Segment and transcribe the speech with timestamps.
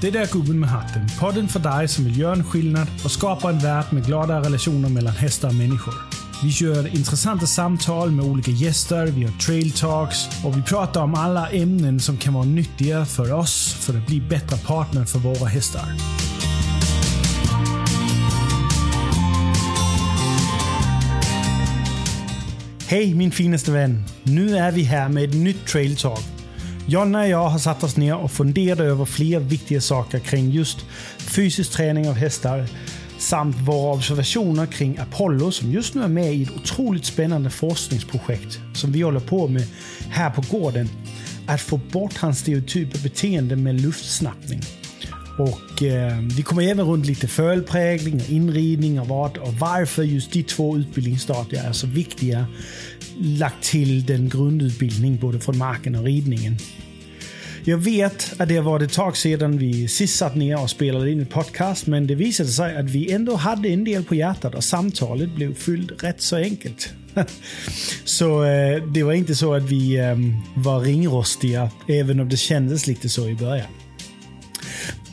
[0.00, 1.06] Det där är Gubben med hatten.
[1.18, 4.88] Podden för dig som vill göra en skillnad och skapa en värld med glada relationer
[4.88, 5.94] mellan hästar och människor.
[6.42, 11.14] Vi kör intressanta samtal med olika gäster, vi har trail talks och vi pratar om
[11.14, 15.48] alla ämnen som kan vara nyttiga för oss för att bli bättre partner för våra
[15.48, 15.84] hästar.
[22.86, 24.04] Hej min finaste vän!
[24.22, 26.39] Nu är vi här med ett nytt trail talk.
[26.86, 30.78] Jonna och jag har satt oss ner och funderat över flera viktiga saker kring just
[31.18, 32.66] fysisk träning av hästar
[33.18, 38.60] samt våra observationer kring Apollo som just nu är med i ett otroligt spännande forskningsprojekt
[38.74, 39.66] som vi håller på med
[40.10, 40.88] här på gården.
[41.46, 44.60] Att få bort hans stereotypa beteende med luftsnappning.
[45.38, 50.32] Och eh, vi kommer även runt lite fölprägling och inridning och vad och varför just
[50.32, 52.46] de två utbildningsstadierna är så viktiga.
[53.22, 56.56] Lagt till den grundutbildning både från marken och ridningen.
[57.64, 61.10] Jag vet att det har varit ett tag sedan vi sist satt ner och spelade
[61.10, 64.54] in ett podcast, men det visade sig att vi ändå hade en del på hjärtat
[64.54, 66.92] och samtalet blev fyllt rätt så enkelt.
[68.04, 70.16] så eh, det var inte så att vi eh,
[70.54, 73.68] var ringrostiga, även om det kändes lite så i början.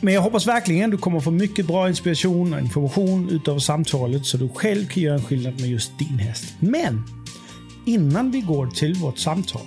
[0.00, 4.36] Men jag hoppas verkligen du kommer få mycket bra inspiration och information utav samtalet så
[4.36, 6.44] du själv kan göra en skillnad med just din häst.
[6.60, 7.04] Men
[7.88, 9.62] innan vi går till vårt samtal.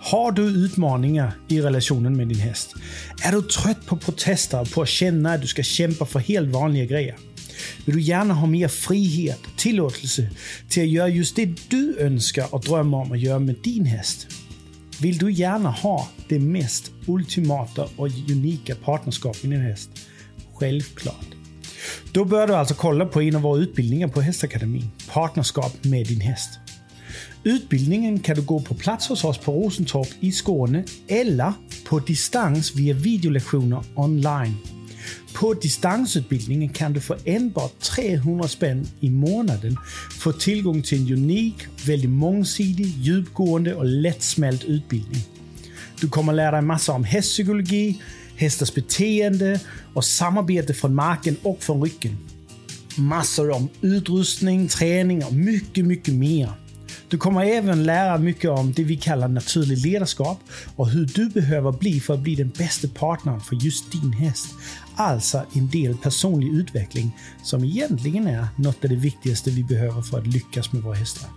[0.00, 2.74] Har du utmaningar i relationen med din häst?
[3.22, 6.48] Är du trött på protester och på att känna att du ska kämpa för helt
[6.48, 7.16] vanliga grejer?
[7.84, 10.30] Vill du gärna ha mer frihet och tillåtelse
[10.68, 14.26] till att göra just det du önskar och drömmer om att göra med din häst?
[15.00, 19.90] Vill du gärna ha det mest ultimata och unika partnerskap med din häst?
[20.54, 21.26] Självklart.
[22.12, 24.90] Då bör du alltså kolla på en av våra utbildningar på Hästakademin.
[25.08, 26.50] Partnerskap med din häst.
[27.44, 31.52] Utbildningen kan du gå på plats hos oss på Rosentorp i Skåne eller
[31.84, 34.56] på distans via videolektioner online.
[35.34, 39.76] På distansutbildningen kan du för enbart 300 spänn i månaden
[40.18, 41.54] få tillgång till en unik,
[41.86, 45.22] väldigt mångsidig, djupgående och lättsmält utbildning.
[46.00, 48.00] Du kommer lära dig massa om hästpsykologi,
[48.36, 49.60] hästars beteende
[49.94, 52.18] och samarbete från marken och från ryggen.
[52.96, 56.52] Massor om utrustning, träning och mycket, mycket mer.
[57.10, 60.38] Du kommer även lära mycket om det vi kallar naturligt ledarskap
[60.76, 64.54] och hur du behöver bli för att bli den bästa partnern för just din häst.
[64.96, 70.18] Alltså en del personlig utveckling som egentligen är något av det viktigaste vi behöver för
[70.18, 71.28] att lyckas med våra hästar.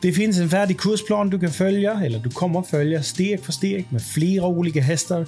[0.00, 3.52] Det finns en färdig kursplan du kan följa, eller du kommer att följa steg för
[3.52, 5.26] steg med flera olika hästar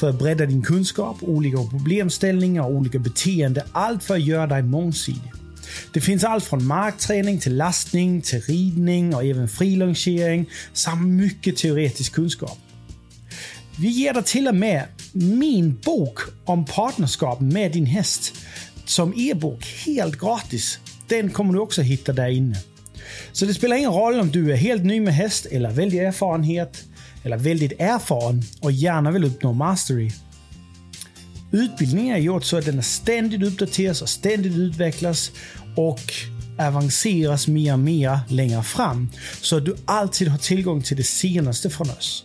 [0.00, 3.64] för att bredda din kunskap, olika problemställningar och olika beteenden.
[3.72, 5.32] Allt för att göra dig mångsidig.
[5.92, 12.12] Det finns allt från markträning till lastning, till ridning och även frilongering samt mycket teoretisk
[12.12, 12.58] kunskap.
[13.78, 18.34] Vi ger dig till och med min bok om partnerskap med din häst
[18.84, 20.78] som e-bok helt gratis.
[21.08, 22.56] Den kommer du också hitta där inne.
[23.32, 26.84] Så det spelar ingen roll om du är helt ny med häst eller väldigt erfarenhet
[27.22, 30.10] eller väldigt erfaren och gärna vill uppnå mastery.
[31.52, 35.32] Utbildningen är gjord så att den ständigt uppdateras och ständigt utvecklas
[35.76, 36.00] och
[36.58, 39.08] avanceras mer och mer längre fram
[39.40, 42.24] så att du alltid har tillgång till det senaste från oss.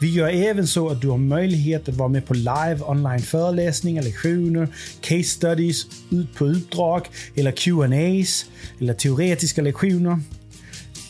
[0.00, 4.02] Vi gör även så att du har möjlighet att vara med på live online föreläsningar,
[4.02, 4.68] lektioner,
[5.00, 8.44] case studies, ut på uppdrag eller Q&As
[8.80, 10.20] eller teoretiska lektioner.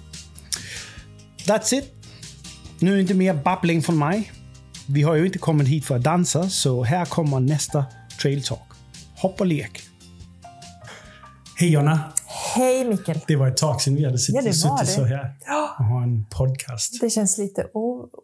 [1.46, 1.94] That's it.
[2.80, 4.32] Nu är det inte mer babbling från mig.
[4.92, 7.86] Vi har ju inte kommit hit för att dansa, så här kommer nästa
[8.22, 8.60] trail talk.
[9.18, 9.82] Hopp och lek.
[11.60, 12.00] Hej Jonna!
[12.56, 13.20] Hej Mikael!
[13.28, 15.34] Det var ett tag sedan vi hade suttit, ja, suttit så här
[15.80, 17.02] och ha en podcast.
[17.02, 17.66] Det känns lite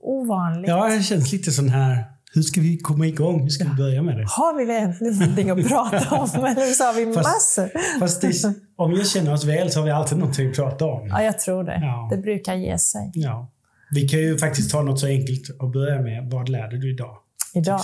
[0.02, 0.70] ovanligt.
[0.70, 2.04] Ja, det känns lite sån här...
[2.34, 3.42] Hur ska vi komma igång?
[3.42, 4.26] Hur ska vi börja med det?
[4.28, 6.46] Har vi verkligen någonting att prata om?
[6.46, 8.00] Eller så har vi fast, massor?
[8.00, 11.08] Fast det, om jag känner oss väl så har vi alltid någonting att prata om.
[11.08, 11.80] Ja, jag tror det.
[11.82, 12.08] Ja.
[12.12, 13.12] Det brukar ge sig.
[13.14, 13.52] Ja.
[13.96, 16.32] Vi kan ju faktiskt ta något så enkelt och börja med.
[16.32, 17.18] Vad lärde du idag?
[17.54, 17.80] Idag?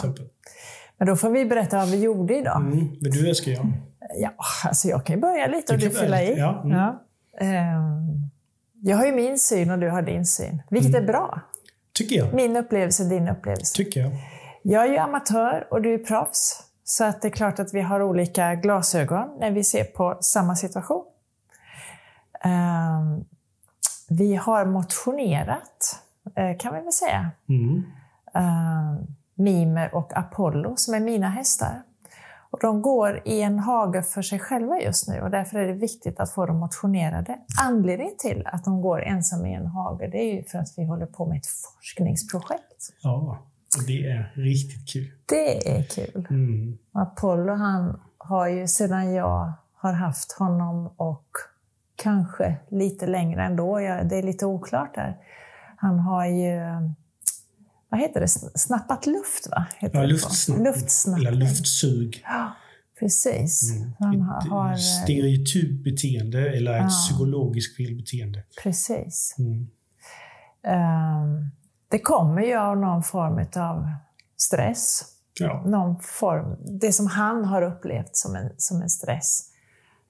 [0.98, 2.62] Men då får vi berätta vad vi gjorde idag.
[2.62, 2.90] Mm.
[3.02, 3.74] Vill du eller ska jag?
[4.16, 4.34] Ja,
[4.66, 6.38] alltså jag kan ju börja lite och du, du fylla i.
[6.38, 6.62] Ja.
[6.64, 6.78] Mm.
[6.78, 7.02] ja.
[7.42, 8.32] Um,
[8.82, 11.04] jag har ju min syn och du har din syn, vilket mm.
[11.04, 11.42] är bra.
[11.94, 12.34] Tycker jag.
[12.34, 13.76] Min upplevelse, din upplevelse.
[13.76, 14.12] Tycker jag.
[14.62, 16.64] Jag är ju amatör och du är proffs.
[16.84, 20.56] Så att det är klart att vi har olika glasögon när vi ser på samma
[20.56, 21.06] situation.
[22.46, 23.26] Um,
[24.10, 26.01] vi har motionerat,
[26.60, 27.32] kan vi väl säga.
[27.50, 27.84] Mm.
[28.36, 29.04] Uh,
[29.36, 31.82] Mimer och Apollo, som är mina hästar.
[32.52, 35.74] Och de går i en hage för sig själva just nu och därför är det
[35.74, 37.38] viktigt att få dem motionerade.
[37.62, 40.86] Anledningen till att de går ensamma i en hage, det är ju för att vi
[40.86, 42.94] håller på med ett forskningsprojekt.
[43.02, 43.40] Ja,
[43.88, 45.12] det är riktigt kul.
[45.26, 46.28] Det är kul.
[46.30, 46.78] Mm.
[46.92, 51.28] Apollo, han har ju sedan jag har haft honom och
[51.96, 55.18] kanske lite längre ändå, det är lite oklart där.
[55.82, 56.60] Han har ju
[57.90, 58.28] vad heter det,
[58.60, 59.66] snappat luft va?
[59.78, 60.60] Heter ja, luftsnapp.
[60.60, 61.28] Luftsnappning.
[61.28, 62.24] Eller luftsug.
[62.26, 62.52] Ja,
[63.00, 63.72] precis.
[63.72, 63.92] Mm.
[64.00, 66.88] Han har, har, Ett stereotypt beteende eller ett Ja.
[66.90, 68.44] psykologiskt felbeteende.
[68.64, 69.36] precis.
[69.40, 69.68] Mm.
[70.64, 71.52] Ehm,
[71.90, 73.90] det kommer ju av någon form av
[74.38, 75.04] stress.
[75.40, 75.64] Ja.
[75.66, 79.44] Någon form, det som han har upplevt som en, som en stress.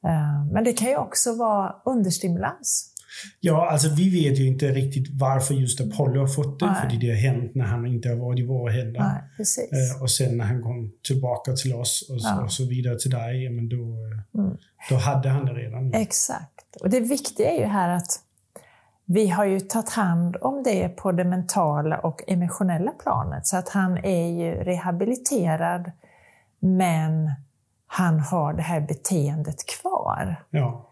[0.08, 2.91] Ehm, men det kan ju också vara understimulans.
[3.40, 6.66] Ja, alltså vi vet ju inte riktigt varför just Apollo har fått det.
[6.66, 6.76] Nej.
[6.92, 9.00] För det har hänt när han inte har varit i våra händer.
[9.00, 9.68] Nej.
[9.96, 12.44] Eh, och sen när han kom tillbaka till oss och, så- Ja.
[12.44, 14.58] och så vidare till dig, men då, eh, Mm.
[14.90, 15.94] då hade han det redan.
[15.94, 16.76] Exakt.
[16.82, 18.20] Och det viktiga är ju här att
[19.06, 23.48] vi har ju tagit hand om det på det mentala och emotionella planet.
[23.48, 25.92] Så att han är ju rehabiliterad,
[26.60, 27.32] men
[27.88, 30.44] han har det här beteendet kvar.
[30.50, 30.88] Ja,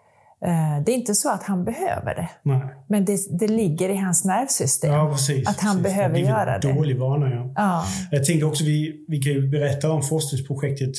[0.86, 2.62] Det är inte så att han behöver det, nej.
[2.88, 4.92] men det, det ligger i hans nervsystem.
[4.94, 5.50] Ja, precis.
[5.50, 5.84] Att han precis.
[5.96, 6.74] behöver det göra det.
[6.74, 7.52] dålig vana, ja.
[7.56, 10.92] Ja, Jag tänkte också, vi, vi kan ju berätta om forskningsprojektet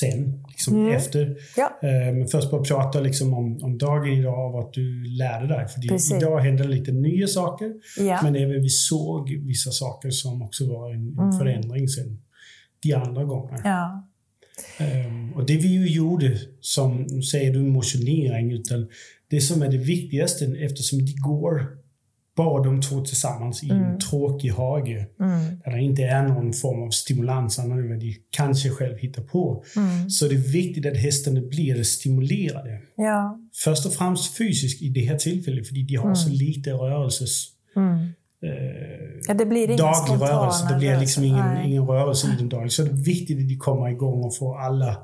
[0.00, 0.96] sen, liksom Mm.
[0.96, 1.36] efter.
[1.56, 5.46] ja, Eh, Men först bara prata liksom om, om dagen idag och vad du lärde
[5.46, 5.68] dig.
[5.68, 6.12] För Precis.
[6.16, 8.20] idag hände lite nya saker, ja.
[8.22, 11.38] men även vi såg vissa saker som också var en, en Mm.
[11.38, 12.18] förändring sen
[12.82, 13.58] de andra gångerna.
[13.64, 14.08] ja.
[14.78, 18.88] Ehm, och det vi ju gjorde, som säger du motionering, utan
[19.30, 21.66] det som är det viktigaste eftersom de går
[22.36, 23.98] bara de två tillsammans i en Mm.
[23.98, 25.06] tråkig hage.
[25.20, 28.98] Mm, Där det inte är någon form av stimulans annat än vad de kanske själv
[28.98, 29.64] hittar på.
[29.76, 30.10] mm.
[30.10, 32.80] Så det är viktigt att hästarna blir stimulerade.
[32.96, 33.38] ja.
[33.54, 37.46] Först och främst fysiskt i det här tillfället, för de har så lite rörelses...
[38.42, 38.54] Mm.
[38.56, 40.66] Eh, ja, det blir daglig rörelse.
[40.72, 41.68] Det blir liksom ingen, Nej.
[41.70, 42.70] ingen rörelse i den dagliga.
[42.70, 44.96] Så det är viktigt att de kommer igång och får alla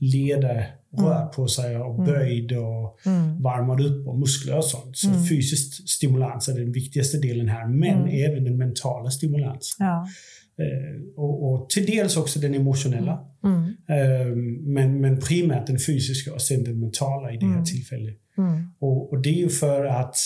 [0.00, 0.66] leder
[0.98, 3.42] rör på sig och böjd och Mm.
[3.42, 4.96] varmar upp och muskler och sånt.
[4.96, 5.24] Så Mm.
[5.24, 8.30] fysisk stimulans är den viktigaste delen här, men Mm.
[8.30, 9.76] även den mentala stimulans.
[9.78, 10.06] Ja.
[10.58, 13.20] Eh, och, och till dels också den emotionella.
[13.44, 13.62] Mm.
[13.88, 14.36] Eh,
[14.74, 17.64] men, men primärt den fysiska och sen den mentala i det här Mm.
[17.64, 18.16] tillfället.
[18.38, 18.70] Mm.
[18.78, 20.16] Och, och det är ju för att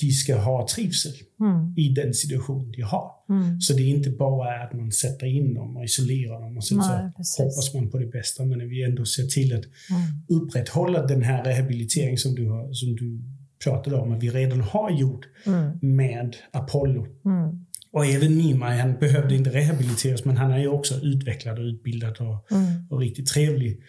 [0.00, 1.74] de ska ha trivsel Mm.
[1.76, 3.10] i den situation de har.
[3.28, 3.60] Mm.
[3.60, 6.78] Så det är inte bara att man sätter in dem och isolerar dem och sen
[6.78, 7.38] Nej, så precis.
[7.38, 8.44] hoppas man på det bästa.
[8.44, 10.42] Men vi ändå ser till att Mm.
[10.42, 13.20] upprätthålla den här rehabilitering som du, har, som du
[13.64, 15.78] pratade om, att vi redan har gjort Mm.
[15.96, 17.06] med Apollo.
[17.24, 17.66] Mm.
[17.92, 22.16] Och även Nima, han behövde inte rehabiliteras, men han är ju också utvecklad och utbildad
[22.20, 22.86] och, Mm.
[22.90, 23.80] och riktigt trevlig.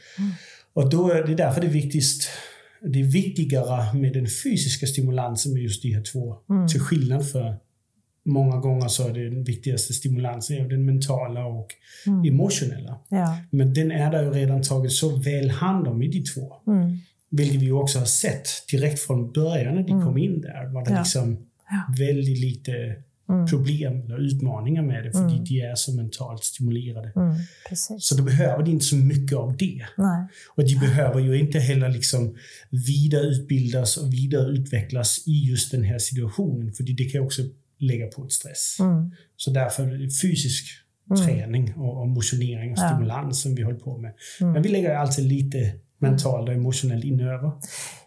[0.74, 2.30] Och då är det därför det är viktigast
[2.90, 6.36] det är viktigare med den fysiska stimulansen med just de här två.
[6.50, 6.68] Mm.
[6.68, 7.56] Till skillnad för
[8.26, 11.68] många gånger så är den viktigaste stimulansen är den mentala och
[12.08, 12.26] Mm.
[12.34, 13.00] emotionella.
[13.10, 13.38] Ja.
[13.50, 16.54] Men den är där ju redan tagit så väl hand om i de två.
[16.68, 16.98] Mm.
[17.30, 20.06] Vilket vi också har sett direkt från början när de Mm.
[20.06, 20.74] kom in där.
[20.74, 20.98] Var det Ja.
[21.00, 21.38] liksom
[21.70, 21.94] Ja.
[22.06, 22.72] väldigt lite
[23.32, 23.48] Mm.
[23.48, 25.12] problem eller utmaningar med det.
[25.12, 25.44] För Mm.
[25.44, 27.12] de är så mentalt stimulerade.
[27.16, 27.36] Mm.
[28.00, 29.86] Så då behöver de inte så mycket av det.
[29.98, 30.28] Nej.
[30.56, 32.36] Och de behöver ju inte heller liksom
[32.70, 36.74] vidareutbildas och vidareutvecklas i just den här situationen.
[36.74, 37.42] För det kan också
[37.78, 38.78] lägga på ett stress.
[38.80, 39.12] Mm.
[39.38, 40.66] Så därför är det fysisk
[41.12, 41.28] Mm.
[41.28, 42.90] träning och, och motionering och Ja.
[42.90, 44.14] stimulans som vi håller på med.
[44.40, 47.52] Men vi lägger alltid lite mentalt och emotionellt inöver.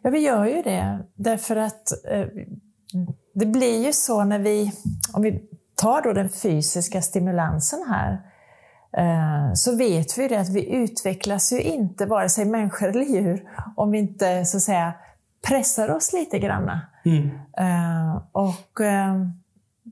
[0.03, 0.99] Ja, vi gör ju det.
[1.17, 2.25] Därför att eh,
[3.35, 4.73] det blir ju så när vi,
[5.13, 5.43] om vi
[5.75, 8.13] tar då den fysiska stimulansen här,
[8.97, 13.43] eh, så vet vi det att vi utvecklas ju inte, vare sig människor eller djur,
[13.77, 14.93] om vi inte så att säga
[15.47, 16.81] pressar oss lite granna.
[17.05, 17.31] Mm.
[17.59, 19.15] Eh, och eh,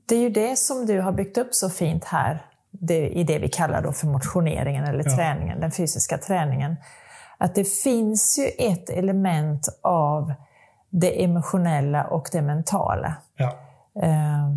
[0.05, 3.39] det är ju det som du har byggt upp så fint här, det, i det
[3.39, 5.15] vi kallar då för motioneringen eller Ja.
[5.15, 6.75] träningen, den fysiska träningen.
[7.37, 10.33] Att det finns ju ett element av
[11.01, 13.15] det emotionella och det mentala.
[13.37, 13.59] Ja.
[14.03, 14.49] Eh,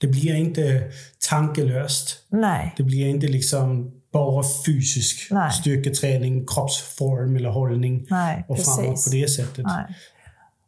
[0.00, 0.90] Det blir inte
[1.30, 2.26] tankelöst.
[2.28, 5.50] nej, Det blir inte liksom bara fysisk Nej.
[5.52, 9.04] styrketräning, kroppsform eller hållning nej, och framåt precis.
[9.04, 9.66] på det sättet.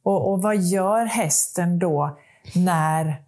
[0.03, 2.19] Och, och vad gör hästen då
[2.55, 3.23] när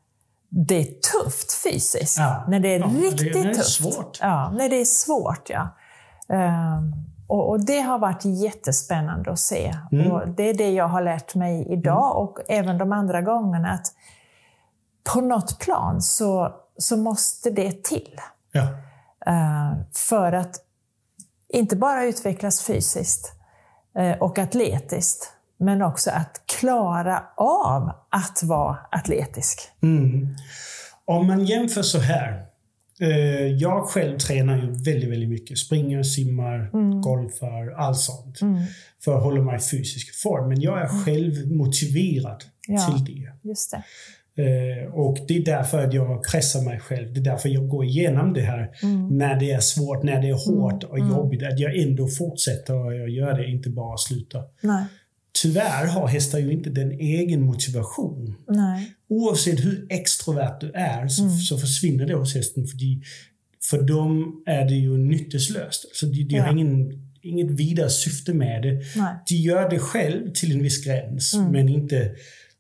[0.49, 2.19] det är tufft fysiskt.
[2.19, 2.45] Ja.
[2.49, 3.71] När det är Ja, riktigt det- när det är tufft.
[3.71, 4.19] svårt.
[4.21, 5.50] Ja, när det är svårt.
[5.50, 5.69] Ja.
[6.29, 6.93] Ehm,
[7.26, 9.75] och, och det har varit jättespännande att se.
[9.93, 10.12] Mm.
[10.12, 13.71] Och det är det jag har lärt mig idag och även de andra gångerna.
[13.73, 13.87] att
[15.14, 18.21] På något plan så, så måste det till.
[18.52, 18.62] Ja.
[19.26, 20.57] Eh, för att
[21.49, 23.33] inte bara utvecklas fysiskt
[23.99, 29.71] eh, och atletiskt, men också att klara av att vara atletisk.
[29.83, 30.37] Mm.
[31.04, 32.54] Om man jämför så här.
[33.01, 35.59] Eh, jag själv tränar ju väldigt, väldigt mycket.
[35.59, 36.71] Springer, simmar,
[37.03, 38.39] golfar, allt sånt.
[39.05, 40.49] För att hålla mig i fysisk form.
[40.49, 42.87] Men jag är själv motiverad Ja.
[43.07, 43.49] till det.
[43.49, 43.83] Just det.
[44.37, 47.13] Eh, och det är därför att jag pressar mig själv.
[47.15, 48.71] Det är därför jag går igenom det här.
[49.11, 51.43] När det är svårt, när det är hårt och jobbigt.
[51.43, 54.43] Att jag ändå fortsätter och jag gör det, inte bara slutar.
[54.61, 54.85] Nej.
[55.43, 58.35] Tyvärr har hästar ju inte den egen motivation.
[58.49, 58.93] Nej.
[59.09, 62.67] Oavsett hur extrovert du är så, så försvinner det hos hästen.
[62.67, 63.03] För, de,
[63.71, 65.85] för dem är det ju nytteslöst.
[65.85, 66.43] Alltså de, de Ja.
[66.45, 68.73] har ingen, inget vidare syfte med det.
[68.97, 69.14] Nej.
[69.29, 71.53] De gör det själv till en viss gräns, Mm.
[71.53, 72.11] men inte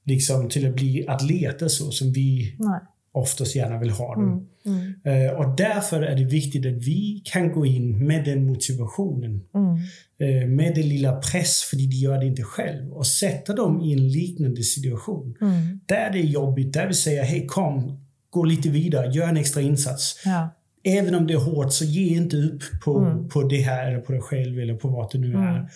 [0.04, 2.80] liksom till att bli atleter så som vi Nej.
[3.14, 4.48] Oftast gärna vill ha dem.
[4.66, 4.94] Mm.
[5.04, 9.40] Eh, och därför är det viktigt att vi kan gå in med den motivationen.
[9.54, 9.74] Mm.
[10.18, 12.92] eh, Med det lilla press, för de gör det inte själv.
[12.92, 15.36] Och sätta dem i en liknande situation.
[15.40, 15.80] Mm.
[15.86, 19.62] Där det är jobbigt, där vi säger hej kom, gå lite vidare, gör en extra
[19.62, 20.22] insats.
[20.24, 20.48] Ja.
[20.86, 24.12] Även om det är hårt, så ge inte upp på, på det här eller på
[24.12, 25.56] dig själv eller på vad det nu är.
[25.56, 25.68] Mm.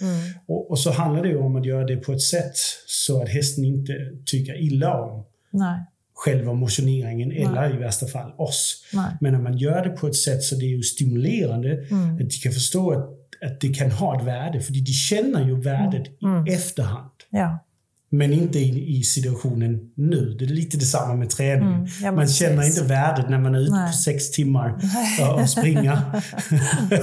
[0.46, 3.64] Och, och så handlar det om att göra det på ett sätt så att hästen
[3.64, 3.92] inte
[4.26, 5.80] tycker illa om Nej.
[6.24, 8.84] Själva motioneringen eller i värsta fall oss.
[8.92, 9.10] Nej.
[9.20, 12.12] Men när man gör det på ett sätt så det är ju stimulerande, Mm.
[12.14, 13.08] att de kan förstå att,
[13.50, 14.60] att det kan ha ett värde.
[14.60, 16.46] För de känner ju värdet Mm.
[16.46, 17.10] i efterhand.
[17.30, 17.64] Ja.
[18.10, 20.36] Men inte i, i situationen nu.
[20.38, 21.68] Det är lite detsamma med träning.
[21.74, 21.86] Mm.
[22.02, 23.86] Ja, man känner inte värdet när man är ute Nej.
[23.90, 24.80] på sex timmar
[25.20, 25.98] och, och springer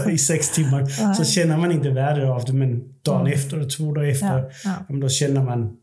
[0.12, 1.14] i sex timmar.
[1.14, 2.54] Så känner man inte värdet av det.
[2.54, 4.50] Men dagen efter och två dagar efter, Mm.
[4.64, 4.96] Ja, ja.
[4.96, 5.78] då känner man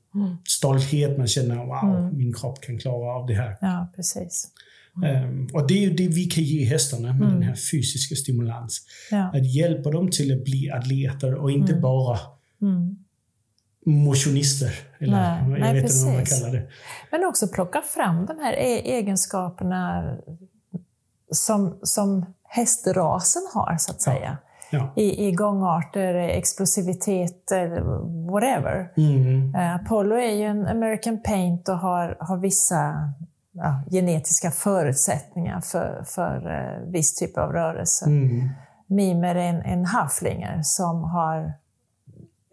[0.49, 1.19] stolthet.
[1.19, 3.57] Man känner wow, min kropp kan klara av det här.
[3.61, 4.49] ja, precis.
[5.04, 8.83] Ehm, och det är ju det vi kan ge hästarna med den här fysiska stimulans.
[9.11, 9.31] Ja.
[9.35, 12.19] Att hjälpa dem till att bli atleter och inte bara
[12.62, 12.97] Mm.
[13.87, 14.71] motionister.
[14.99, 16.69] Eller Nej, jag nej, vet inte vad man kallar det.
[17.11, 20.16] Men också plocka fram de här e- egenskaperna
[21.31, 24.38] som, som hästrasen har, så att säga.
[24.42, 24.49] Ja.
[24.97, 27.52] I, I gångarter, explosivitet,
[28.31, 28.93] whatever.
[28.97, 29.55] Mm.
[29.55, 32.95] Eh, Apollo är ju en American Paint och har, har vissa
[33.52, 38.05] ja, genetiska förutsättningar för, för eh, viss typ av rörelse.
[38.07, 38.49] Mm.
[38.87, 41.52] Mimer är en, en halflinger som har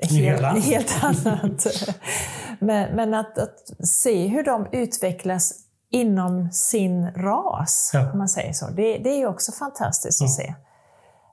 [0.10, 1.66] helt helt annat.
[2.60, 5.54] men men att, att se hur de utvecklas
[5.92, 8.12] inom sin ras, Ja.
[8.12, 10.44] om man säger så, det, det är ju också fantastiskt att Ja.
[10.44, 10.56] se.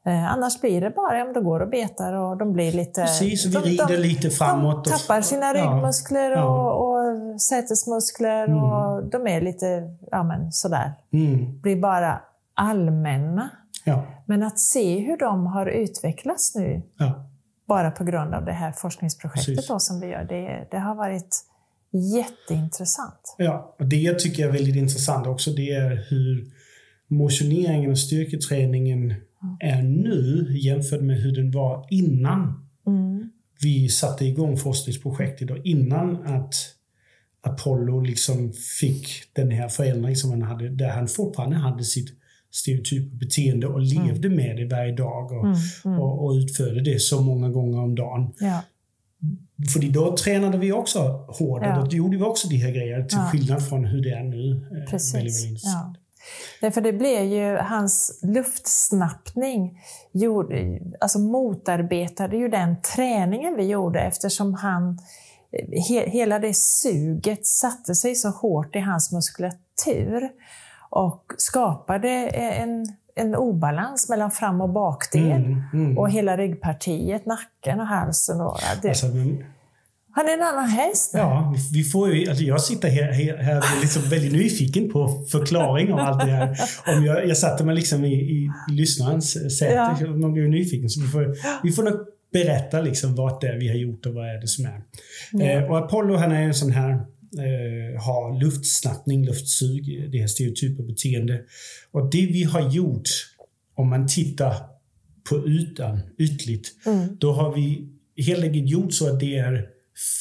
[0.06, 3.00] Eh, annars blir det bara, ja, men de går och betar och de blir lite...
[3.00, 4.84] Precis, vi de, rider lite framåt.
[4.84, 5.52] De tappar sina Ja.
[5.54, 6.44] ryggmuskler Ja.
[6.44, 9.66] och, och sätesmuskler och de är lite,
[10.10, 11.60] ja men sådär, Mm.
[11.60, 12.20] blir bara
[12.54, 13.50] allmänna.
[13.84, 14.06] Ja.
[14.26, 17.28] Men att se hur de har utvecklats nu, Ja.
[17.68, 19.68] bara på grund av det här forskningsprojektet Precis.
[19.68, 21.36] då, som vi gör, det, det har varit
[22.14, 23.34] jätteintressant.
[23.38, 26.46] Ja, och det jag tycker är väldigt intressant också det är hur
[27.08, 29.14] motioneringen och styrketräningen
[29.60, 33.30] är nu jämfört med hur den var innan Mm.
[33.62, 36.54] vi satte igång forskningsprojektet och innan att
[37.40, 42.08] Apollo liksom fick den här förändringen som han hade, där han fortfarande hade sitt
[42.50, 45.46] stereotypa beteende och levde med det varje dag och,
[45.98, 48.32] och, och utförde det så många gånger om dagen.
[48.40, 48.62] Ja.
[49.72, 51.86] För då tränade vi också hårdare, Ja.
[51.90, 53.24] då gjorde vi också de här grejerna till Ja.
[53.32, 54.50] skillnad från hur det är nu.
[54.52, 55.14] Eh, Väldigt, Precis.
[55.44, 55.94] väldigt Ja.
[56.60, 59.80] Därför det blev ju hans luftsnappning
[60.12, 64.98] gjorde, alltså motarbetade ju den träningen vi gjorde eftersom han,
[65.88, 70.30] he, hela det suget satte sig så hårt i hans muskulatur
[70.90, 75.44] och skapade en, en obalans mellan fram och bakdel.
[75.44, 75.98] Mm, mm.
[75.98, 78.40] Och hela ryggpartiet, nacken och halsen.
[78.40, 79.44] Och, det, Alltså, men,
[80.16, 83.80] han är en annan häst ja, vi- får ju, alltså jag sitter här, här, här
[83.80, 86.58] liksom väldigt nyfiken på förklaring av allt det här.
[86.86, 90.06] Om jag, jag satte mig liksom i, i lyssnarens säte, Ja.
[90.06, 90.88] man blir ju nyfiken.
[90.90, 91.94] Så vi får, vi får nog
[92.32, 94.82] berätta liksom vad det är vi har gjort och vad är det som är.
[95.56, 100.82] Eh, och Apollo han är en sån här eh, har luftsnappning, luftsug, det här stereotypa
[100.82, 101.40] beteende.
[101.92, 103.08] Och det vi har gjort,
[103.74, 104.54] om man tittar
[105.30, 107.16] på ytan, ytligt, Mm.
[107.20, 107.88] då har vi
[108.26, 109.66] helt enkelt gjort så att det är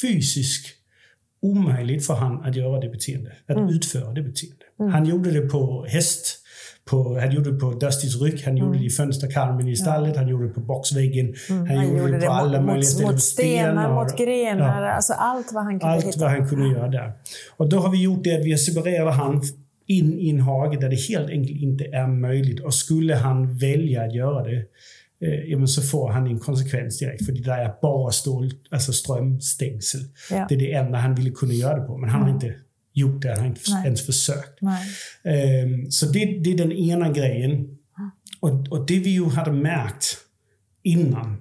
[0.02, 0.66] fysisk
[1.42, 3.68] omöjligt för han att göra det beteende, att Mm.
[3.68, 4.64] utföra det beteende.
[4.92, 6.42] Han gjorde det på häst,
[6.90, 10.28] på, han gjorde det på Dustys rygg, han gjorde det i fönsterkarmen i stallet, han
[10.28, 11.76] gjorde det på boxväggen, han, Mm.
[11.76, 13.12] Han gjorde, det på alla mot, möjliga ställen.
[13.12, 14.90] mot stenar, mot grenar, Ja.
[14.92, 16.20] alltså allt vad han kunde allt hitta.
[16.20, 17.12] vad han kunde göra där.
[17.56, 19.42] Och då har vi gjort det att vi har separerat han
[19.86, 22.60] in i en hage där det helt enkelt inte är möjligt.
[22.60, 24.64] Och skulle han välja att göra det,
[25.20, 27.26] eh, så får han en konsekvens direkt.
[27.26, 30.00] För det där är bara stål, alltså strömstängsel.
[30.30, 30.46] Ja.
[30.48, 31.96] Det är det enda han ville kunna göra det på.
[31.96, 32.54] Men han har inte
[32.92, 33.84] gjort det, han har inte Nej.
[33.84, 34.62] ens försökt.
[35.24, 37.78] Ehm, så det, det är den ena grejen.
[38.40, 40.16] Och, och det vi ju hade märkt
[40.82, 41.36] innan,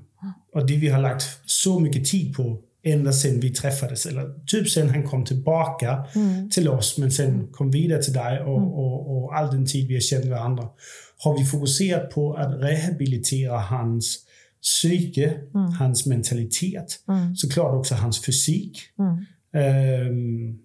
[0.54, 4.70] och det vi har lagt så mycket tid på ända sedan vi träffades, eller typ
[4.70, 6.06] sen han kom tillbaka
[6.52, 9.94] till oss, men sen kom vidare till dig och, och, och all den tid vi
[9.94, 10.70] har känt varandra,
[11.18, 14.20] har vi fokuserat på att rehabilitera hans
[14.62, 15.38] psyke,
[15.80, 17.00] hans mentalitet,
[17.36, 18.80] såklart också hans fysik.
[19.00, 19.26] Ehm,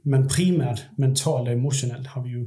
[0.02, 2.46] men primärt mentalt och emotionellt har vi ju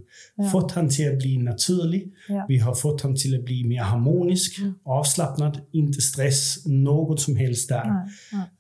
[0.52, 2.14] fått han till att bli naturlig.
[2.28, 2.46] Ja.
[2.48, 7.70] Vi har fått han till att bli mer harmonisk, avslappnad, inte stress, något som helst
[7.70, 7.84] där.
[7.86, 8.06] Nej,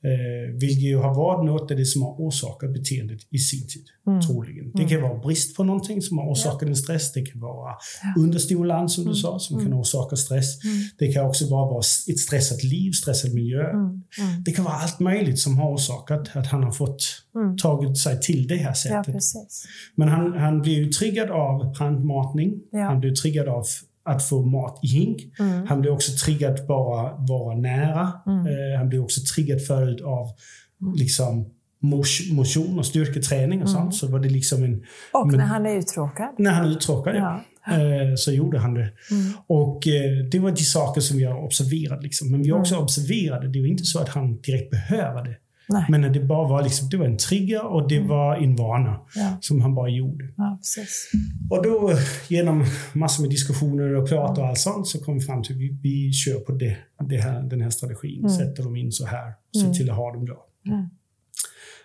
[0.01, 0.13] nej.
[0.13, 3.85] Eh, vilket ju har varit något av det som har orsakat beteendet i sin tid,
[4.27, 4.71] troligen.
[4.73, 7.11] Det kan vara brist på någonting som har orsakat en stress.
[7.13, 7.73] Det kan vara
[8.17, 10.59] understimulans, som du sa, som kan orsaka stress.
[10.97, 13.63] Det kan också vara ett stressat liv, stressad miljö.
[14.45, 17.22] Det kan vara allt möjligt som har orsakat att han har fått
[17.61, 19.13] tagit sig till det här Ja, sättet.
[19.13, 19.65] precis.
[19.95, 22.53] Men han, han blir ju triggad av handmatning.
[22.71, 22.79] Ja.
[22.83, 23.63] Han blir triggad av
[24.05, 25.21] att få mat i hink.
[25.39, 25.67] Mm.
[25.67, 28.01] Han blir också triggad bara vara nära.
[28.25, 30.27] Eh, han blir också triggad förut av
[30.81, 30.93] Mm.
[30.95, 31.45] liksom
[32.31, 33.95] motion och styrketräning och sånt.
[33.95, 34.83] Så var det liksom en...
[35.13, 36.29] Och Men- när han är uttråkad.
[36.37, 37.41] När han är uttråkad, ja.
[37.67, 38.89] Eh, så gjorde han det.
[39.47, 42.03] Och eh, det var de saker som vi har observerat.
[42.03, 42.31] Liksom.
[42.31, 43.59] Men vi har också observerat det.
[43.59, 45.35] Ju inte så att han direkt behöver det.
[45.69, 45.85] Nej.
[45.89, 49.37] Men det bara var, liksom, det var en trigger och det var en vana Ja.
[49.41, 50.25] som han bara gjorde.
[50.37, 50.59] Ja.
[51.49, 51.91] Och då
[52.29, 55.61] genom massor med diskussioner och prat och allt sånt så kom vi fram till att
[55.61, 56.77] vi, vi kör på det,
[57.09, 58.29] det här, den här strategin.
[58.29, 59.33] Sätter dem in så här.
[59.61, 60.45] Se till att ha dem bra.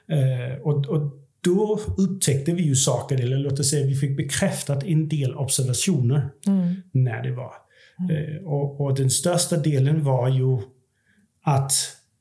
[0.09, 4.85] Eh, och, och då upptäckte vi ju saker, eller låt oss säga vi fick bekräftat
[4.85, 6.29] en del observationer
[6.93, 7.53] när det var.
[8.11, 10.59] Eh, och, och den största delen var ju
[11.45, 11.73] att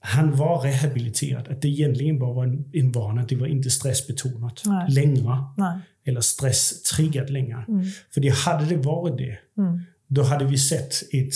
[0.07, 1.47] han var rehabiliterad.
[1.47, 3.25] Att det egentligen bara var en, en vana.
[3.29, 4.91] Det var inte stressbetonat Nej.
[4.91, 5.79] längre Nej.
[6.05, 7.65] eller stresstriggat längre.
[8.13, 9.37] För det hade det varit det,
[10.07, 11.33] då hade vi sett ett,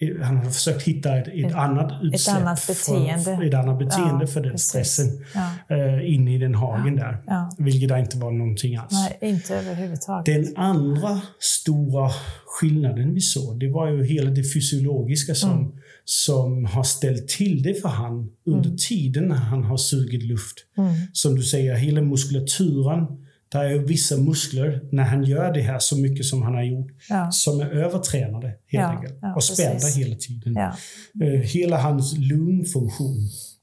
[0.00, 2.36] ett han hade försökt hitta ett, ett, annat utsläpp.
[2.36, 3.24] annat beteende.
[3.24, 4.68] För, ett annat beteende Ja, för den precis.
[4.68, 5.76] stressen Ja.
[5.76, 7.22] eh, in i den hagen där.
[7.26, 7.50] Ja.
[7.58, 8.92] Vilket inte var någonting alls.
[8.92, 10.26] Nej, inte överhuvudtaget.
[10.26, 12.10] Den andra stora
[12.46, 15.72] skillnaden vi såg, det var ju hela det fysiologiska som, Mm.
[16.04, 20.56] Som har ställt till det för han under tiden när han har sugit luft.
[20.78, 20.94] Mm.
[21.12, 23.06] Som du säger, hela muskulaturen.
[23.48, 26.90] Det är vissa muskler, när han gör det här så mycket som han har gjort,
[27.08, 27.30] Ja.
[27.32, 29.18] som är övertränade helt Ja, enkelt.
[29.22, 29.96] ja, och spända precis.
[29.96, 30.56] hela tiden.
[30.56, 33.16] Eh, hela hans lungfunktion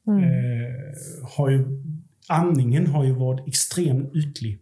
[0.08, 0.24] Mm.
[0.24, 0.30] eh,
[1.24, 1.66] har ju,
[2.28, 4.60] andningen har ju varit extremt ytlig.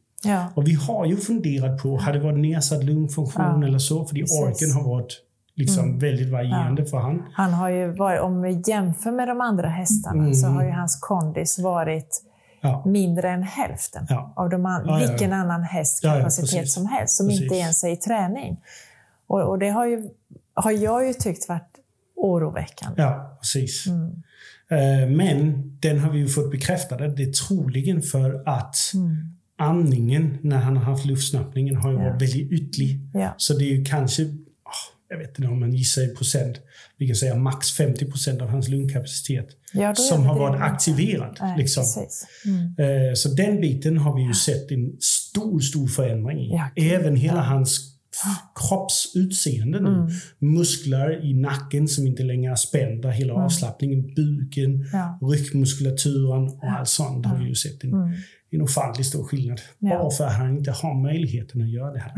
[0.56, 4.06] Och vi har ju funderat på, hade det varit nedsatt lungfunktion eller så?
[4.06, 4.16] För.
[4.16, 4.28] Mm.
[4.44, 5.22] orken har varit
[5.58, 7.24] liksom väldigt varierande för han.
[7.34, 10.34] Han har ju varit, om vi jämför med de andra hästarna, Mm.
[10.34, 12.24] så har ju hans kondis varit
[12.62, 12.84] Ja.
[12.86, 14.34] mindre än hälften Ja.
[14.36, 15.10] av de an- Ja, ja, ja.
[15.12, 17.42] vilken annan hästs Ja, ja, kapacitet som helst, som Precis.
[17.44, 18.58] inte ens är i träning.
[19.28, 20.10] Och, och det har, ju,
[20.54, 21.70] har jag ju tyckt varit
[22.16, 23.02] oroväckande.
[23.02, 23.88] Ja, precis.
[23.88, 24.06] Mm.
[24.70, 26.98] Eh, Men den har vi ju fått bekräftad.
[26.98, 29.16] Det är troligen för att Mm.
[29.60, 32.04] andningen när han har haft luftsnappningen har ju Ja.
[32.04, 33.00] varit väldigt ytlig.
[33.14, 33.34] Ja.
[33.38, 34.24] Så det är ju kanske,
[35.10, 36.60] jag vet inte om man gissar i procent,
[36.98, 41.38] vi kan säga max 50 procent av hans lungkapacitet Ja, som har varit aktiverad.
[41.42, 41.84] Nej, liksom.
[42.46, 43.08] Mm.
[43.10, 46.50] Eh, Så den biten har vi ju sett en stor, stor förändring i.
[46.52, 47.42] Ja, Även hela ja.
[47.44, 47.94] hans
[48.70, 49.90] kroppsutseende nu.
[49.90, 50.08] Mm.
[50.40, 54.88] Muskler i nacken som inte längre är spända, hela avslappningen, buken, Mm.
[54.94, 55.20] Ja.
[55.22, 58.14] ryggmuskulaturen och allt sånt har vi ju sett en, Mm.
[58.52, 59.62] en ofantligt stor skillnad.
[59.80, 59.90] Ja.
[59.90, 62.12] Bara för att han inte har möjligheten att göra det här.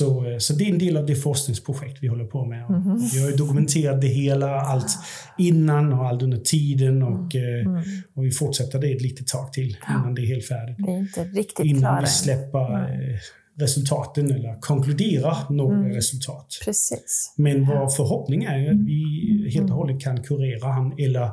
[0.00, 0.32] Nej.
[0.32, 2.70] Eh, Så, så det är en del av det forskningsprojekt vi håller på med.
[2.70, 3.08] Mhm.
[3.12, 4.98] Vi har ju dokumenterat det hela, allt
[5.38, 7.82] innan och allt under tiden och, eh, Mm.
[8.14, 10.76] och vi fortsätter det ett litet tag till innan det är helt färdigt.
[10.78, 13.18] Vi är inte riktigt Innan klara vi släpper eh,
[13.58, 15.92] resultaten eller konkluderar några Mm.
[15.92, 16.46] resultat.
[16.64, 17.34] Precis.
[17.36, 21.30] Men vår förhoppning är att vi helt och hållet kan kurera han eller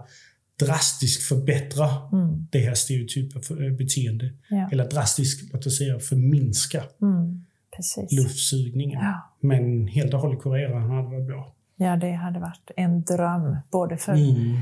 [0.60, 2.48] drastiskt förbättra Mm.
[2.52, 4.32] det här stereotypa för- eh, beteende.
[4.50, 4.70] Ja.
[4.72, 7.46] Eller drastiskt, låt oss säga, förminska Mm.
[7.76, 8.12] Precis.
[8.12, 9.00] luftsugningen.
[9.02, 9.14] Ja.
[9.40, 11.54] Men helt och hållet kurera hade varit bra.
[11.76, 13.58] Ja, det hade varit en dröm.
[13.72, 14.58] Både för, Mm.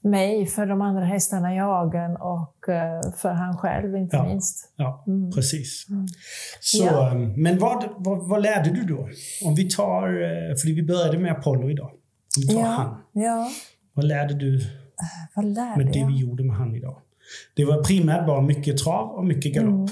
[0.00, 4.24] mig, för de andra hästarna i hagen och eh, för han själv inte Ja.
[4.24, 4.72] minst.
[4.76, 5.86] Ja, precis.
[6.60, 7.08] Så, Ja.
[7.08, 9.08] eh, Men vad, vad, vad lärde du då?
[9.44, 11.90] Om vi tar, eh, för vi började med Apollo idag.
[12.36, 12.94] Om vi tar han.
[13.12, 13.50] ja,
[13.92, 14.60] Vad lärde du
[15.34, 16.06] vad lärde med det jag?
[16.08, 16.96] vi gjorde med han idag?
[17.56, 19.90] Det var primärt bara mycket trav och mycket galopp.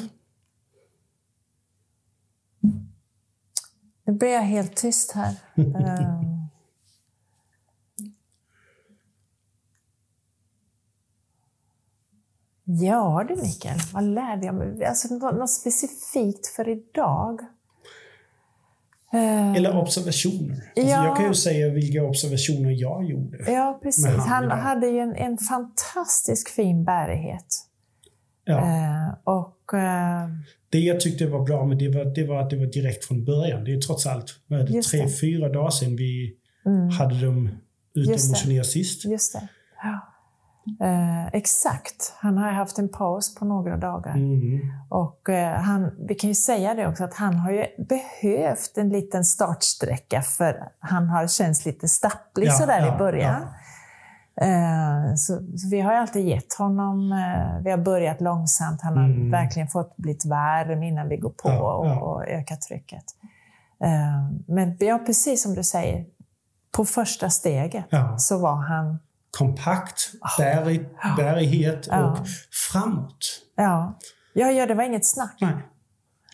[4.09, 5.35] Nu blir jag helt tyst här.
[5.57, 6.49] Ehm.
[12.65, 14.85] Ja du Mikael, vad lärde jag mig?
[14.85, 17.41] Alltså, något, specifikt för idag?
[19.13, 20.73] Ehm, Eller observationer.
[20.77, 21.05] Alltså, Ja.
[21.05, 23.53] Jag kan ju säga vilka observationer jag gjorde.
[23.53, 24.07] Ja, precis.
[24.07, 27.47] han hade ju en, en fantastisk fin bärighet.
[28.45, 28.59] Ja.
[28.59, 30.29] Eh, och eh,
[30.71, 33.25] Det jag tyckte var bra med det var, det var att det var direkt från
[33.25, 33.65] början.
[33.65, 35.09] Det är trots allt det, tre, det.
[35.21, 36.35] fyra dagar sedan vi
[36.99, 37.51] hade dem
[37.95, 39.05] ute och motionerade sist.
[39.05, 39.49] just det.
[39.83, 40.15] Ja.
[40.81, 42.15] Eh, exakt.
[42.19, 44.15] Han har haft en paus på några dagar.
[44.15, 44.61] Mm.
[44.89, 48.89] Och eh, han, vi kan ju säga det också att han har ju behövt en
[48.89, 53.43] liten startsträcka för han har känts lite stapplig Ja, sådär ja, i början.
[53.43, 53.49] Eh,
[55.17, 59.31] Så, så vi har alltid gett honom, eh, vi har börjat långsamt, han har Mm.
[59.31, 62.01] verkligen fått bli varm innan vi går på Ja, och, ja.
[62.01, 63.05] och öka trycket.
[63.85, 66.05] Eh, Men ja, precis som du säger,
[66.73, 68.19] på första steget Ja.
[68.19, 68.99] så var han,
[69.39, 70.01] Kompakt,
[70.39, 72.19] bärig, bärighet och
[72.73, 73.19] framåt.
[73.57, 73.95] ja,
[74.33, 75.37] ja, det var inget snack.
[75.41, 75.55] Nej.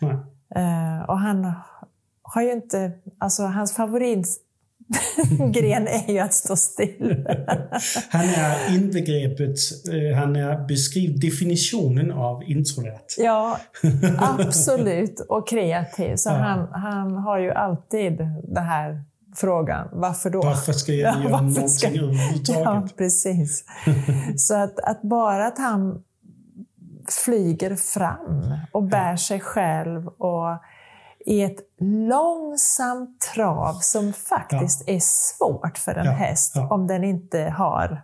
[0.01, 0.15] Nej.
[0.55, 1.51] Eh, och han
[2.21, 3.73] har ju inte, alltså hans
[5.17, 7.25] favoritgren är ju att stå still.
[8.09, 9.57] Han är inbegreppet,
[9.93, 13.01] eh, han är beskriv definitionen av introvert.
[13.17, 13.57] ja,
[14.19, 15.19] absolut.
[15.29, 16.15] Och kreativ.
[16.15, 16.33] Så Ja.
[16.35, 19.03] han, han har ju alltid den här
[19.35, 20.41] frågan, varför då?
[20.41, 22.63] Varför ska jag Ja, göra varför någonting ska- överhuvudtaget?
[22.63, 23.63] Ja, precis.
[24.37, 26.03] Så att, att bara att han
[27.25, 30.49] flyger fram och bär sig själv och
[31.25, 36.67] i ett långsamt trav som faktiskt är svårt för en Ja, häst ja.
[36.69, 38.01] om den inte har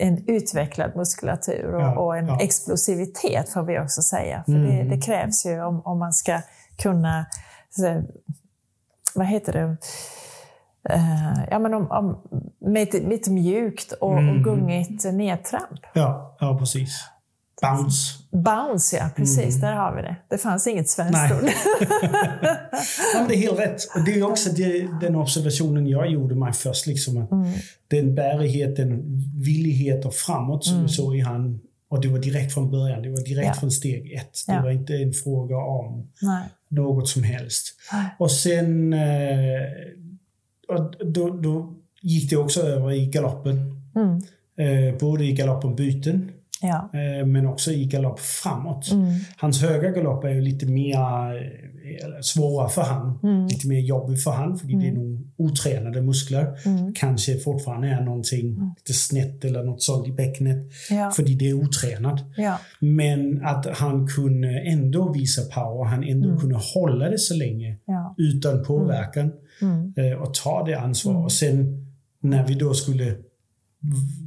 [0.00, 2.40] en utvecklad muskulatur och, Ja, och en ja.
[2.40, 4.42] explosivitet får vi också säga.
[4.44, 4.66] För Mm.
[4.88, 6.40] det, det krävs ju om, om man ska
[6.78, 7.26] kunna,
[7.70, 8.02] så,
[9.14, 9.76] vad heter det,
[10.90, 12.22] Eh, ja, men om, om,
[12.60, 14.28] med, ett, med ett mjukt och, Mm.
[14.36, 15.80] och gungigt nedtramp.
[15.92, 17.04] Ja, ja, precis.
[17.62, 18.14] Bounce.
[18.32, 19.08] Bounce, ja.
[19.16, 19.60] Precis.
[19.60, 20.16] Där har vi det.
[20.30, 21.44] Det fanns inget svenskt Mm.
[21.44, 21.44] Nej.
[21.44, 21.50] ord.
[23.14, 23.80] Ja, det är helt rätt.
[24.06, 26.86] Det är också det, den observationen jag gjorde mig först.
[26.86, 27.52] Liksom, att Mm.
[27.88, 29.02] Den bärigheten,
[29.44, 31.60] villigheten framåt som vi såg i han.
[31.90, 33.02] Och det var direkt från början.
[33.02, 33.46] Det var direkt Mm.
[33.46, 33.54] Ja.
[33.54, 34.44] från steg ett.
[34.46, 34.62] Det Ja.
[34.62, 36.42] var inte en fråga om Nej.
[36.68, 37.74] något som helst.
[38.18, 39.60] Och sen eh,
[40.68, 43.82] och då, då gick det också över i galoppen.
[43.96, 44.20] Mm.
[44.58, 46.30] Eh, både i galoppen byten
[46.62, 46.90] Ja.
[46.92, 48.90] eh, men också i galopp framåt.
[48.92, 49.06] Mm.
[49.36, 53.18] Hans höga galopp är ju lite mer eh, svåra för han.
[53.22, 53.46] Mm.
[53.46, 56.58] Lite mer jobbig för han, för det är nog otränade muskler.
[56.66, 56.92] Mm.
[56.94, 60.66] Kanske fortfarande är någonting lite snett eller något sånt i bäckenet.
[60.90, 61.10] Ja.
[61.10, 62.24] För det är otränat.
[62.36, 62.58] Ja.
[62.80, 67.76] Men att han kunde ändå visa power, han ändå kunde hålla det så länge
[68.16, 69.92] utan påverkan Mm.
[69.96, 71.24] eh, och ta det ansvar.
[71.24, 71.86] Och sen
[72.20, 73.14] när vi då skulle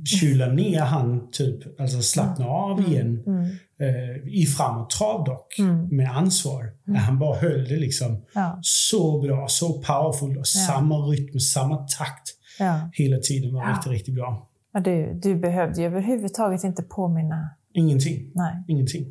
[0.06, 3.44] kyla ner han, typ, alltså slappna av igen Mm.
[3.80, 5.88] eh, i framåt trav dock, Mm.
[5.98, 6.72] med ansvar.
[6.84, 8.60] När han bara höll det liksom Ja.
[8.62, 12.28] så bra, så powerful och samma rytm, samma takt
[12.60, 12.90] Ja.
[12.94, 13.70] hela tiden var Ja.
[13.74, 14.48] riktigt, riktigt bra.
[14.74, 17.50] Ja, Du, du behövde ju överhuvudtaget inte påminna.
[17.74, 18.32] Ingenting.
[18.36, 18.54] Nej.
[18.68, 19.06] Ingenting.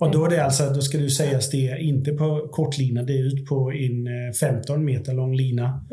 [0.00, 3.12] Och då är det alltså, då ska du sägas det är inte på kortlina, det
[3.18, 5.84] är ut på en eh, 15 meter lång lina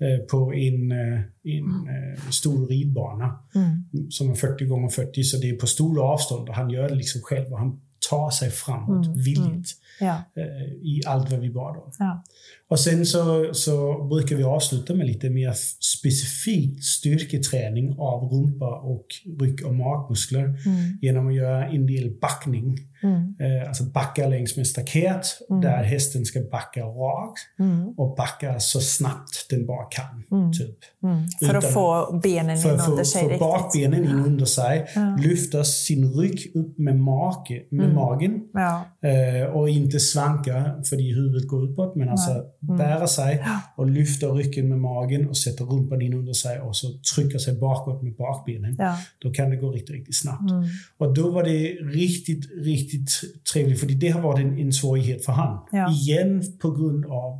[0.00, 4.10] eh, på en, eh, en eh, stor ridbana Mm.
[4.10, 6.94] som är 40 gånger 40 så det är på stora avstånd och han gör det
[6.94, 9.68] liksom själv och han tar sig framåt Mm, villigt
[10.00, 10.14] Ja.
[10.36, 11.92] eh, i allt vad vi bad om.
[11.98, 12.24] Ja.
[12.68, 19.06] Och sen så, så brukar vi avsluta med lite mer specifikt styrketräning av rumpa och
[19.40, 20.58] rygg och magmuskler Mm.
[21.02, 22.78] genom att göra en del backning.
[23.02, 23.34] Mm.
[23.40, 25.26] Eh, alltså backa längs med staket
[25.62, 27.88] där hästen ska backa rakt Mm.
[27.88, 30.24] och backa så snabbt den bara kan.
[30.40, 30.52] Mm.
[30.52, 30.78] Typ.
[31.02, 31.28] Mm.
[31.46, 33.40] För att få benen För in att få, under sig få riktigt.
[33.40, 35.16] bakbenen in under sig, Ja.
[35.20, 37.94] lyfta sin rygg upp med, make, med Mm.
[37.96, 38.84] magen Ja.
[39.08, 40.52] eh, och inte svanka
[40.88, 42.76] för det huvudet går utåt, men alltså Mm.
[42.76, 43.44] bära sig
[43.76, 47.54] och lyfta ryggen med magen och sätta rumpan in under sig och så trycka sig
[47.56, 48.76] bakåt med bakbenen.
[48.78, 48.96] Ja.
[49.18, 50.50] Då kan det gå riktigt, riktigt snabbt.
[50.50, 50.64] Mm.
[50.98, 51.58] Och då var det
[52.00, 55.58] riktigt, riktigt riktigt trevligt, för det har varit en, en svårighet för han.
[55.72, 55.90] Ja.
[55.92, 57.38] Igen på grund av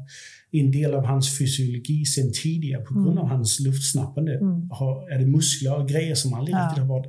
[0.53, 3.19] en del av hans fysiologi sen tidigare, på grund Mm.
[3.19, 4.39] av hans luftsnappande,
[4.71, 6.65] har, är det muskler och grejer som aldrig Ja.
[6.67, 7.07] riktigt har varit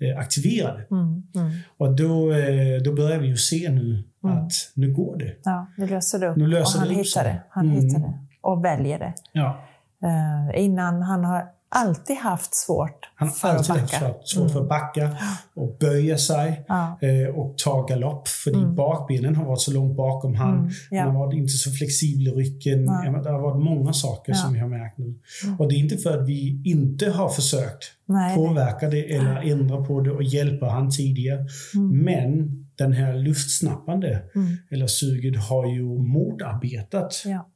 [0.00, 0.86] eh, aktiverade.
[0.90, 1.52] Mm, mm.
[1.76, 4.36] Och då, eh, då börjar vi ju se nu Mm.
[4.38, 5.32] att nu går det.
[5.44, 6.36] Ja, nu löser det upp.
[6.36, 7.42] Nu löser och han det hittar det.
[7.50, 7.84] Han Mm.
[7.84, 8.14] hittar det.
[8.40, 9.14] Och väljer det.
[9.32, 9.64] Ja.
[10.04, 11.44] Eh, innan, han har
[11.76, 14.06] alltid haft svårt Han för alltid att haft backa.
[14.06, 15.16] svårt, svårt för att backa
[15.54, 16.98] och böja sig Ja.
[17.02, 18.28] eh, och ta galopp.
[18.28, 18.74] För Mm.
[18.74, 20.58] bakbenen har varit så långt bakom han.
[20.58, 21.02] Mm, ja.
[21.02, 22.84] Han har varit inte så flexibel i ryggen.
[22.84, 25.14] Ja, Det har varit många saker som vi har märkt nu.
[25.58, 29.84] Och det är inte för att vi inte har försökt Nej, påverka det eller ändra
[29.84, 31.46] på det och hjälpa han tidigare.
[31.74, 31.98] Mm.
[32.04, 34.56] Men den här luftsnappande Mm.
[34.70, 37.22] eller suget har ju motarbetat.
[37.24, 37.50] Ja,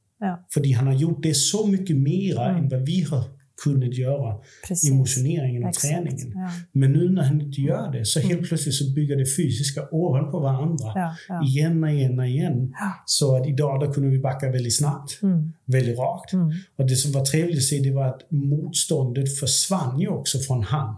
[0.54, 2.62] För han har gjort det så mycket mera Mm.
[2.62, 3.24] än vad vi har
[3.64, 4.34] kunnat göra
[4.68, 4.90] precis.
[4.90, 6.32] i motioneringen och Exakt, träningen.
[6.34, 9.88] Ja, Men nu när han inte gör det så helt plötsligt så bygger det fysiska
[9.90, 10.92] ovanpå varandra.
[10.94, 11.44] ja, ja.
[11.46, 12.74] Igen och igen och igen.
[13.06, 16.32] Så att idag då kunde vi backa väldigt snabbt, Mm, väldigt rakt.
[16.32, 20.38] mm, Och det som var trevligt att se det var att motståndet försvann ju också
[20.38, 20.96] från han.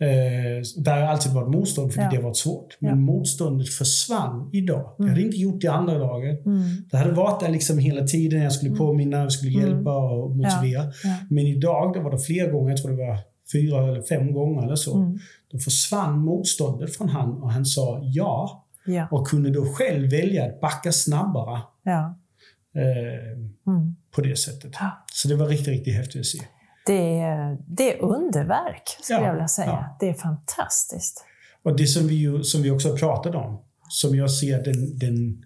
[0.00, 0.56] Mm.
[0.58, 2.10] Eh, det har alltid varit motstånd för Ja.
[2.10, 2.76] det har varit svårt.
[2.80, 2.96] Men Ja.
[2.96, 4.94] motståndet försvann idag.
[4.98, 6.30] Det hade inte gjort det andra dagar.
[6.46, 6.62] Mm.
[6.90, 8.42] Det hade varit där liksom hela tiden.
[8.42, 9.70] Jag skulle påminna, jag skulle Mm.
[9.70, 10.82] hjälpa och motivera.
[11.04, 11.16] Ja.
[11.30, 13.18] Men idag då var det flera gånger, jag tror det var
[13.52, 14.96] fyra eller fem gånger eller så.
[14.96, 15.18] Mm.
[15.52, 18.60] Då försvann motståndet från han och han sa ja.
[18.86, 22.14] Ja, Och kunde då själv välja att backa snabbare ja.
[22.74, 23.38] eh,
[23.72, 23.96] Mm.
[24.14, 24.72] på det sättet.
[25.12, 26.38] Så det var riktigt, riktigt häftigt att se.
[26.86, 29.66] Det, är, det är underverk, skulle Ja, jag vilja säga.
[29.66, 29.96] ja.
[30.00, 31.24] Det är fantastiskt.
[31.62, 35.44] Och det som vi, ju, som vi också pratat om, som jag ser den, den,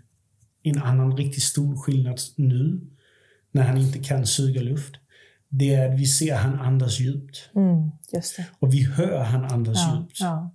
[0.62, 2.80] en annan riktigt stor skillnad nu,
[3.52, 4.94] när han inte kan suga luft,
[5.48, 7.50] det är att vi ser han andas djupt.
[7.54, 8.46] Mm, just det.
[8.58, 10.20] Och vi hör han andas Ja, djupt.
[10.20, 10.50] ja.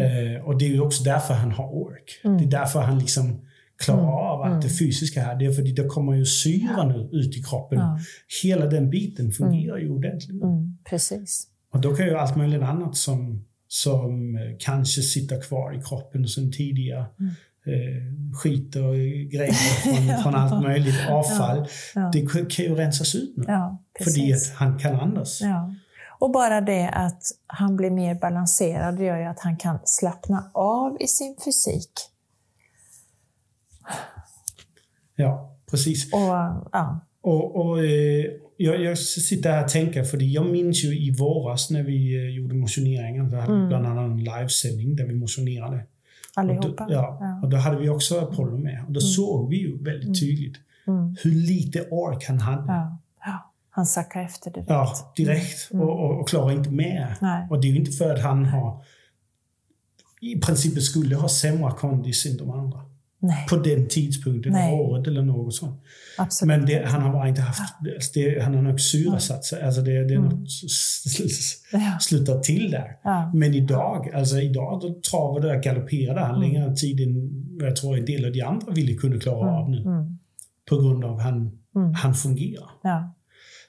[0.00, 2.20] Eh, och det är ju också därför han har ork.
[2.24, 2.38] Mm.
[2.38, 3.40] Det är därför han liksom
[3.78, 4.60] klarar Mm, av allt mm.
[4.60, 5.36] det fysiska här.
[5.36, 7.78] Det är för att det kommer ju syra nu ut i kroppen.
[7.78, 7.98] Ja.
[8.42, 10.42] Hela den biten fungerar ju ordentligt.
[10.42, 11.46] Mm, precis.
[11.72, 16.28] Och då kan ju allt möjligt annat som, som eh, kanske sitter kvar i kroppen
[16.28, 17.06] sen tidigare.
[17.20, 17.32] Mm.
[17.66, 18.94] Eh, skit och
[19.32, 19.52] grejer
[20.12, 21.68] från, från allt möjligt, avfall.
[21.94, 23.44] Ja, Det kan ju rensas ut nu.
[23.46, 25.40] ja För att han kan andas.
[25.40, 25.74] Ja.
[26.18, 30.96] Och bara det att han blir mer balanserad gör ju att han kan slappna av
[31.00, 31.92] i sin fysik.
[35.16, 36.12] Ja, precis.
[36.12, 38.24] Och, ja, Och, och eh,
[38.56, 42.36] jag, jag sitter här och tänker, för jag minns ju i våras när vi eh,
[42.36, 43.68] gjorde motioneringen, vi Mm.
[43.68, 45.76] bland annat en livesändning där vi motionerade.
[45.76, 46.86] Och allihopa.
[46.86, 48.84] då, ja, och då hade vi också Apollo med.
[48.86, 51.16] Och då såg vi ju väldigt tydligt Mm.
[51.22, 52.72] hur lite ork han hade.
[52.72, 52.98] Ja.
[53.26, 53.52] Ja.
[53.70, 54.70] Han sackar efter direkt.
[54.70, 55.70] Ja, direkt.
[55.72, 55.82] Mm.
[55.88, 57.14] Och, och, och klarar inte med.
[57.20, 57.46] Nej.
[57.50, 58.82] Och det är ju inte för att han har
[60.20, 62.80] i princip skulle ha sämre kondis än de andra.
[63.20, 64.72] Nej, På den tidpunkten Nej.
[64.74, 65.80] av året eller något sånt.
[66.18, 66.48] absolut.
[66.48, 67.60] Men det, han har bara inte haft,
[67.94, 69.62] alltså det, han har nog syrasatt sig.
[69.62, 70.28] Alltså det, det är Mm.
[70.28, 70.48] något
[71.72, 71.98] Ja.
[72.00, 72.96] slutat till där.
[73.04, 73.30] Ja.
[73.34, 76.40] Men idag, alltså idag då travade och galopperade han Mm.
[76.52, 79.80] längre tid än jag tror en del av de andra ville kunna klara av nu.
[79.80, 80.18] Mm.
[80.70, 81.36] På grund av han,
[81.76, 81.94] Mm.
[81.94, 82.70] han fungerar.
[82.82, 83.14] Ja.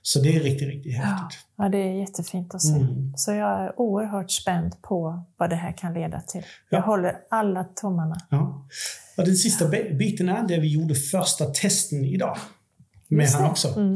[0.02, 1.00] Så det är riktigt, riktigt Ja.
[1.02, 1.40] häftigt.
[1.58, 2.76] ja, det är jättefint att se.
[2.76, 3.14] Mm.
[3.16, 6.42] Så jag är oerhört spänd på vad det här kan leda till.
[6.70, 6.78] Ja.
[6.78, 8.16] Jag håller alla tummarna.
[8.30, 8.68] Ja.
[9.18, 12.38] Och den sista bi- biten är där vi gjorde första testen idag.
[13.08, 13.50] Med Just han det.
[13.50, 13.68] också.
[13.80, 13.96] Mm.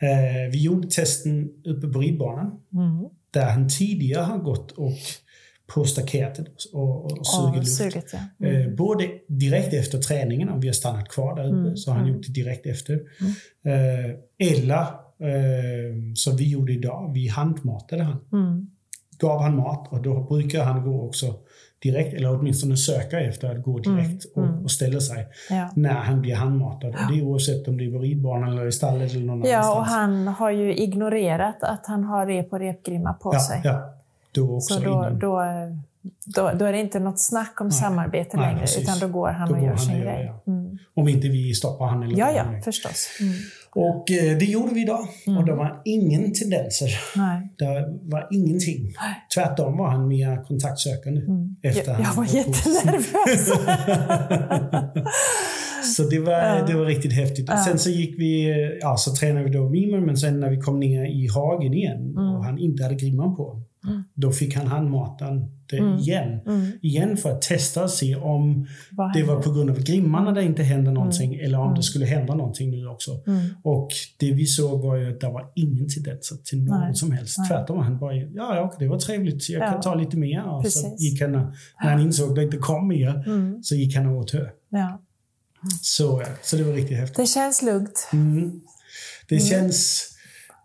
[0.00, 2.46] Eh, vi gjorde testen uppe på ridbanan.
[2.72, 3.08] Mm.
[3.30, 4.92] Där han tidigare har gått och
[5.66, 7.76] på staketet och, och sugit Och luft.
[7.76, 8.46] suget, ja.
[8.46, 8.62] Mm.
[8.70, 11.96] Eh, både direkt efter träningen, om vi har stannat kvar där uppe, Mm, så har
[11.96, 12.16] han mm.
[12.16, 12.94] gjort det direkt efter.
[13.64, 14.86] Eh, eller,
[15.22, 18.16] eh, som vi gjorde idag, vi handmatade han.
[18.32, 18.66] Mm.
[19.18, 21.34] Gav han mat och då brukar han gå också
[21.82, 24.64] direkt, eller åtminstone söka efter att gå direkt Mm, och, mm.
[24.64, 25.68] och ställa sig Ja.
[25.76, 26.90] när han blir handmatad.
[26.90, 29.56] Och det är oavsett om det är på ridbanan eller i stallet eller någon ja,
[29.58, 29.78] annanstans.
[29.78, 33.60] och han har ju ignorerat att han har rep och repgrimma på ja, sig.
[33.64, 33.94] ja,
[34.32, 35.42] då också Så då, då,
[36.26, 37.76] då, då är det inte något snack om Nej.
[37.76, 38.82] samarbete Nej, längre, precis.
[38.82, 40.32] utan då går han Då och går gör han sin grej.
[40.46, 40.78] Mm.
[40.94, 42.62] Om inte vi stoppar han eller Ja, ja, han.
[42.62, 43.08] förstås.
[43.76, 43.88] Mm.
[43.88, 45.06] Och eh, det gjorde vi idag.
[45.38, 46.88] Och det var ingen tendenser.
[47.16, 47.52] Nej.
[47.58, 48.82] Det var ingenting.
[48.84, 49.14] Nej.
[49.34, 51.20] Tvärtom var han mer kontaktsökande.
[51.20, 51.56] Mm.
[51.62, 53.46] Efter Jag, jag var jättenervös.
[55.96, 56.64] Så det var, Ja.
[56.66, 57.46] det var riktigt häftigt.
[57.48, 57.56] Ja.
[57.56, 60.80] Sen så gick vi, ja så tränade vi då mimen, men sen när vi kom
[60.80, 62.18] ner i hagen igen Mm.
[62.34, 63.60] och han inte hade grimman på.
[64.14, 66.40] Då fick han handmaten det igen.
[66.82, 70.42] Igen för att testa och se om Vad det var på grund av grimmarna det
[70.44, 73.10] inte hände någonting eller om det skulle hända någonting nu också.
[73.62, 76.94] Och det vi såg var ju att det var ingen tendenser till något Nej.
[76.94, 77.38] som helst.
[77.38, 77.48] Nej.
[77.48, 79.82] Tvärtom, han bara, ja, ja det var trevligt, jag kan Ja.
[79.82, 80.44] ta lite mer.
[80.44, 81.52] Och så gick han, när
[81.90, 83.24] han insåg att det inte kom mer,
[83.62, 84.46] så gick han och åt hö.
[84.70, 85.02] Ja.
[85.82, 87.16] Så, så det var riktigt häftigt.
[87.16, 88.08] Det känns lugnt.
[88.12, 88.60] Mm.
[89.28, 90.08] Det känns...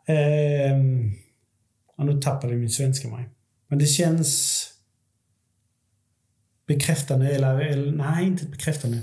[0.08, 1.12] ehm,
[1.97, 3.29] ja, nu tappade min svenska mig.
[3.67, 4.63] Men det känns
[6.67, 8.99] bekräftande, eller, eller nej, inte bekräftande.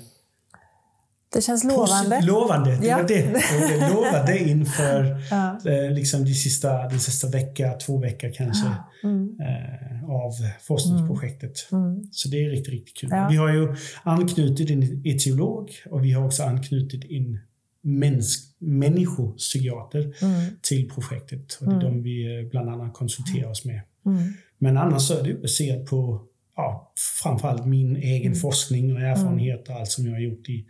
[1.33, 2.17] Det känns lovande.
[2.17, 2.97] Posi- lovande, det Ja.
[2.97, 3.25] var det.
[3.29, 5.59] Och det lovade inför Ja.
[5.71, 8.67] eh, liksom de sista, den sista vecka, två veckor kanske,
[9.05, 9.37] Mm.
[9.41, 11.69] eh, av forskningsprojektet.
[11.73, 12.03] Mm.
[12.13, 13.09] Så det är riktigt, riktigt kul.
[13.13, 13.29] Ja.
[13.31, 17.39] Vi har ju anknutit en etiolog och vi har också anknutit en
[17.85, 20.51] mäns- människopsykiater Mm.
[20.63, 21.59] till projektet.
[21.61, 23.81] Och det är de vi eh, bland annat konsulterar oss med.
[24.07, 24.33] Mm.
[24.59, 26.23] Men annars så är det baserat på
[26.57, 26.93] ja,
[27.23, 28.39] framförallt min egen Mm.
[28.39, 30.67] forskning och erfarenhet och allt som jag har gjort i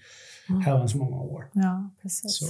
[0.64, 1.44] herrans många år.
[1.52, 2.36] Ja, precis.
[2.38, 2.46] Så.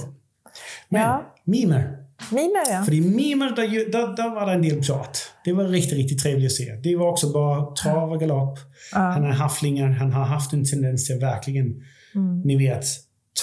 [0.89, 1.35] Men Ja.
[1.43, 1.97] mimer.
[2.31, 2.83] Mimer, ja.
[2.85, 5.31] För i mimer, där, där, där var det en del prat.
[5.45, 6.75] Det var riktigt, riktigt trevligt att se.
[6.75, 8.59] Det var också bara trav och galopp.
[8.91, 9.87] Han är hafflingar.
[9.89, 11.83] Han har haft en tendens till verkligen,
[12.15, 12.41] Mm.
[12.41, 12.85] ni vet,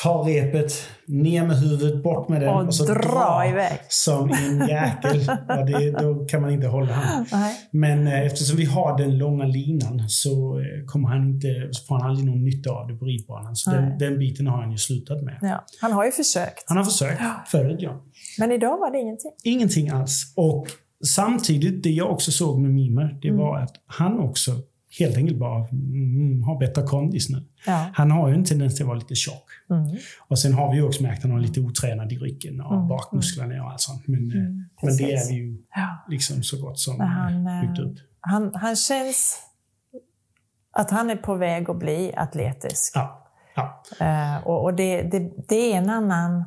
[0.00, 0.72] ta repet,
[1.06, 3.78] ner med huvudet, bort med den Och så dra iväg.
[3.88, 5.20] som en jäkel.
[5.58, 7.26] och det, då kan man inte hålla han.
[7.32, 7.54] Nej.
[7.70, 11.94] Men eh, eftersom vi har den långa linan så eh, kommer han inte, så får
[11.94, 13.56] han aldrig någon nytta av det på ridbanan.
[13.56, 15.38] Så den, den biten har han ju slutat med.
[15.42, 15.64] Ja.
[15.80, 16.64] Han har ju försökt.
[16.66, 18.02] Han har försökt förut, ja.
[18.38, 19.30] Men idag var det ingenting.
[19.44, 20.32] Ingenting alls.
[20.36, 20.66] Och
[21.06, 24.52] samtidigt, det jag också såg med Mimer, det var att han också
[24.98, 27.42] helt enkelt bara mm, har bättre kondis nu.
[27.66, 27.90] Ja.
[27.94, 29.44] Han har ju en tendens till att vara lite tjock.
[29.70, 29.96] Mm.
[30.28, 32.86] Och sen har vi ju också märkt att han har lite otränad i ryggen och
[32.86, 34.08] bakmusklerna och allt sånt.
[34.08, 35.62] Men, eh, men det är vi ju
[36.08, 37.96] liksom så gott som han, eh, byggt upp.
[38.20, 39.38] Han, han känns
[40.72, 42.92] att han är på väg att bli atletisk.
[42.94, 43.28] Ja.
[43.54, 43.82] ja.
[44.00, 46.44] Eh, och och det, det, det är en annan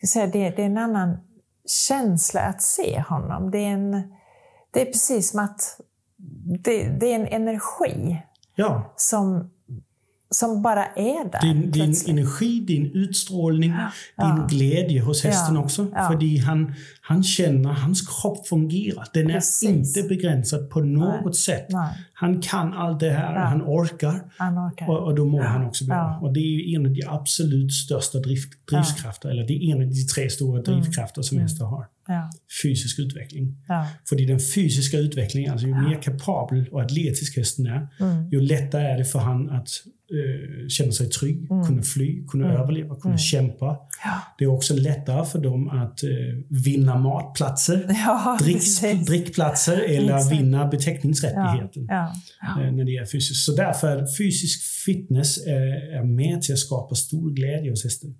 [0.00, 1.18] jag säga, det, det är en annan
[1.88, 3.50] känsla att se honom.
[3.50, 4.14] Det är, en,
[4.70, 5.80] det är precis som att
[6.64, 8.16] det, det är en energi
[8.54, 8.94] ja.
[8.96, 9.50] som,
[10.30, 11.40] som bara är där.
[11.40, 13.74] Din, din energi, din utstrålning,
[14.16, 14.24] Ja.
[14.26, 15.60] din glädje hos hästen Ja.
[15.60, 15.86] också.
[15.94, 16.08] Ja.
[16.08, 19.06] För han, han känner, hans kropp fungerar.
[19.14, 19.68] Den Precis.
[19.68, 21.34] är inte begränsad på något Nej.
[21.34, 21.66] sätt.
[21.68, 24.20] Nej, Han kan allt det här, han orkar.
[24.38, 24.88] han orkar.
[24.90, 26.18] Och, och då mår han också bra.
[26.22, 29.88] Och det är en av de absolut största drift, drivkrafter, eller det är en av
[29.88, 30.80] de tre stora Mm.
[30.80, 31.86] drivkrafter som hästar har.
[32.14, 32.30] Ja,
[32.62, 33.56] Fysisk utveckling.
[33.68, 38.28] ja, För den fysiska utvecklingen, alltså ju mer kapabel och atletisk hästen är, Mm.
[38.30, 39.68] ju lättare är det för han att
[40.12, 43.66] eh, känna sig trygg, kunna fly, kunna överleva, kunna kämpa.
[43.66, 43.78] Mm.
[44.04, 44.22] Ja.
[44.38, 46.10] Det är också lättare för dem att eh,
[46.64, 50.32] vinna matplatser, ja dricks, drickplatser eller Exakt.
[50.40, 51.86] vinna ja, beteckningsrättigheten.
[51.88, 52.62] ja, ja.
[52.64, 53.44] eh, när det är fysiskt.
[53.44, 58.14] Så därför är fysisk fitness är, är med till att skapa stor glädje hos hästen.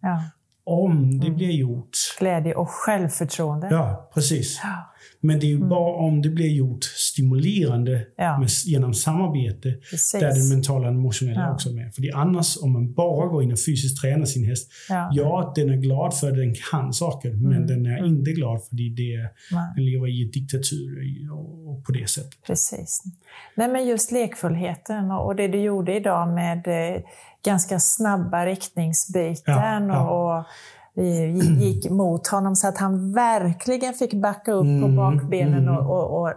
[0.71, 1.97] Om det blir gjort.
[2.19, 3.69] Glädje och självförtroende.
[3.71, 4.61] Ja, precis.
[4.63, 4.89] Ja.
[5.23, 8.39] Men det är ju bara om det blir gjort stimulerande Ja.
[8.39, 10.21] med, genom samarbete Precis.
[10.21, 11.53] där den mentala och emotionella Ja.
[11.55, 11.95] också är med.
[11.95, 15.11] För annars, om man bara går in och fysiskt tränar sin häst, Ja.
[15.15, 18.77] ja, den är glad för att den kan saker, men den är inte glad för
[18.77, 19.29] det,
[19.77, 20.99] den lever i en diktatur
[21.33, 22.43] och, och på det sättet.
[22.47, 23.03] Precis.
[23.57, 27.03] Nej, men just lekfullheten och det du gjorde idag med eh,
[27.45, 30.45] ganska snabba riktningsbyten och,
[31.05, 35.77] gick- mot honom så att han verkligen fick backa upp på Mm, bakbenen mm.
[35.77, 36.35] och, och, och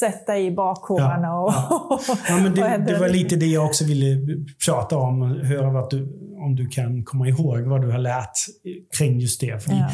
[0.00, 1.26] sätta i bakhovarna.
[1.26, 1.42] Ja,
[1.90, 2.16] och, ja.
[2.28, 3.36] Ja, men det, det var lite.
[3.36, 4.20] det jag också ville
[4.66, 5.22] prata om.
[5.22, 6.02] Höra vad du,
[6.44, 8.30] om du kan komma ihåg vad du har lärt
[8.98, 9.62] kring just det.
[9.64, 9.88] För Ja.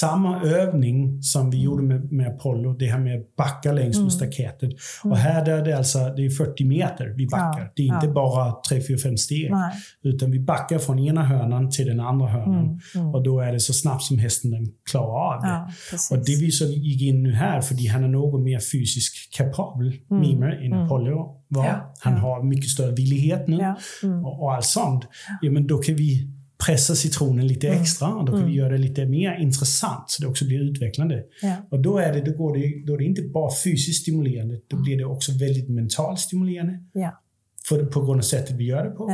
[0.00, 4.04] Samma övning som vi gjorde med, med Apollo, det här med att backa längs Mm.
[4.04, 4.70] med staketet.
[5.04, 7.72] Och här är det alltså det är 40 meter vi backar.
[7.76, 9.50] Det är inte bara 3, 4, 5 steg.
[9.50, 9.72] Nej.
[10.02, 12.64] Utan vi backar från ena hörnan till den andra hörnan.
[12.64, 13.14] Mm, mm.
[13.14, 15.48] Och då är det så snabbt som hästen den klarar av det.
[15.48, 16.16] Ja.
[16.16, 19.92] Och det vi så gick in nu här, för han är något mer fysiskt kapabel,
[20.08, 21.64] mimer, än Apollo var.
[21.64, 21.76] Mm.
[21.76, 22.18] Ja, Han ja.
[22.18, 24.24] har mycket större villighet nu Ja, mm.
[24.24, 25.04] och, och allt sånt.
[25.42, 26.28] Ja, men då kan vi
[26.66, 27.82] pressa citronen lite Mm.
[27.82, 31.22] extra och då kan vi göra det lite mer intressant så det också blir utvecklande.
[31.42, 31.56] Ja.
[31.70, 34.76] Och då är det, då går det, då är det inte bara fysiskt stimulerande, då
[34.82, 36.78] blir det också väldigt mentalt stimulerande.
[36.92, 37.20] Ja.
[37.68, 39.10] För, på grund av sättet vi gör det på.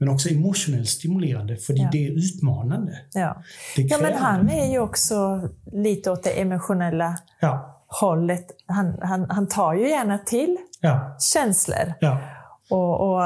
[0.00, 1.88] Men också emotionellt stimulerande, för Ja.
[1.92, 2.92] det är utmanande.
[3.12, 3.42] Ja.
[3.76, 5.40] Det ja, men han är ju också
[5.72, 8.46] lite åt det emotionella Ja, hållet.
[8.66, 11.94] Han, han, han tar ju gärna till ja, känslor.
[12.00, 12.18] ja.
[12.70, 13.22] Och, och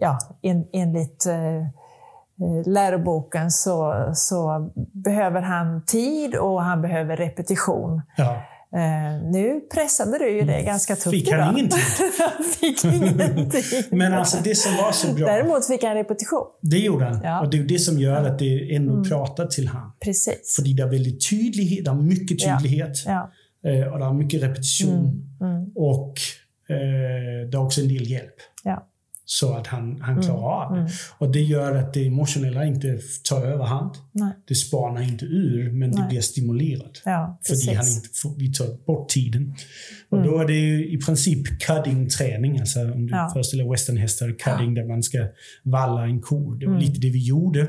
[0.00, 1.66] ja, en, enligt eh, eh,
[2.66, 8.02] läroboken så, så behöver han tid och han behöver repetition.
[8.16, 8.42] ja.
[8.74, 11.58] Eh, nu pressade du ju det ganska tufft Fick han idag.
[11.58, 11.80] ingenting?
[12.60, 13.62] fick ingenting.
[13.90, 16.46] Men alltså det som var så bra, Däremot fick han repetition.
[16.62, 17.20] det gjorde han.
[17.24, 17.40] Ja.
[17.40, 19.92] Och det är det som gör att det ändå pratar till han.
[20.04, 20.56] Precis.
[20.56, 22.58] För det är väldigt tydlighet, det är mycket Ja.
[22.58, 22.96] tydlighet.
[23.06, 23.32] Ja.
[23.66, 25.22] Eh, och det är mycket repetition.
[25.40, 25.64] Mm.
[25.74, 26.14] Och
[26.68, 28.34] eh, det är också en del hjälp.
[28.64, 28.86] Ja.
[29.26, 30.80] Så att han, han klarar av det.
[30.80, 30.92] Mm.
[31.18, 32.98] Och det gör att det emotionella inte
[33.28, 33.90] tar överhand.
[34.12, 34.32] Nej.
[34.48, 36.08] Det spanar inte ur, men det Nej.
[36.08, 37.02] blir stimulerat.
[37.04, 37.38] Ja,
[37.76, 39.54] han inte får, vi tar bort tiden.
[40.08, 40.30] Och Mm.
[40.30, 42.58] då är det i princip cutting-träning.
[42.60, 43.30] Alltså om du Ja.
[43.32, 45.18] föreställer westernhästar, cutting där man ska
[45.62, 46.54] valla en ko.
[46.54, 46.84] Det var Mm.
[46.86, 47.68] lite det vi gjorde.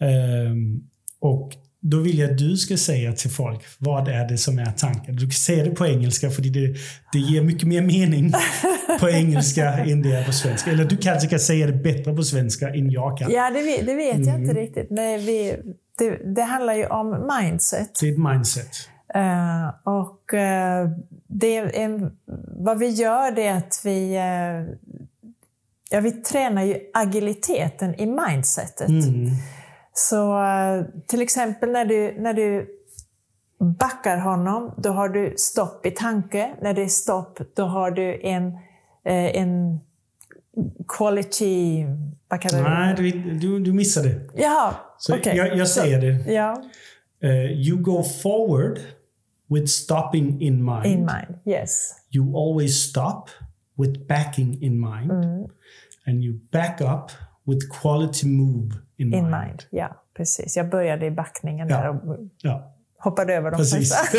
[0.00, 0.80] Ehm,
[1.20, 4.72] och då vill jag att du ska säga till folk, vad är det som är
[4.76, 5.16] tanken?
[5.16, 6.74] Du kan säga det på engelska, för det,
[7.12, 8.32] det ger mycket mer mening
[9.00, 10.70] på engelska än det är på svenska.
[10.70, 13.30] Eller du kanske kan säga det bättre på svenska än jag kan.
[13.32, 14.42] Ja, det, vet- det vet jag Mm.
[14.42, 14.90] inte riktigt.
[14.90, 15.56] Men vi,
[15.98, 17.90] det, det handlar ju om mindset.
[18.00, 18.70] Det är ett mindset.
[19.14, 20.88] Eh, och eh,
[21.28, 22.10] det är en,
[22.56, 24.74] vad vi gör det är att vi, eh,
[25.90, 28.88] ja, vi tränar ju agiliteten i mindsetet.
[28.88, 29.30] Mm.
[30.08, 32.68] Så eh, till exempel när du, när du
[33.78, 36.54] backar honom, då har du stopp i tanke.
[36.62, 38.46] När det är stopp, då har du en,
[39.04, 39.80] eh, en
[40.98, 41.84] quality...
[42.28, 44.20] Vad kallar du Nej, du, du, missade.
[44.36, 44.74] Jaha,
[45.12, 45.36] okej.
[45.36, 46.32] jag, jag Så- säger det.
[46.32, 46.62] Ja,
[47.24, 48.78] Uh, you go forward
[49.48, 50.86] with stopping in mind.
[50.86, 51.38] in mind.
[51.44, 51.94] Yes.
[52.10, 53.28] You always stop
[53.76, 55.10] with backing in mind.
[55.10, 55.46] Mm.
[56.06, 57.10] And you back up
[57.46, 58.70] with quality move
[59.00, 59.30] in, In mind.
[59.46, 59.62] mind.
[59.70, 60.56] Ja, precis.
[60.56, 61.76] Jag började i backningen Ja.
[61.76, 63.92] där och Ja, hoppade över de precis.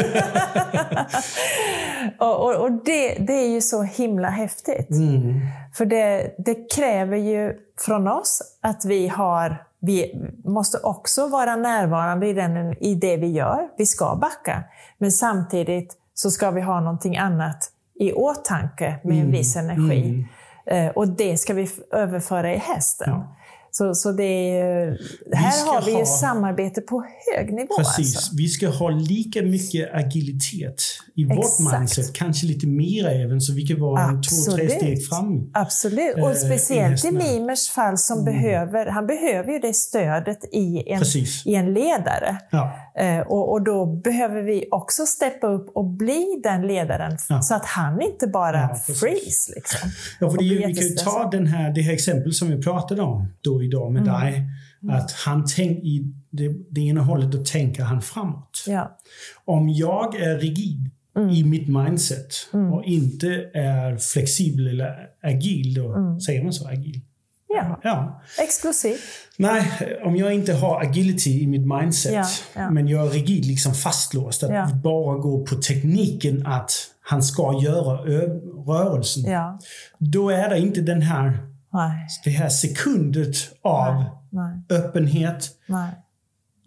[2.19, 4.89] och och, och det, det är ju så himla häftigt.
[4.91, 5.39] mm.
[5.73, 7.53] För det, det kräver ju
[7.85, 13.27] från oss att vi har vi måste också vara närvarande i, den, i det vi
[13.27, 13.67] gör.
[13.77, 14.63] Vi ska backa.
[14.97, 17.69] Men samtidigt så ska vi ha någonting annat
[17.99, 20.25] i åtanke med en viss energi.
[20.67, 20.87] Mm.
[20.87, 23.09] Eh, och det ska vi överföra i hästen.
[23.09, 23.35] Ja.
[23.73, 24.23] Så, så det
[24.59, 24.97] är,
[25.35, 27.03] här ska har vi ju ha- samarbete på
[27.35, 27.77] hög nivå.
[27.77, 28.15] Precis.
[28.15, 28.31] Alltså.
[28.37, 30.81] Vi ska ha lika mycket agilitet
[31.15, 31.79] i vårt Exakt.
[31.79, 32.13] mindset.
[32.13, 34.71] Kanske lite mer även, så vi kan vara en två, tre Absolut.
[34.71, 35.49] steg fram.
[35.53, 36.17] Absolut.
[36.17, 37.11] eh, Och i speciellt i.
[37.11, 41.45] Mimers fall som behöver, han behöver ju det stödet i en, Precis.
[41.45, 42.37] i en ledare.
[42.51, 42.73] Ja.
[42.99, 47.41] Eh, och, och då behöver vi också steppa upp och bli den ledaren Ja.
[47.41, 48.99] så att han inte bara Ja, precis.
[48.99, 49.51] freeze.
[49.55, 49.89] Liksom.
[50.19, 53.01] Ja, för det, vi kan ju ta den här, det här exempel som vi pratade
[53.01, 54.21] om då idag med Mm.
[54.21, 54.43] dig.
[54.89, 58.63] Att han tänk, i det, det ena hållet, då tänker han framåt.
[58.67, 58.97] Ja.
[59.45, 61.29] Om jag är rigid Mm.
[61.29, 62.33] i mitt mindset
[62.73, 67.01] och inte är flexibel eller agil, då säger man så, agil?
[67.47, 68.21] ja, Ja.
[68.43, 68.95] explosiv.
[69.37, 69.63] Nej,
[70.03, 72.69] om jag inte har agility i mitt mindset, Ja, ja.
[72.71, 77.97] men jag är rigid, liksom fastlåst, att bara gå på tekniken att han ska göra
[78.67, 79.23] rörelsen.
[79.97, 81.37] Då är det inte den här,
[81.73, 85.91] Nej, det här sekundet av nej, öppenhet, nej.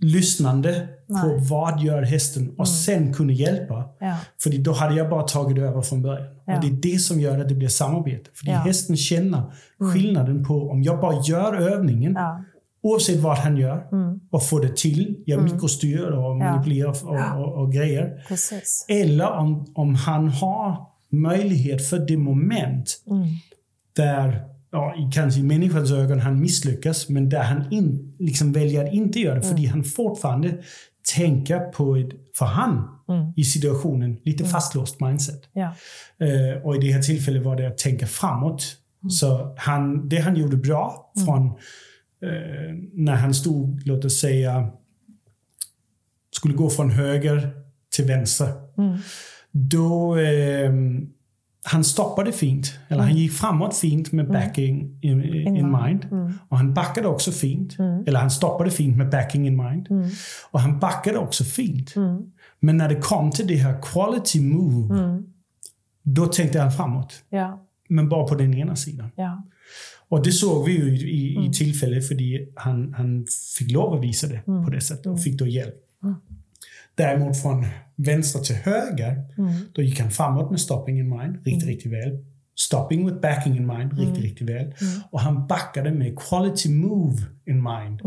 [0.00, 3.88] lyssnande på vad gör hästen och sen kunna hjälpa.
[4.00, 4.16] Ja.
[4.42, 6.26] För då hade jag bara tagit över från början.
[6.46, 6.54] Ja.
[6.56, 8.30] Och Det är det som gör att det blir samarbete.
[8.34, 8.58] För Ja.
[8.58, 9.42] hästen känner
[9.78, 12.44] skillnaden på om jag bara gör övningen, Ja.
[12.82, 13.86] oavsett vad han gör,
[14.30, 15.22] och får det till.
[15.26, 18.24] Jag mikrostyr och manipulerar och, och, och grejer.
[18.28, 18.84] Precis.
[18.88, 23.02] Eller om, om han har möjlighet för det moment
[23.96, 24.44] där,
[24.74, 28.92] ja, i- kanske i människans ögon, han misslyckas, men där han in, liksom väljer att
[28.92, 30.58] inte göra det, för han fortfarande
[31.16, 32.08] tänker på ett,
[32.38, 32.88] för han,
[33.36, 35.40] i situationen, lite fastlåst mindset.
[35.52, 35.74] Ja.
[36.26, 38.76] Eh, och i det här tillfället var det att tänka framåt.
[39.10, 41.46] Så han, det han gjorde bra från
[42.22, 44.68] eh, när han stod, låt oss säga,
[46.36, 47.50] skulle gå från höger
[47.96, 48.52] till vänster.
[49.52, 50.72] Då eh,
[51.66, 55.24] han stoppade fint, eller han gick framåt fint med backing in,
[55.56, 56.06] in, mind.
[56.48, 57.76] Och han backade också fint.
[58.06, 59.88] Eller han stoppade fint med backing in mind.
[60.50, 61.94] Och han backade också fint.
[62.60, 65.22] Men när det kom till det här quality move,
[66.02, 67.24] då tänkte han framåt.
[67.28, 67.66] Ja.
[67.88, 69.10] Men bara på den ena sidan.
[69.16, 69.44] Ja.
[70.08, 72.16] Och det såg vi ju i, i, i tillfället för
[72.60, 73.26] han, han
[73.58, 75.74] fick lov att visa det på det sättet och fick då hjälp.
[76.94, 77.66] Däremot från
[77.96, 79.22] vänster till höger,
[79.74, 82.24] då gick han framåt med stopping in mind riktigt, riktigt väl.
[82.56, 84.74] Stopping with backing in mind riktigt, riktigt väl.
[85.10, 88.00] Och han backade med quality move in mind.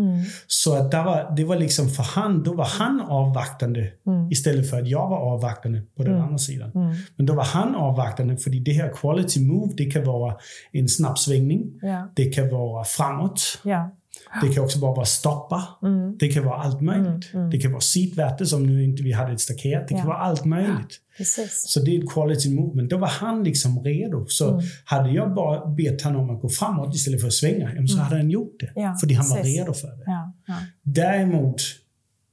[0.48, 3.92] Så att det var, det var liksom för han, då var han avvaktande
[4.32, 6.72] istället för att jag var avvaktande på den andra sidan.
[7.16, 10.36] Men då var han avvaktande för det här quality move, det kan vara
[10.72, 11.80] en snabb svängning.
[11.82, 12.12] Ja.
[12.16, 13.60] Det kan vara framåt.
[13.64, 13.97] Ja.
[14.42, 15.64] Det kan också bara vara stoppa.
[15.84, 16.18] Mm.
[16.18, 17.32] Det kan vara allt möjligt.
[17.52, 19.88] Det kan vara sitvärte som nu inte vi hade ett staket.
[19.88, 20.06] Det kan Ja.
[20.06, 21.00] vara allt möjligt.
[21.18, 21.64] Precis.
[21.68, 22.90] Så det är ett quality movement.
[22.90, 24.26] Då var han liksom redo.
[24.28, 24.62] Så Mm.
[24.86, 27.98] hade jag bara bett honom om att gå framåt istället för att svänga, ja, så
[28.02, 28.66] hade han gjort det.
[28.68, 28.84] Mm.
[28.84, 30.04] Ja, för han var redo för det.
[30.06, 30.54] Ja, ja,
[30.84, 31.62] Däremot,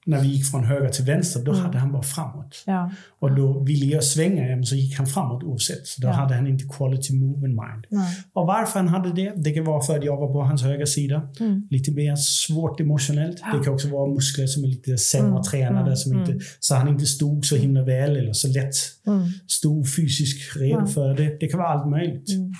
[0.07, 2.63] när vi gick från höger till vänster, då hade han bara framåt.
[2.67, 2.91] ja.
[3.19, 5.87] Och då ville jag svänga, ja, så gick han framåt oavsett.
[5.87, 6.13] Så då Ja.
[6.13, 7.85] hade han inte quality movement mind.
[7.91, 8.17] Nej.
[8.33, 10.87] Och varför han hade det, det kan vara för att jag var på hans högra
[10.87, 11.29] sida.
[11.41, 11.69] Mm.
[11.71, 13.37] Lite mer svårt emotionellt.
[13.53, 16.31] Det kan också vara muskler som är lite sämre Mm, tränade, mm, som mm.
[16.31, 18.75] inte, så han inte stod så himla väl eller så lätt
[19.07, 19.23] Mm.
[19.47, 20.87] stod fysiskt redo Mm.
[20.87, 21.37] för det.
[21.41, 22.29] Det kan vara allt möjligt.
[22.29, 22.53] Mm.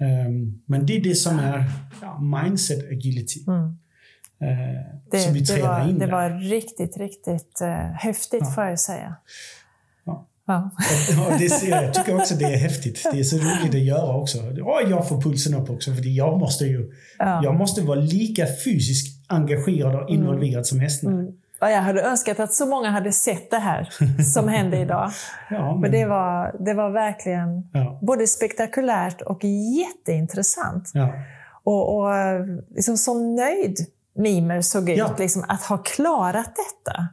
[0.00, 1.64] Ehm, men det är det som är
[2.02, 3.40] ja, mindset agility.
[4.52, 4.76] Mm.
[4.76, 4.80] eh,
[5.10, 8.50] Det, som vi det, tränar var, in det var riktigt, riktigt uh, häftigt Ja.
[8.54, 9.14] får jag säga.
[10.04, 10.26] Ja.
[10.46, 10.70] Ja.
[11.16, 13.06] Ja, det ser, jag tycker också det är häftigt.
[13.12, 14.38] Det är så roligt att göra också.
[14.38, 17.40] Och jag får pulsen upp också, för jag måste ju Ja.
[17.44, 21.18] jag måste vara lika fysiskt engagerad och involverad som hästarna.
[21.20, 21.32] Mm.
[21.60, 23.88] Ja, jag hade önskat att så många hade sett det här
[24.34, 25.10] som hände idag.
[25.50, 29.40] Ja, men, Men det var, det var verkligen ja, både spektakulärt och
[29.78, 30.90] jätteintressant.
[30.94, 31.12] ja,
[31.62, 32.08] Och, och
[32.74, 33.76] liksom så nöjd
[34.16, 35.16] Mimer såg ut, Ja.
[35.18, 37.08] liksom, att ha klarat detta.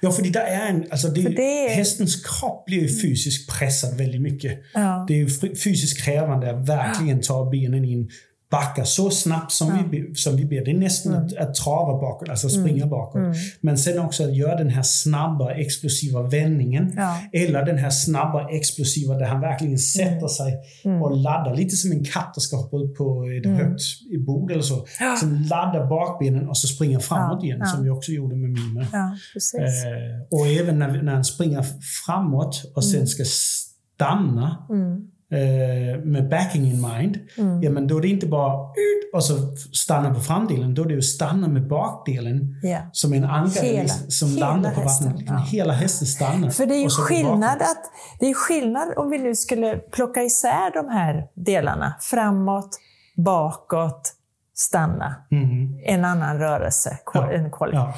[0.00, 3.98] ja, för det är en, alltså det, det är- hästens kropp blir ju fysiskt pressad
[3.98, 4.58] väldigt mycket.
[4.74, 5.04] Ja.
[5.08, 8.10] Det är ju fy- fysiskt krävande att verkligen ta benen in,
[8.56, 9.74] backa så snabbt som, Ja.
[9.90, 10.64] vi, som vi ber.
[10.64, 11.26] Det är nästan Mm.
[11.26, 13.22] att, att trava bakåt, alltså springa bakåt.
[13.60, 16.92] Men sen också att göra den här snabba, explosiva vändningen.
[16.96, 17.18] Ja.
[17.32, 20.28] Eller den här snabba, explosiva där han verkligen sätter Mm.
[20.28, 20.54] sig
[21.02, 21.54] och laddar.
[21.56, 23.82] Lite som en katt som ska hoppa upp på ett högt
[24.26, 24.74] bord eller så.
[24.74, 24.86] Mm.
[25.00, 25.16] Ja.
[25.20, 28.80] Som laddar bakbenen och så springer framåt igen, som vi också gjorde med Mime.
[28.82, 31.64] Eh, och även när, när han springer
[32.06, 35.06] framåt och sen ska stanna Mm.
[35.32, 37.18] Eh, med backing in mind,
[37.62, 39.34] ja, men då är det inte bara ut och så
[39.72, 40.74] stanna på framdelen.
[40.74, 42.78] Då är det ju stanna med bakdelen Ja.
[42.92, 45.14] som en ankare som hela landar på vattnet.
[45.26, 45.36] ja.
[45.36, 46.50] Hela hästen stannar.
[46.50, 50.72] För det är ju skillnad att det är skillnad om vi nu skulle plocka isär
[50.82, 51.94] de här delarna.
[52.00, 52.76] Framåt,
[53.16, 54.12] bakåt,
[54.54, 55.14] stanna.
[55.30, 55.78] Mhm.
[55.84, 56.98] En annan rörelse.
[57.14, 57.76] Ja, En quality.
[57.76, 57.94] Ja.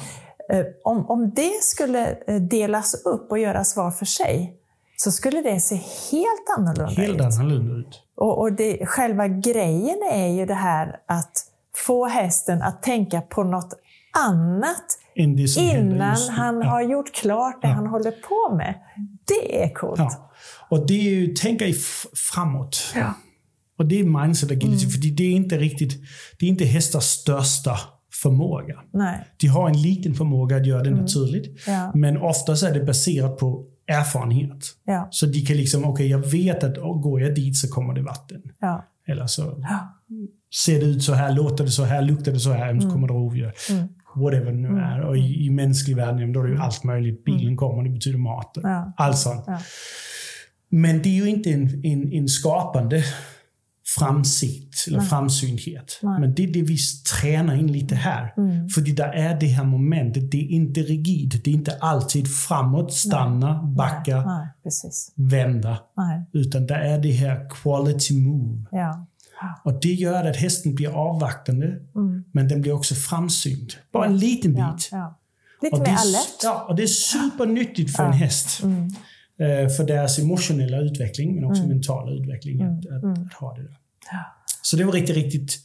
[0.53, 4.53] Eh, Om, om det skulle eh, delas upp och göras var för sig
[4.99, 5.75] så skulle det se
[6.11, 7.21] helt annorlunda Helt ut.
[7.21, 8.03] annorlunda ut.
[8.15, 11.31] Och, och det, själva grejen är ju det här att
[11.85, 13.73] få hästen att tänka på något
[14.27, 14.85] annat
[15.15, 16.67] innan han ja.
[16.69, 17.73] har gjort klart det Ja.
[17.73, 18.75] han håller på med.
[19.27, 19.99] Det är coolt.
[19.99, 20.31] Ja.
[20.69, 22.93] Och det är ju tänka i f- framåt.
[23.79, 24.89] Och det är mindset agility, Mm.
[24.91, 25.93] för det är inte riktigt,
[26.39, 27.77] det är inte hästars största
[28.21, 28.75] förmåga.
[28.93, 29.27] Nej.
[29.37, 31.67] De har en liten förmåga att göra det naturligt.
[31.67, 31.79] Mm.
[31.79, 31.91] Ja.
[31.95, 34.65] Men oftast är det baserat på erfarenhet.
[34.85, 35.07] Ja.
[35.11, 38.01] Så de kan liksom, okej jag vet att oh, går jag dit så kommer det
[38.01, 38.41] vatten.
[38.59, 38.85] Ja.
[39.07, 39.63] Eller så
[40.65, 42.81] ser det ut så här, låter det så här, luktar det så här, Mm.
[42.81, 43.51] så kommer det rovdjur.
[44.15, 45.01] Whatever det nu är.
[45.01, 47.23] Och i, i mänsklig värld, då är det ju allt möjligt.
[47.23, 48.57] Bilen kommer, det betyder mat.
[48.57, 48.71] Mm.
[48.71, 48.93] Ja.
[48.97, 49.45] Allt sånt.
[50.69, 53.03] Men det är ju inte en, en, en skapande
[53.95, 55.99] framsikt eller framsynthet.
[56.01, 56.19] Nej.
[56.19, 56.77] Men det är det vi
[57.21, 58.33] tränar in lite här.
[58.37, 58.69] Mm.
[58.69, 60.31] För det där är det här momentet.
[60.31, 61.41] Det är inte rigid.
[61.43, 64.25] Det är inte alltid framåt, stanna, backa, Nej.
[64.25, 65.11] Nej, precis.
[65.15, 65.79] vända.
[65.97, 66.25] Nej.
[66.33, 68.65] Utan det är det här quality move.
[68.71, 69.07] Ja.
[69.63, 71.79] Och det gör att hästen blir avvaktande,
[72.31, 73.77] men den blir också framsynt.
[73.93, 74.59] Bara en liten bit.
[74.59, 74.75] Mm.
[74.91, 74.97] Ja.
[74.97, 75.19] Ja.
[75.61, 76.43] Lite Och det, mer är, alert.
[76.43, 78.63] ja, och det är supernyttigt för en häst.
[78.63, 78.89] Mm.
[79.39, 82.61] Eh, för deras emotionella utveckling, men också mentala utveckling.
[82.61, 83.77] Att, att, att ha det där.
[84.61, 85.59] Så det var riktigt, riktigt,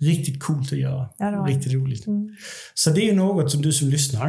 [0.00, 1.08] riktigt coolt att göra.
[1.18, 2.04] Ja, riktigt roligt.
[2.74, 4.28] Så det är något som du som lyssnar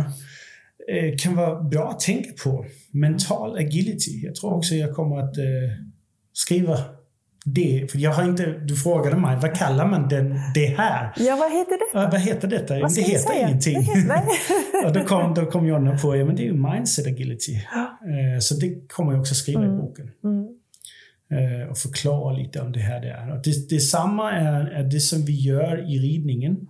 [0.90, 2.66] eh, kan vara bra att tänka på.
[2.92, 4.26] Mental agility.
[4.26, 5.44] Jag tror också jag kommer att eh,
[6.34, 6.80] skriva
[7.46, 7.92] det.
[7.92, 11.14] För jag har inte, du frågade mig, vad kallar man den, det här?
[11.18, 12.00] Ja, vad heter det?
[12.00, 12.80] Ja, vad heter detta?
[12.80, 13.48] Vad det heter säga?
[13.48, 13.74] ingenting.
[13.74, 17.08] Det heter- och då kom, då kom Jonna på, ja men det är ju mindset
[17.08, 17.56] agility.
[17.56, 20.12] Eh, så det kommer jag också skriva i boken.
[20.24, 20.48] Mm.
[21.32, 23.32] Eh, och förklara lite om det här det är.
[23.32, 26.68] Och det, detsamma är, är det som vi gör i ridningen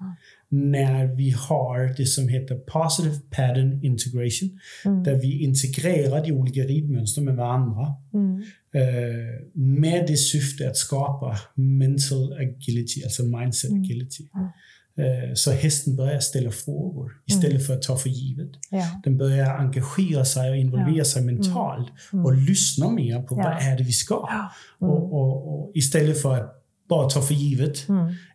[0.51, 4.59] när vi har det som heter positive pattern integration.
[5.03, 7.93] Där vi integrerar de olika ridmönster med varandra.
[8.13, 8.43] Mm.
[8.73, 14.23] Eh, med det syfte att skapa mental agility, alltså mindset agility.
[14.97, 18.49] Eh, så hästen börjar ställa frågor istället för att ta för givet.
[18.71, 19.01] Ja.
[19.03, 23.43] Den börjar engagera sig och involvera sig mentalt och lyssna mer på Ja.
[23.43, 24.27] vad är det vi ska.
[24.29, 24.51] Ja.
[24.87, 26.58] Och, och, och istället för att
[26.89, 27.87] bara ta för givet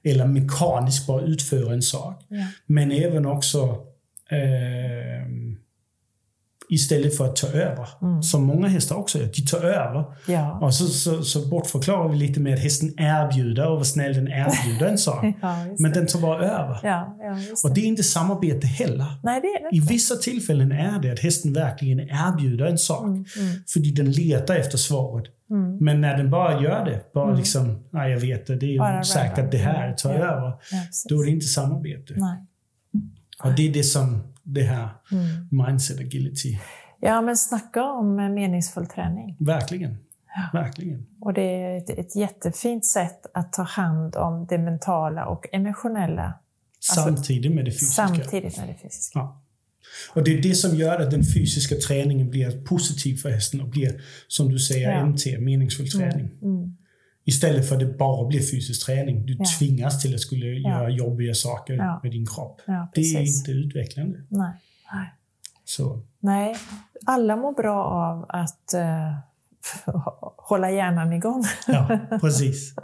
[0.03, 2.25] eller mekaniskt bara utföra en sak.
[2.29, 2.47] Ja.
[2.67, 3.59] Men även också
[4.31, 4.64] eh,
[6.75, 7.89] Istället för att ta över.
[8.22, 9.27] Som många hästar också gör.
[9.27, 10.05] De tar över.
[10.29, 10.59] Ja.
[10.62, 14.29] Och så, så, så bortförklarar vi lite med att hästen erbjuder och vad snäll den
[14.29, 15.25] erbjuder en sak.
[15.43, 15.99] Ja, Men det.
[16.01, 16.79] den tar bara över.
[16.83, 17.16] Ja,
[17.51, 17.81] just Och det.
[17.81, 19.07] det är inte samarbete heller.
[19.22, 23.05] Nej, det det I vissa tillfällen är det att hästen verkligen erbjuder en sak.
[23.07, 23.25] Mm,
[23.68, 25.25] För den letar efter svaret.
[25.81, 28.79] Men när den bara gör det, bara liksom, nej jag vet det, det är ju
[28.79, 29.45] Bara säkert random.
[29.45, 30.53] att det här tar över.
[31.09, 32.14] Då är det inte samarbete.
[32.16, 32.39] Nej.
[33.45, 35.67] Och det är det som det här Mm.
[35.69, 36.59] mindset agility,
[37.01, 39.37] Ja, men snacka om eh, meningsfull träning.
[39.41, 39.97] verkligen.
[40.53, 41.07] Verkligen.
[41.21, 46.35] Och det är ett, ett jättefint sätt att ta hand om det mentala och emotionella
[46.81, 48.03] Samtidigt med det fysiska.
[48.03, 49.19] Alltså, samtidigt med det fysiska.
[49.19, 49.41] Ja.
[50.15, 53.69] Och det är det som gör att den fysiska träningen blir positiv för hästen och
[53.69, 55.07] blir, som du säger, Ja.
[55.07, 56.31] MT, meningsfull träning.
[56.43, 56.77] Mm.
[57.27, 59.27] Istället för att det bara blir fysisk träning.
[59.27, 59.45] Du Ja.
[59.59, 62.01] tvingas till att skulle göra jobbiga saker Ja.
[62.03, 62.61] med din kropp.
[62.66, 64.18] Ja, det är inte utvecklande.
[64.29, 64.53] Nej.
[64.93, 65.12] Nej.
[65.64, 66.57] Så, Nej,
[67.07, 69.14] alla mår bra av att eh,
[70.37, 71.45] hålla hjärnan igång.
[71.66, 72.75] ja, precis.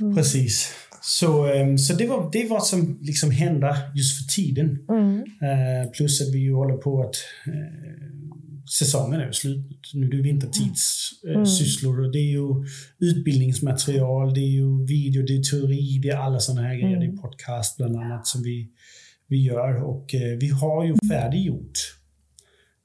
[0.00, 0.16] Mm.
[0.16, 0.72] Precis.
[1.00, 4.78] Så, ehm, så det var det var som liksom hände just för tiden.
[4.88, 5.18] Mm.
[5.18, 7.14] Eh, plus att vi ju håller på att
[7.46, 8.31] eh,
[8.70, 9.90] säsongen är slut.
[9.94, 12.06] Nu är det vintertidssysslor Mm.
[12.06, 12.66] och det är ju
[12.98, 16.96] utbildningsmaterial, det är ju video, det är teori, det är alla sådana här grejer.
[16.96, 17.00] Mm.
[17.00, 18.70] Det är podcast bland annat som vi,
[19.26, 21.78] vi gör och eh, vi har ju färdiggjort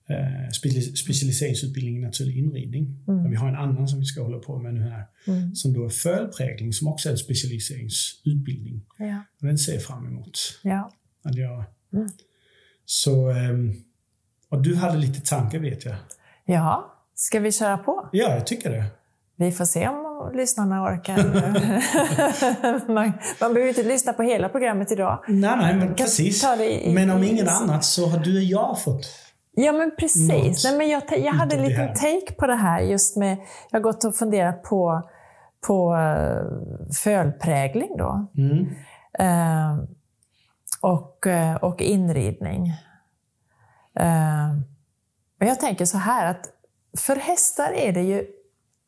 [0.09, 3.03] eh, speci- specialiseringsutbildning i naturlig inridning.
[3.07, 3.29] Mm.
[3.29, 5.55] Vi har en annan som vi ska hålla på med nu här Mm.
[5.55, 8.85] som då är fölprägling som också är en specialiseringsutbildning.
[8.97, 9.23] Ja.
[9.41, 10.91] Och den ser jag fram emot Ja.
[11.23, 11.65] att göra.
[11.93, 12.09] Mm.
[12.85, 13.73] Så, ehm,
[14.51, 15.95] och du hade lite tankar vet jag.
[16.45, 18.09] ja, ska vi köra på?
[18.11, 18.83] Ja, jag tycker det.
[19.35, 21.17] Vi får se om lyssnarna orkar.
[22.93, 25.23] man, man behöver inte lyssna på hela programmet idag.
[25.27, 26.43] Nej, nej, men precis.
[26.59, 29.05] i- Men om i- ingen annat så har du och jag fått.
[29.59, 30.63] Ja, men precis.
[30.63, 33.37] Nej, men jag, jag hade en liten take på det här just med,
[33.71, 35.09] jag har gått och funderat på,
[35.67, 38.27] på uh, fölprägling då.
[38.37, 38.65] Mm.
[39.19, 39.77] Eh,
[40.81, 42.73] och, eh, och inridning.
[43.99, 44.53] Eh,
[45.39, 46.49] men jag tänker så här att
[46.97, 48.25] för hästar är det ju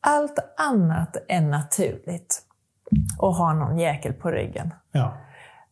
[0.00, 2.42] allt annat än naturligt
[3.18, 4.74] att ha någon jäkel på ryggen.
[4.92, 5.16] Ja.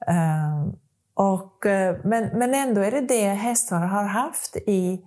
[0.07, 0.67] Eh,
[1.15, 5.05] och, eh, men, men ändå är det det hästar har haft i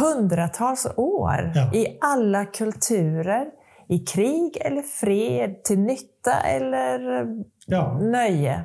[0.00, 1.52] hundratals år.
[1.54, 1.74] Ja.
[1.74, 3.46] I alla kulturer.
[3.90, 7.26] I krig eller fred, till nytta eller
[7.66, 7.98] Ja.
[8.00, 8.64] nöje.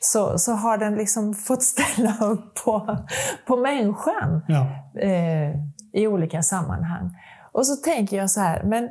[0.00, 2.98] Så, så har den liksom fått ställa upp på,
[3.46, 4.66] på människan Ja.
[5.00, 5.50] eh,
[5.92, 7.16] i olika sammanhang.
[7.52, 8.90] Och så tänker jag så här, men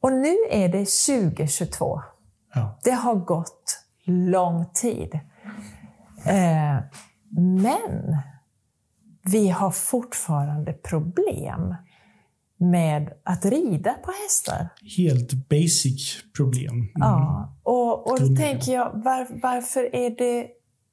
[0.00, 0.88] och nu är det
[1.28, 2.02] 2022.
[2.54, 2.78] Ja.
[2.84, 5.14] Det har gått lång tid.
[6.24, 6.78] Eh,
[7.40, 8.16] men
[9.24, 11.74] vi har fortfarande problem
[12.62, 14.68] med att rida på hästar.
[14.96, 16.74] Helt basic problem.
[16.74, 16.90] Mm.
[16.94, 20.46] Ja, och, och då tänker jag, var, varför är det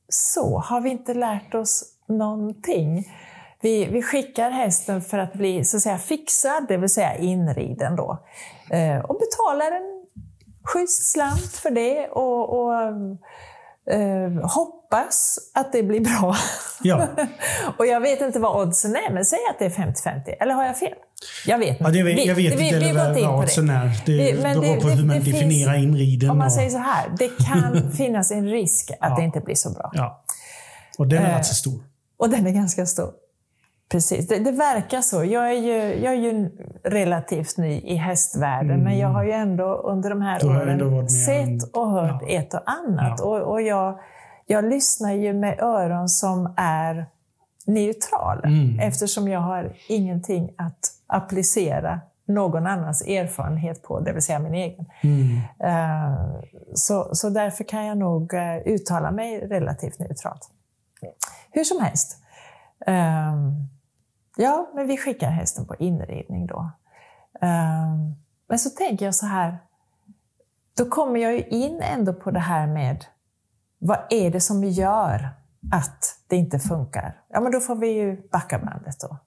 [0.10, 0.58] så?
[0.60, 3.06] Har vi inte lärt oss någonting?
[3.62, 7.96] Vi, vi skickar hästen för att bli så att säga, fixad, det vill säga inriden
[7.96, 8.18] då.
[8.70, 10.06] Eh, och betalar en
[10.64, 12.74] schysst slant för det och, och
[13.90, 16.36] eh, hoppas att det blir bra.
[16.82, 17.08] Ja.
[17.78, 20.36] och jag vet inte vad oddsen är, men säg att det är 50-50.
[20.40, 20.94] Eller har jag fel?
[21.46, 21.84] Jag vet inte.
[21.84, 23.28] Ja, det jag vet vi, inte vi, vi vad det.
[23.28, 23.92] oddsen är.
[24.06, 26.30] Det Vi- men beror det- på det- hur man det finns- definierar inriden.
[26.30, 29.56] Om man och, säger så här, det kan finnas en risk att det inte blir
[29.56, 29.92] så bra.
[29.94, 30.24] ja.
[30.98, 31.80] och den är rätt så stor.
[32.18, 33.10] Och den är ganska stor.
[33.92, 35.24] Precis, det, det verkar så.
[35.24, 36.50] Jag är, ju, jag är ju
[36.84, 40.58] relativt ny i hästvärlden, men jag har ju ändå under de här Mm.
[40.58, 42.28] Åren sett och hört Ja.
[42.30, 43.16] ett och annat.
[43.20, 43.26] Ja.
[43.26, 44.00] Och, och jag,
[44.46, 47.06] jag lyssnar ju med öron som är
[47.66, 48.80] neutrala, Mm.
[48.80, 54.86] eftersom jag har ingenting att applicera någon annans erfarenhet på, det vill säga min egen.
[55.04, 55.38] Mm.
[55.64, 56.18] Eh,
[56.74, 60.50] Så, så därför kan jag nog eh, uttala mig relativt neutralt.
[61.52, 62.18] Hur som helst.
[62.86, 63.68] Ehm,
[64.38, 66.72] Ja, men vi skickar hästen på inridning då.
[67.42, 68.16] Ehm,
[68.50, 69.58] Men så tänker jag så här.
[70.78, 73.06] Då kommer jag ju in ändå på det här med
[73.80, 75.30] vad är det som gör
[75.72, 77.22] att det inte funkar?
[77.30, 79.18] Ja, men då får vi ju backa bandet då.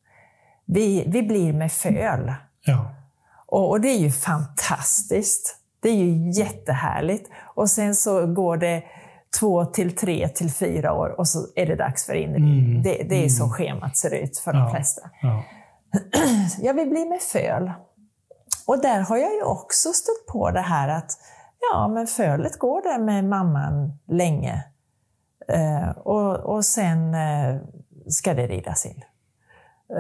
[0.64, 2.34] Vi, vi blir med föl.
[2.60, 2.94] Ja.
[3.46, 5.58] Och, och det är ju fantastiskt.
[5.80, 7.30] Det är ju jättehärligt.
[7.54, 8.84] Och sen så går det
[9.40, 12.58] två till tre till fyra år och så är det dags för inridning.
[12.70, 14.70] Mm, Det, det är så schemat ser ut för de Ja.
[14.70, 15.10] flesta.
[15.22, 15.44] Ja.
[16.60, 17.72] Jag vill bli med föl.
[18.66, 21.10] Och där har jag ju också stött på det här att
[21.72, 24.64] ja, men fölet går där med mamman länge.
[25.48, 27.56] Eh, och, och sen eh,
[28.08, 29.02] ska det ridas in.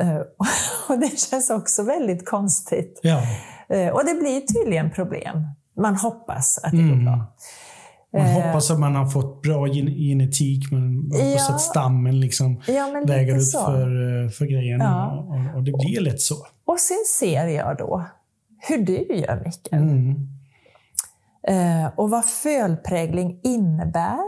[0.00, 0.16] Eh,
[0.88, 3.00] och det känns också väldigt konstigt.
[3.02, 3.22] Ja.
[3.68, 5.46] Eh, och det blir tydligen problem.
[5.76, 7.04] Man hoppas att det går Mm.
[7.04, 7.26] bra.
[8.12, 8.32] Man Eh.
[8.32, 11.54] hoppas att man har fått bra gen- genetik, men man hoppas Ja.
[11.54, 13.64] att stammen liksom Ja, väger upp så.
[13.64, 14.84] för, eh, för grejerna.
[14.84, 15.12] Ja.
[15.18, 16.34] Och, och, och det blir lätt så.
[16.64, 18.04] Och sen ser jag då
[18.68, 19.82] hur du gör, Mikael.
[19.82, 20.28] Mm.
[21.42, 24.18] Eh, och vad fölprägling innebär.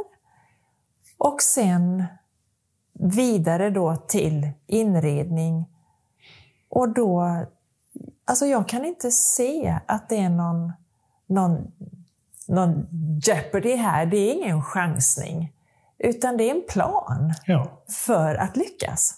[1.19, 2.05] Och sen
[3.01, 5.65] vidare då till inredning.
[6.69, 7.23] Och då,
[8.25, 10.73] alltså jag kan inte se att det är någon,
[11.27, 11.73] någon,
[12.49, 12.87] någon
[13.27, 14.07] jeopardy här.
[14.07, 15.53] Det är ingen chansning.
[15.99, 17.83] Utan det är en plan Ja.
[18.07, 19.15] för att lyckas.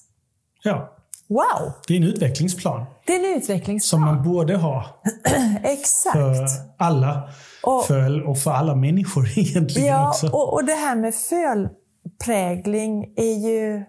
[0.62, 0.93] ja,
[1.29, 1.72] Wow!
[1.89, 4.01] det är en utvecklingsplan Det är en som utvecklingsplan.
[4.03, 4.85] man borde ha
[5.62, 6.12] Exakt.
[6.16, 6.47] för
[6.79, 7.29] alla.
[7.62, 10.27] Och- För, och för alla människor egentligen Ja, också.
[10.29, 13.85] och, och det här med fölprägling är ju,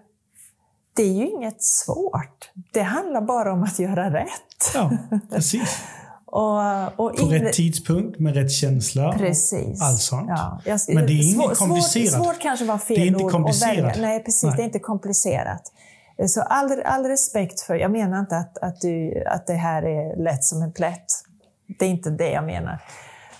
[0.96, 2.50] det är ju inget svårt.
[2.72, 4.72] Det handlar bara om att göra rätt.
[4.74, 4.90] Ja,
[5.30, 5.82] precis.
[6.30, 9.12] Och, och På in- rätt tidpunkt, med rätt känsla.
[9.18, 9.82] Precis.
[9.82, 10.26] Allt sånt.
[10.28, 12.12] Ja, jag, Men det är inget svår- komplicerat.
[12.12, 13.98] Svårt, svårt kanske var fel Det är inte ord komplicerat.
[14.00, 14.42] Nej, precis.
[14.42, 14.52] Nej.
[14.56, 15.62] Det är inte komplicerat.
[16.28, 20.22] Så all, all respekt för, jag menar inte att, att, du, att det här är
[20.24, 21.06] lätt som en plätt.
[21.78, 22.78] Det är inte det jag menar.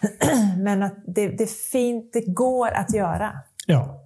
[0.59, 3.33] Men att det, det, är fint, det går att göra.
[3.67, 4.05] Ja,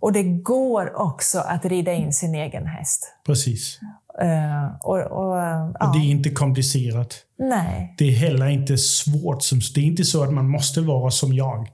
[0.00, 3.12] Och det går också att rida in sin egen häst.
[3.26, 3.78] precis.
[4.20, 7.14] Eh, och, och, ja, Och det är inte komplicerat.
[7.38, 9.42] Nej, Det är heller inte svårt.
[9.42, 11.68] Som, det är inte så att man måste vara som jag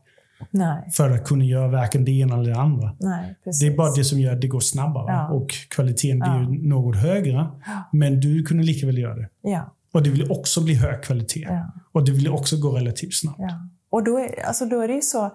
[0.51, 2.97] nej, för att kunna göra varken det ena eller det andra.
[3.01, 3.35] nej.
[3.61, 5.29] Det är bara det som gör att det går snabbare Ja.
[5.29, 6.69] och kvaliteten blir Ja.
[6.69, 7.47] något högre.
[7.93, 9.29] Men du kunde lika väl göra det.
[9.43, 11.47] Ja, Och det vill också bli hög kvalitet.
[11.49, 13.39] ja, Och det vill också gå relativt snabbt.
[13.39, 13.69] ja.
[13.91, 15.31] Och då är, alltså då är det ju så,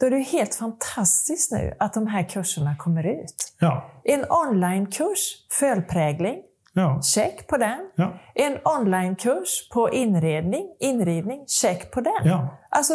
[0.00, 3.34] då är det helt fantastiskt nu att de här kurserna kommer ut.
[3.60, 3.90] Ja.
[4.04, 5.18] En onlinekurs,
[5.60, 6.36] fölprägling,
[6.76, 7.02] Ja.
[7.02, 7.78] check på den.
[7.96, 8.20] Ja.
[8.34, 12.12] En onlinekurs på inredning, inridning, check på den.
[12.24, 12.58] ja.
[12.70, 12.92] Alltså,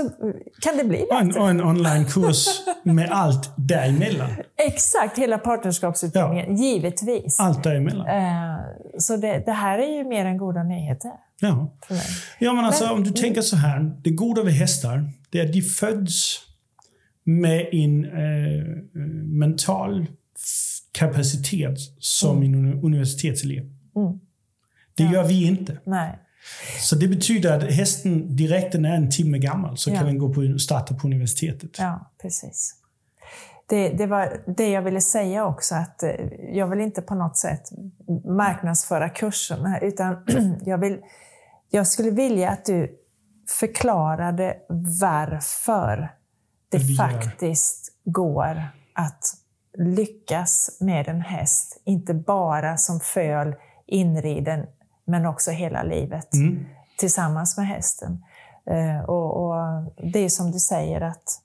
[0.61, 1.41] kan det bli en, bättre?
[1.41, 2.47] och en onlinekurs
[2.83, 4.29] med allt däremellan.
[4.57, 7.39] Exakt, hela partnerskapsutbildningen, givetvis.
[7.39, 8.07] Allt däremellan.
[8.07, 8.59] Eh,
[8.97, 11.67] Så det, det här är ju mer än goda nyheter Ja.
[12.39, 13.91] Ja, men alltså Men- om du tänker så här.
[14.03, 16.39] Det goda med hästar, det är att de föds
[17.29, 18.65] med en eh,
[19.25, 20.05] mental
[20.91, 23.63] kapacitet som en uni- universitetselev.
[23.95, 24.19] Mm.
[24.95, 25.79] Det gör vi inte.
[25.85, 26.19] Nej.
[26.79, 29.95] Så det betyder att hästen direkt när den är en timme gammal så Ja.
[29.95, 31.69] kan den gå på, starta på universitetet.
[31.79, 32.75] Ja, precis.
[33.69, 36.09] Det, det var det jag ville säga också, att eh,
[36.53, 37.61] jag vill inte på något sätt
[38.25, 40.25] marknadsföra kurserna, utan
[40.65, 40.97] jag, vill,
[41.69, 42.95] jag skulle vilja att du
[43.59, 44.55] förklarade
[45.01, 46.11] varför
[46.71, 48.63] det faktiskt går
[48.93, 49.23] att
[49.77, 53.55] lyckas med en häst, inte bara som föl
[53.85, 54.65] inriden,
[55.05, 56.65] men också hela livet Mm.
[56.97, 58.23] tillsammans med hästen.
[58.65, 59.55] Eh, och, och
[60.13, 61.41] det är som du säger att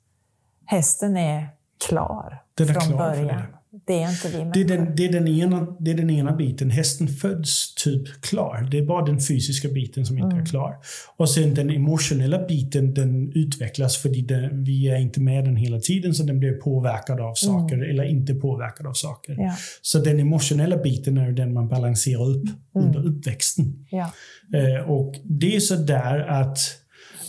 [0.66, 1.49] hästen är
[1.87, 3.43] klar är från klar början.
[3.87, 4.03] Det.
[4.03, 6.70] är inte vi Det är, den, det, är den ena, det är den ena biten.
[6.70, 8.68] Hästen föds typ klar.
[8.70, 10.43] Det är bara den fysiska biten som inte Mm.
[10.43, 10.77] är klar.
[11.16, 15.81] Och sen den emotionella biten, den utvecklas för den, vi är inte med den hela
[15.81, 19.33] tiden, så den blir påverkad av saker eller inte påverkad av saker.
[19.33, 19.45] Mm.
[19.45, 22.87] Ja, Så den emotionella biten är den man balanserar upp Mm.
[22.87, 23.87] under uppväxten.
[23.91, 24.12] ja,
[24.55, 26.59] Eh, och det är så där att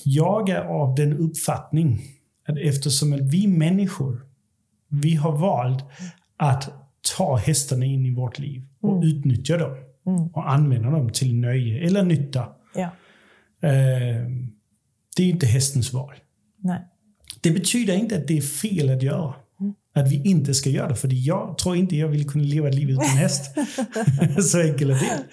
[0.04, 2.02] jag är av den uppfattning
[2.48, 4.22] att eftersom att vi människor,
[4.90, 5.84] vi har valt
[6.38, 6.74] att
[7.18, 9.76] ta hästarna in i vårt liv och utnyttja dem
[10.08, 10.28] Mm.
[10.28, 12.48] och använda dem till nöje eller nytta.
[12.76, 12.90] ja.
[13.62, 14.26] Eh,
[15.18, 16.14] det är inte hästens val.
[16.58, 16.80] Nej.
[17.42, 19.34] Det betyder inte att det är fel att göra.
[19.96, 20.96] Att vi inte ska göra det.
[20.96, 23.56] För jag tror inte jag vill kunna leva ett liv utan häst.
[24.52, 25.24] så enkelt är det.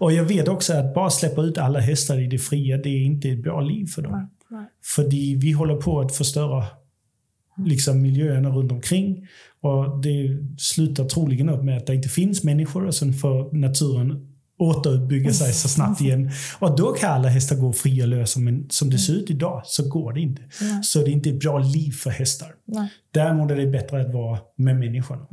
[0.00, 3.02] Och jag vet också att bara släppa ut alla hästar i det fria, det är
[3.02, 4.30] inte ett bra liv för dem.
[4.50, 4.64] Nej.
[4.84, 5.04] För
[5.40, 6.64] vi håller på att förstöra
[7.66, 9.26] liksom, miljöerna runt omkring.
[9.66, 14.32] Och det slutar troligen upp med att det inte finns människor och sen får naturen
[14.58, 16.30] återuppbygga sig så snabbt igen.
[16.58, 19.62] Och då kan alla hästar gå fria och lösa, men som det ser ut idag
[19.64, 20.42] så går det inte.
[20.82, 22.54] Så det är inte ett bra liv för hästar.
[22.64, 22.88] Nej.
[23.10, 25.26] Däremot är det bättre att vara med människorna.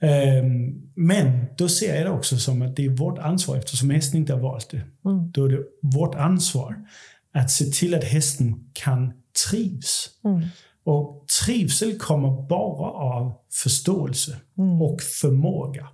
[0.00, 4.20] Ehm, men då ser jag det också som att det är vårt ansvar, eftersom hästen
[4.20, 4.82] inte har valt det.
[5.32, 6.76] Då är det vårt ansvar
[7.34, 9.12] att se till att hästen kan
[9.50, 10.10] trivs.
[10.86, 14.36] Och trivsel kommer bara av förståelse
[14.80, 15.88] och förmåga.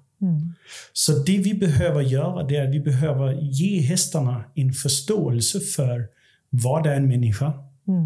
[0.93, 6.07] Så det vi behöver göra det är att vi behöver ge hästarna en förståelse för
[6.51, 7.53] vad är en människa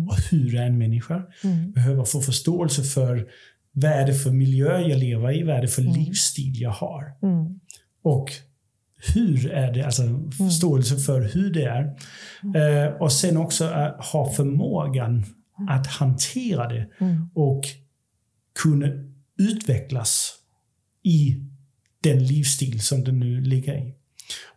[0.08, 1.22] och hur är en människa.
[1.42, 3.26] Vi behöver få förståelse för
[3.72, 7.12] vad är det för miljö jag lever i, vad är det för livsstil jag har.
[8.02, 8.32] Och
[9.14, 10.02] hur är det, alltså
[10.38, 11.96] förståelse för hur det är.
[12.56, 15.24] Eh, och sen också att ha förmågan
[15.68, 16.88] att hantera det
[17.34, 17.62] och
[18.62, 18.86] kunna
[19.38, 20.34] utvecklas
[21.02, 21.40] i
[22.00, 23.94] den livsstil som den nu ligger i.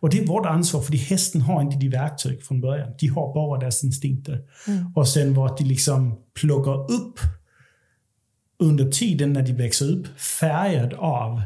[0.00, 2.92] Och det är vårt ansvar, för hästen har inte de verktyg från början.
[2.98, 4.44] De har bara deras instinkter.
[4.94, 7.20] Och sen vad de liksom plockar upp
[8.58, 11.42] under tiden när de växer upp, färgad av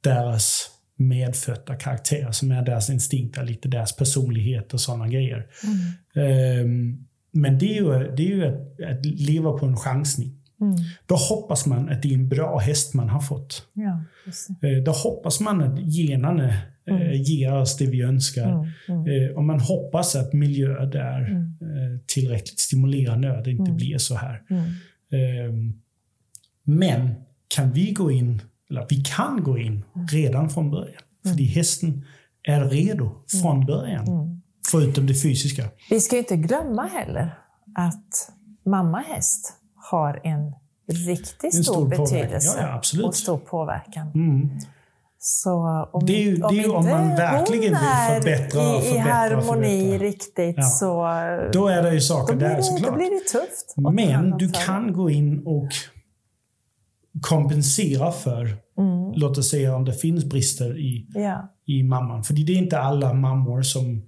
[0.00, 5.46] deras medfödda karaktärer som är deras instinkter, lite deras personlighet och sådana grejer.
[6.14, 10.36] Um, men det är ju, det är ju att, att leva på en chansning.
[10.60, 10.76] Mm.
[11.06, 13.66] Då hoppas man att det är en bra häst man har fått.
[13.72, 14.02] Ja,
[14.62, 16.48] Eh, Då hoppas man att generna
[16.86, 18.48] eh, ger oss det vi önskar.
[18.88, 24.14] Eh, Och man hoppas att miljön är eh, tillräckligt stimulerande, att det inte blir så
[24.14, 24.42] här.
[25.12, 25.72] Ehm,
[26.64, 27.14] Men
[27.56, 31.02] kan vi gå in, eller vi kan gå in redan från början.
[31.22, 32.04] För hästen
[32.42, 33.10] är redo
[33.42, 34.39] från början.
[34.70, 35.64] Förutom det fysiska.
[35.90, 37.38] Vi ska inte glömma heller
[37.74, 38.30] att
[38.66, 39.52] mamma häst
[39.90, 40.52] har en
[41.06, 44.06] riktigt stor, stor betydelse Ja, ja, och stor påverkan.
[44.14, 44.48] Mm.
[45.18, 45.52] Så
[45.92, 47.76] om, Det är ju- det är ju om man verkligen vill
[48.08, 50.06] förbättra och i, i förbättra och harmoni förbättra.
[50.06, 50.62] riktigt Ja.
[50.62, 50.88] så
[51.52, 52.90] Då är det ju saker där det, såklart.
[52.90, 53.74] då blir det tufft.
[53.76, 55.68] Men du kan gå in och
[57.20, 59.12] kompensera för, Mm.
[59.14, 62.24] låt oss säga om det finns brister i, Ja, i mamman.
[62.24, 64.02] För det är inte alla mammor som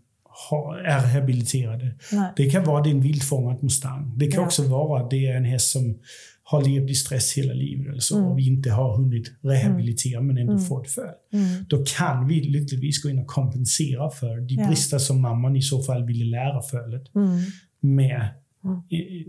[0.85, 1.95] är rehabiliterade.
[2.13, 2.33] nej.
[2.37, 4.13] Det kan vara det är en vildfångad mustang.
[4.17, 4.47] Det kan Ja.
[4.47, 5.99] också vara att det är en häst som
[6.45, 8.31] har levt i stress hela livet eller så, Mm.
[8.31, 11.05] och vi inte har hunnit rehabilitera men ändå fått föl.
[11.33, 11.65] Mm.
[11.69, 14.69] Då kan vi lyckligtvis gå in och kompensera för de Ja.
[14.69, 17.39] brister som mamman i så fall ville lära fölet Mm.
[17.81, 18.27] med Mm.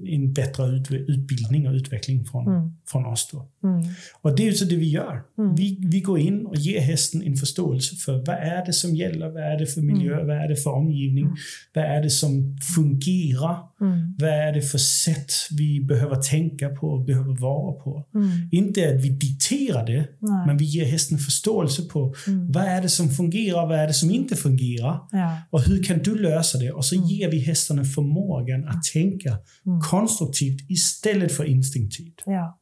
[0.08, 2.72] En bättre ut, utbildning och utveckling från, Mm.
[2.88, 3.30] från oss.
[3.32, 3.48] Då.
[3.70, 3.84] Mm.
[4.22, 5.22] Och det är så det vi gör.
[5.38, 5.56] Mm.
[5.56, 9.30] Vi, vi går in och ger hästen en förståelse för vad är det som gäller,
[9.30, 10.28] vad är det för miljö, Mm.
[10.28, 11.28] vad är det för omgivning,
[11.74, 14.16] vad är det som fungerar, Mm.
[14.20, 18.06] vad är det för sätt vi behöver tänka på och behöver vara på.
[18.16, 18.30] Mm.
[18.52, 20.48] Inte att vi dikterar det, Nej.
[20.48, 22.52] men vi ger hästen förståelse på Mm.
[22.52, 25.00] vad är det som fungerar, vad är det som inte fungerar.
[25.12, 25.38] Ja.
[25.50, 26.72] Och hur kan du lösa det?
[26.72, 27.08] Och så Mm.
[27.08, 29.30] ger vi hästarna förmågan att tänka
[29.66, 29.82] Mm.
[29.82, 32.22] konstruktivt istället för instinktivt.
[32.26, 32.60] ja.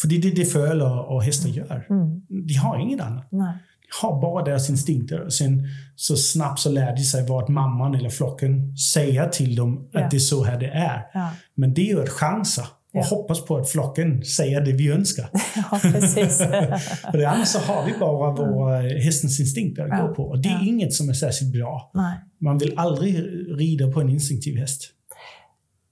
[0.00, 1.86] För det är det det fölar och hästar gör.
[1.90, 2.20] Mm.
[2.46, 3.28] De har inget annat.
[3.32, 3.54] Nej.
[4.02, 5.20] Har bara deras instinkter.
[5.24, 9.78] Och sen så snabbt så lär de sig vad mamman eller flocken säger till dem
[9.94, 10.08] att Ja.
[10.10, 11.06] det är så här det är.
[11.14, 11.30] Ja.
[11.54, 13.04] Men det är ju att chansa och Ja.
[13.04, 15.30] hoppas på att flocken säger det vi önskar.
[15.70, 16.38] ja, precis.
[17.12, 20.22] För annars så har vi bara våra hästens instinkter att gå på.
[20.22, 21.90] Och det är inget som är särskilt bra.
[21.94, 22.14] Nej.
[22.40, 23.16] Man vill aldrig
[23.60, 24.82] rida på en instinktiv häst.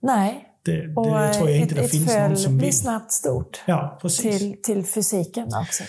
[0.02, 0.42] Nej.
[0.64, 2.76] Det, det Och tror jag inte ett, det finns någon som blir vill.
[2.76, 3.62] snabbt stort.
[3.66, 4.38] Ja, precis.
[4.38, 5.84] Till, till fysiken också.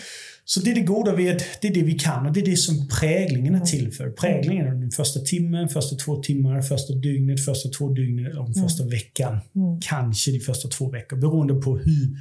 [0.49, 1.17] Så det är det goda att
[1.61, 4.09] det är det vi kan och det är det som präglingen är till för.
[4.09, 8.83] Präglingen är den första timmen, första två timmar, första dygnet, första två dygnet och första
[8.85, 9.37] veckan.
[9.55, 9.79] Mm.
[9.81, 12.17] Kanske de första två veckor beroende på hur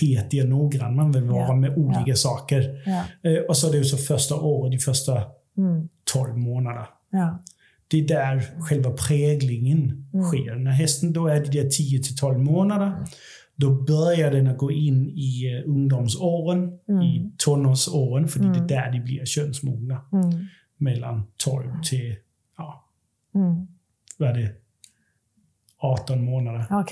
[0.00, 2.16] petig och noggrann man vill vara Ja, med olika ja.
[2.16, 2.82] saker.
[2.86, 3.04] Ja.
[3.30, 5.22] Eh, Och så är det så första året, de första
[5.58, 5.88] Mm.
[6.12, 6.86] 12 månaderna.
[7.88, 10.24] Det är där själva präglingen Mm.
[10.26, 10.54] sker.
[10.54, 12.92] När hästen då är de där 10 till 12 månader,
[13.66, 17.32] då börjar den att gå in i eh, ungdomsåren, i Mm.
[17.38, 18.66] tonårsåren, för det är Mm.
[18.66, 20.00] där de blir könsmogna.
[20.12, 20.46] Mm.
[20.76, 22.16] Mellan 12 till,
[22.58, 22.84] ja,
[23.34, 23.66] Mm.
[24.18, 24.52] vad är det?
[25.78, 26.66] 18 månader.
[26.70, 26.86] Ja.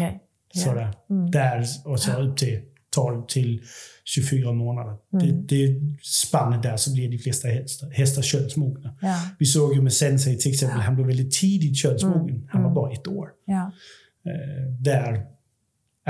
[0.54, 0.94] Sådär.
[1.10, 1.30] Mm.
[1.30, 2.60] Där, och så upp till
[2.90, 3.62] 12 till
[4.04, 4.96] 24 månader.
[5.10, 5.46] Det, Mm.
[5.46, 8.94] det spannet där så blir de flesta hästar, hästar könsmogna.
[9.00, 9.16] Ja.
[9.38, 12.48] Vi såg ju med Sensei till exempel, han blev väldigt tidigt könsmogen.
[12.50, 12.74] Han var Mm.
[12.74, 13.28] bara ett år.
[13.44, 13.72] Ja.
[14.24, 15.26] Eh, där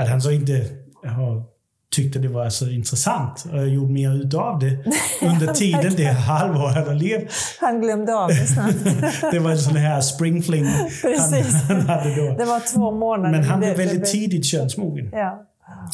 [0.01, 0.65] att han så inte
[1.05, 1.51] har
[1.91, 4.77] tyckte det var så intressant och gjort mer utav det
[5.21, 7.31] under tiden det halvår han har levt.
[7.59, 8.75] Han glömde av det snabbt.
[9.31, 11.43] Det var en sån här springfling han,
[11.77, 12.35] han hade då.
[12.37, 13.31] Det var två månader.
[13.31, 15.09] Men han blev väldigt tidigt könsmogen.
[15.11, 15.47] Ja.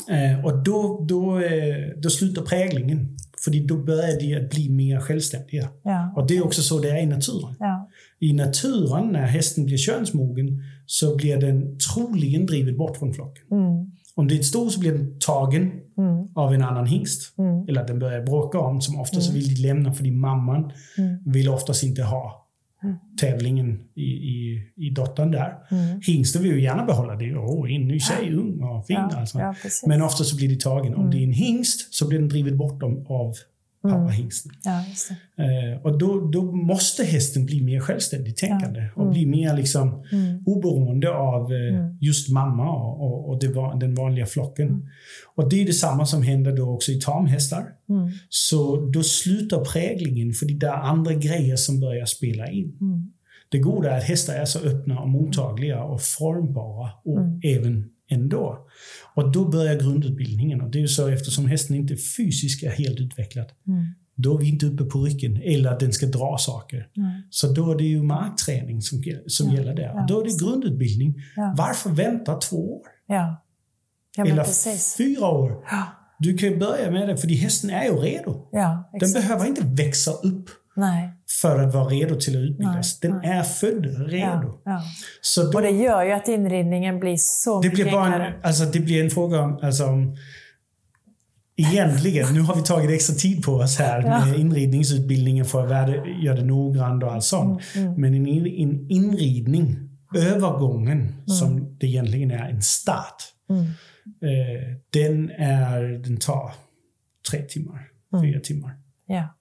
[0.09, 1.51] Eh, och då, då, eh,
[1.97, 3.17] då slutar präglingen.
[3.43, 5.69] För då börjar de att bli mer självständiga.
[5.83, 6.13] Ja.
[6.15, 7.55] Och det är också så det är i naturen.
[7.59, 7.89] Ja.
[8.19, 13.43] I naturen, när hästen blir könsmogen, så blir den troligen driven bort från flocken.
[13.51, 13.91] Mm.
[14.17, 16.27] Om det är ett sto så blir den tagen Mm.
[16.35, 17.37] av en annan hingst.
[17.37, 17.67] Mm.
[17.67, 21.17] Eller att den börjar bråka om, som ofta så vill de lämna för mamman Mm.
[21.25, 22.43] vill oftast inte ha
[23.19, 25.55] tävlingen i, i, i dottern där.
[25.71, 26.01] Mm.
[26.07, 27.35] Hingsten vill ju gärna behålla det.
[27.35, 29.17] Åh, en ny tjej, ung och fin Ja.
[29.19, 29.39] alltså.
[29.39, 29.55] Ja.
[29.87, 30.95] Men ofta så blir de tagen.
[30.95, 33.05] Om det är en hingst så blir den driven bort dem
[33.87, 34.51] av pappahingsten.
[34.63, 35.43] Ja, just det.
[35.43, 40.03] Eh, och då, då måste hästen bli mer självständigt tänkande och bli mer liksom
[40.45, 43.47] oberoende av eh, just mamma och, och, och det
[43.79, 44.89] den vanliga flocken.
[45.35, 47.65] Och det är detsamma som händer då också i tamhästar.
[47.89, 48.11] Mm.
[48.29, 52.77] Så då slutar präglingen för det är andra grejer som börjar spela in.
[52.81, 53.11] Mm.
[53.49, 58.67] Det goda är att hästar är så öppna och mottagliga och formbara och även ändå.
[59.17, 60.61] Och då börjar grundutbildningen.
[60.61, 63.45] Och det är ju så eftersom hästen inte fysiskt är helt utvecklad.
[63.67, 63.85] Mm.
[64.15, 66.89] Då är vi inte uppe på ryggen eller att den ska dra saker.
[66.95, 67.21] Nej.
[67.29, 69.83] Så då är det ju markträning som, som Ja, gäller där.
[69.83, 71.15] ja, Och då är det grundutbildning.
[71.35, 71.55] Ja.
[71.57, 72.81] Varför vänta två år?
[74.17, 74.95] Eller precis.
[74.97, 75.51] fyra år?
[76.19, 78.49] Du kan ju börja med det, för hästen är ju redo.
[78.99, 81.13] Den behöver inte växa upp Nej.
[81.41, 82.99] För att vara redo till att utbildas.
[83.03, 83.31] Nej, den nej.
[83.39, 84.21] är född redo.
[84.21, 84.81] Ja, ja.
[85.21, 88.33] Så då, Och det gör ju att inridningen blir så det, mycket blir bara en,
[88.43, 89.59] alltså, det blir en fråga om...
[89.61, 90.17] Alltså, om
[91.59, 94.25] Egentligen, nu har vi tagit extra tid på oss här Ja.
[94.25, 97.61] med inridningsutbildningen för att värde, göra det noggrant och allt sånt.
[97.75, 99.77] Mm, Men en, in, en inridning,
[100.15, 103.63] övergången, som det egentligen är en start, Mm.
[103.65, 106.51] eh, den, är, den tar
[107.31, 107.81] tre timmar,
[108.13, 108.23] Mm.
[108.25, 108.71] fyra timmar.
[109.07, 109.36] Ja.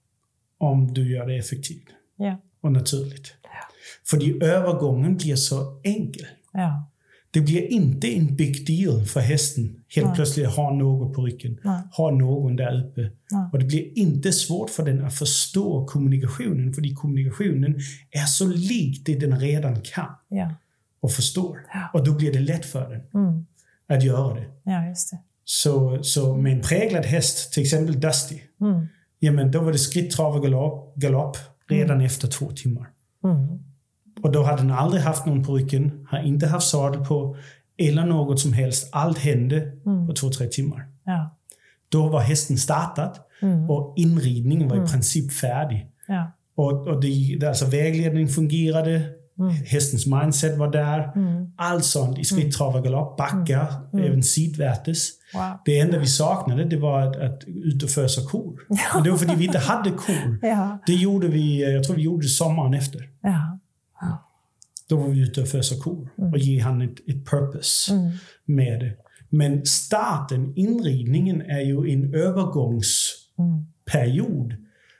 [0.57, 1.87] Om du gör det effektivt
[2.17, 2.41] Ja.
[2.61, 3.33] och naturligt.
[4.05, 6.25] För övergången blir så enkel.
[6.53, 6.89] Ja.
[7.31, 10.15] Det blir inte en big deal för hästen helt Nej.
[10.15, 11.81] plötsligt ha något på ryggen, Nej.
[11.97, 13.01] ha någon där uppe.
[13.31, 13.49] Nej.
[13.53, 17.75] Och det blir inte svårt för den att förstå kommunikationen, för kommunikationen
[18.11, 20.55] är så lik det den redan kan Ja.
[20.99, 21.57] och förstår.
[21.73, 21.89] Ja.
[21.93, 23.45] Och då blir det lätt för den Mm.
[23.87, 24.45] att göra det.
[24.63, 24.95] ja, det.
[25.43, 28.87] Så, så med en präglad häst, till exempel Dusty, Mm.
[29.19, 31.37] Jamen då var det skritt, trav och galopp, galopp
[31.69, 32.87] redan efter två timmar.
[33.23, 33.59] Mm.
[34.23, 37.37] Och då hade den aldrig haft någon på ryggen, har inte haft sadel på
[37.77, 38.89] eller något som helst.
[38.91, 39.71] Allt hände
[40.07, 40.87] på två, tre timmar.
[41.05, 41.37] Ja.
[41.89, 43.11] Då var hästen startad
[43.41, 43.69] Mm.
[43.69, 45.87] och inridningen var i princip färdig.
[46.07, 46.31] Ja.
[46.55, 49.01] Och, och det, alltså vägledning fungerade,
[49.39, 49.53] Mm.
[49.53, 51.11] hästens mindset var där.
[51.57, 55.09] Allt sånt i skritt, trav och galopp, backar, även sidvärtes.
[55.33, 55.43] Wow.
[55.65, 58.59] Det enda vi saknade det var att, att ut och fösa kor.
[58.93, 60.39] Men det var för att vi inte hade kor.
[60.41, 60.77] Ja.
[60.87, 63.09] Det gjorde vi, jag tror vi gjorde det sommaren efter.
[63.21, 63.59] Ja.
[64.89, 68.11] Då var vi ute och fösa kor och ge han ett, ett purpose Mm.
[68.45, 68.93] med det.
[69.29, 74.53] Men starten, inridningen, är ju en övergångsperiod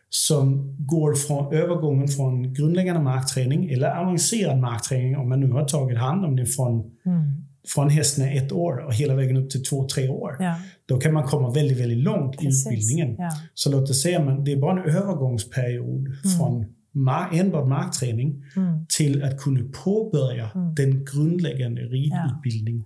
[0.09, 5.97] som går från övergången från grundläggande markträning eller avancerad markträning om man nu har tagit
[5.97, 7.43] hand om det från, Mm.
[7.67, 10.35] Från hästen är ett år och hela vägen upp till två, tre år.
[10.39, 10.55] Ja.
[10.85, 12.65] Då kan man komma väldigt, väldigt långt Precis.
[12.67, 13.15] i utbildningen.
[13.17, 13.29] Ja.
[13.53, 16.07] Så låt oss säga att det är bara en övergångsperiod
[16.37, 16.65] från
[16.95, 18.85] mar- enbart markträning Mm.
[18.97, 22.85] till att kunna påbörja den grundläggande ridutbildning.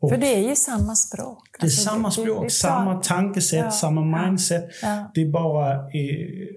[0.00, 1.38] Och För det är ju samma språk.
[1.52, 4.64] det är Alltså, samma det- språk, det är samma tankesätt, Ja, samma ja, mindset.
[4.82, 5.10] ja.
[5.14, 5.80] Det är bara eh,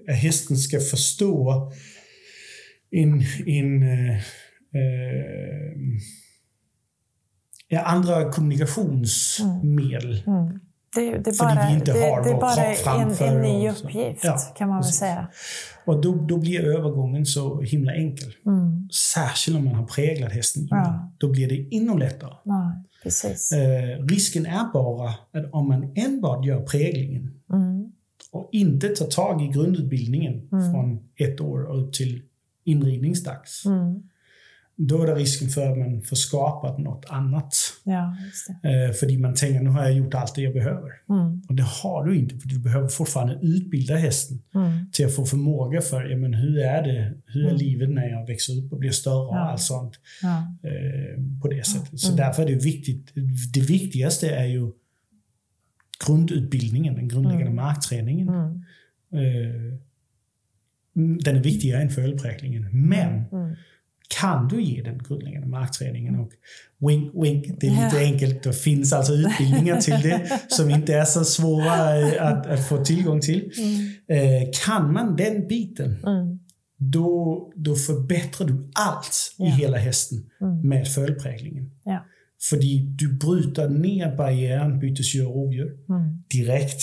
[0.08, 1.72] att hästen ska förstå
[2.90, 4.16] en, en eh,
[4.74, 5.72] eh,
[7.68, 10.22] ja, andra kommunikationsmedel.
[10.26, 10.60] Mm.
[10.94, 13.24] Det, det, är Fordi bara, vi inte det, har det vår bara kropp en, framför
[13.24, 14.98] en ny uppgift, Ja, kan man väl precis.
[14.98, 15.28] säga.
[15.84, 18.34] Och då, då blir övergången så himla enkel.
[18.46, 18.88] Mm.
[19.14, 20.84] Särskilt om man har präglat hästen innan.
[20.84, 21.12] Ja.
[21.18, 22.34] Då blir det ännu lättare.
[22.44, 23.52] Nej, precis.
[23.52, 27.92] Eh, risken är bara att om man enbart gör präglingen Mm.
[28.32, 32.22] och inte tar tag i grundutbildningen från ett år upp till
[32.64, 33.66] inridningsdags.
[33.66, 34.02] Mm.
[34.80, 37.54] Då är det risken för att man får skapat något annat.
[37.84, 38.16] Ja.
[38.62, 40.90] Eh, för man tänker nu har jag gjort allt det jag behöver.
[41.10, 41.42] Mm.
[41.48, 44.90] Och det har du inte, för du behöver fortfarande utbilda hästen Mm.
[44.92, 47.56] till att få förmåga för ja, men hur är det, hur är Mm.
[47.56, 49.38] livet när jag växer upp och blir större och Ja.
[49.50, 50.56] allt sånt Ja.
[50.68, 52.00] eh, på det sättet.
[52.00, 52.16] Så Mm.
[52.16, 53.12] därför är det viktigt.
[53.54, 54.70] Det viktigaste är ju
[56.06, 57.56] grundutbildningen, den grundläggande Mm.
[57.56, 58.28] markträningen.
[58.28, 58.62] Mm.
[59.12, 59.78] Eh,
[61.24, 62.88] den är viktigare än följdpräglingen.
[62.88, 63.24] Men.
[64.08, 66.30] Kan du ge den grundläggande markträningen och
[66.88, 68.12] wink, wink, det är lite Ja.
[68.12, 68.42] enkelt.
[68.42, 71.72] Det finns alltså utbildningar till det som inte är så svåra
[72.28, 73.50] att, att få tillgång till.
[74.08, 76.38] Eh, kan man den biten, Mm.
[76.78, 79.50] då, då förbättrar du allt i Ja.
[79.50, 80.68] hela hästen Mm.
[80.68, 81.70] med följdpräglingen.
[81.84, 82.04] Ja.
[82.50, 82.56] För
[82.98, 86.22] du bryter ner barriären bytesdjur och rovdjur Mm.
[86.30, 86.82] direkt.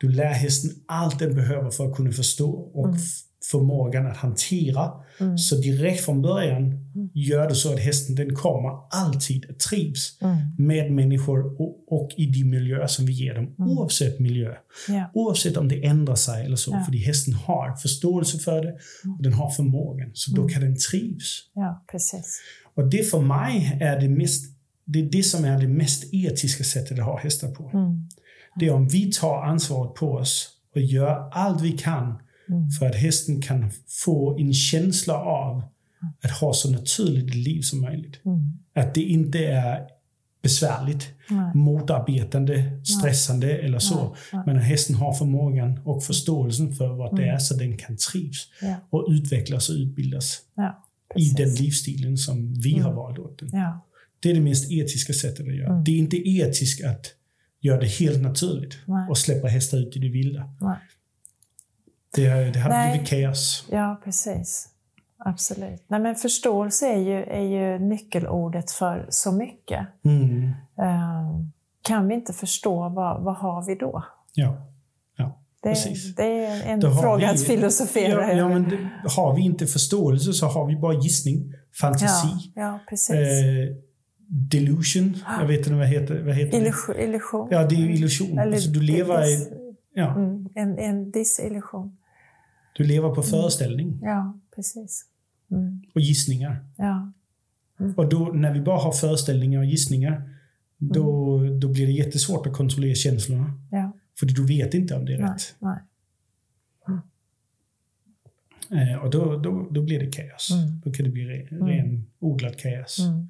[0.00, 3.00] Du lär hästen allt den behöver för att kunna förstå och Mm.
[3.44, 4.92] Förmågan att hantera.
[5.20, 5.38] Mm.
[5.38, 10.36] Så direkt från början gör du så att hästen den kommer alltid att trivs Mm.
[10.58, 14.54] med människor och, och i de miljöer som vi ger dem, oavsett miljö.
[14.88, 15.10] Ja.
[15.14, 16.70] Oavsett om det ändrar sig eller så.
[16.70, 16.84] Ja.
[16.84, 18.72] För hästen har förståelse för det
[19.16, 20.10] och den har förmågan.
[20.14, 21.50] Så då kan den trivs.
[21.54, 22.40] ja, precis.
[22.74, 26.64] Och det för mig är det mest det är det som är det mest etiska
[26.64, 27.70] sättet att ha hästar på.
[27.74, 28.08] Mm.
[28.56, 32.18] Det är om vi tar ansvaret på oss och göra allt vi kan
[32.78, 33.70] för att hästen kan
[34.04, 35.62] få en känsla av
[36.24, 38.20] att ha så naturligt liv som möjligt.
[38.74, 39.80] Att det inte är
[40.42, 41.54] besvärligt, Nej.
[41.54, 44.02] motarbetande, stressande eller så.
[44.04, 44.42] Nej, nej.
[44.46, 48.76] Men hästen har förmågan och förståelsen för vad det är så den kan trivs Ja.
[48.90, 50.84] och utvecklas och utbildas Ja,
[51.16, 53.48] i den livsstilen som vi har valt åt den.
[53.52, 53.86] Ja,
[54.20, 55.80] Det är det mest etiska sättet att göra.
[55.80, 57.06] Det är inte etiskt att
[57.60, 59.08] göra det helt naturligt Nej.
[59.10, 60.48] och släppa hästar ut i det vilda.
[62.14, 62.90] Det, det hade Nej.
[62.92, 63.66] blivit kaos.
[63.70, 64.66] ja precis.
[65.24, 65.84] Absolut.
[65.88, 69.86] Nej, men förståelse är ju, är ju nyckelordet för så mycket.
[70.04, 70.44] Mm.
[70.78, 71.40] Eh,
[71.82, 74.04] kan vi inte förstå, vad, vad har vi då?
[74.34, 74.66] Ja.
[75.16, 76.14] ja, Det, precis.
[76.14, 78.78] det är en Då fråga vi- att filosofera Ja, ja, men det,
[79.16, 83.16] har vi inte förståelse så har vi bara gissning, fantasi, ja, ja, precis.
[83.16, 83.76] eh,
[84.28, 85.16] delusion.
[85.40, 86.56] Jag vet inte vad heter, vad heter det?
[86.64, 86.96] illusion.
[86.96, 87.48] illusion.
[87.50, 88.38] Ja, det är ju illusion.
[88.38, 89.48] Eller Alltså, du lever i,
[89.94, 91.96] ja, mm, en, en disillusion.
[92.80, 95.04] Du lever på föreställning Ja, precis.
[95.50, 96.64] Mm, och gissningar.
[96.76, 97.12] ja,
[97.96, 100.30] Och då, när vi bara har föreställningar och gissningar,
[100.78, 101.60] då, Mm.
[101.60, 103.60] då blir det jättesvårt att kontrollera känslorna.
[103.70, 103.92] ja.
[104.18, 105.54] För du vet inte om det är Nej, rätt.
[105.58, 105.78] nej.
[108.70, 110.50] Eh, och då, då, då blir det kaos.
[110.50, 110.80] Mm.
[110.84, 112.98] Då kan det bli re, ren odlad kaos.
[112.98, 113.28] Mm.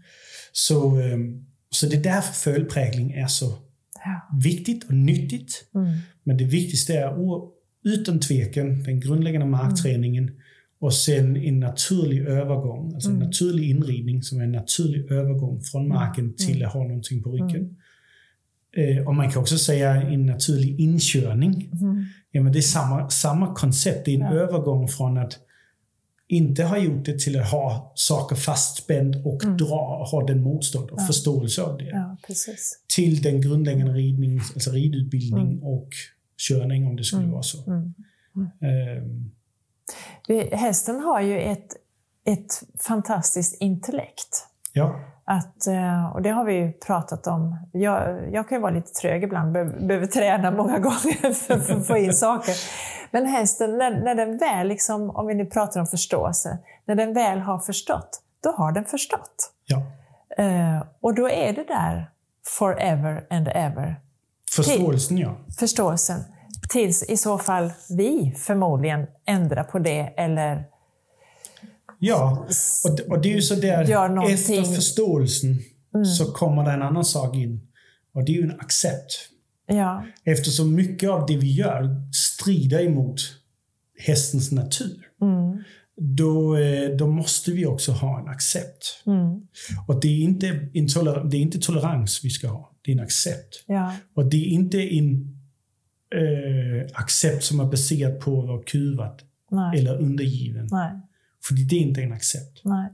[0.52, 3.58] Så, ehm, så det är därför följdprägling är så
[4.04, 4.38] Ja.
[4.42, 5.68] viktigt och nyttigt.
[5.74, 5.98] Mm.
[6.22, 7.52] Men det viktigaste är o-
[7.84, 10.30] utan tvekan den grundläggande markträningen
[10.80, 15.88] och sen en naturlig övergång, alltså en naturlig inridning som är en naturlig övergång från
[15.88, 17.76] marken till att ha någonting på ryggen.
[18.76, 21.70] Eh, och man kan också säga en naturlig inkörning.
[22.30, 24.04] Ja, men det är samma, samma koncept.
[24.04, 25.38] Det är en övergång från att
[26.28, 30.90] inte ha gjort det till att ha saker fastspänd och dra och ha den motstånd
[30.90, 31.84] och förståelse av det.
[31.84, 32.16] ja.
[32.96, 35.88] Till den grundläggande ridning, alltså ridutbildning och
[36.48, 37.70] körning om det skulle vara så.
[37.70, 37.94] Mm.
[40.28, 41.68] Vi, hästen har ju ett,
[42.24, 44.46] ett fantastiskt intellekt.
[44.72, 47.56] ja, Att, eh, och det har vi ju pratat om.
[47.72, 51.86] Jag, jag kan ju vara lite trög ibland, be- behöver träna många gånger för, att
[51.86, 52.54] få in saker.
[53.10, 57.14] Men hästen, när, när den väl, liksom, om vi nu pratar om förståelse, när den
[57.14, 59.52] väl har förstått, då har den förstått.
[59.66, 59.82] ja.
[60.44, 62.10] Eh, och då är det där
[62.46, 64.00] forever and ever,
[64.50, 65.40] Förståelsen ja.
[65.58, 66.20] förståelsen.
[66.68, 70.64] Tills i så fall vi förmodligen ändrar på det eller
[71.98, 72.46] Ja,
[72.84, 74.34] och, det- och det är ju så där, någonting.
[74.34, 75.56] efter förståelsen
[76.18, 77.60] så kommer det en annan sak in.
[78.14, 79.12] Och det är ju en accept.
[79.66, 83.20] ja, Eftersom mycket av det vi gör strider emot
[84.06, 85.06] hästens natur.
[85.96, 89.02] Då, eh, då måste vi också ha en accept.
[89.88, 92.96] Och det är, inte en toler- det är inte tolerans vi ska ha, det är
[92.96, 93.64] en accept.
[93.66, 95.36] ja, Och det är inte en
[96.14, 100.68] eh, accept som är baserad på att vara kuvad nej, eller undergiven.
[100.70, 100.92] nej,
[101.44, 102.60] För det är inte en accept.
[102.64, 102.90] nej.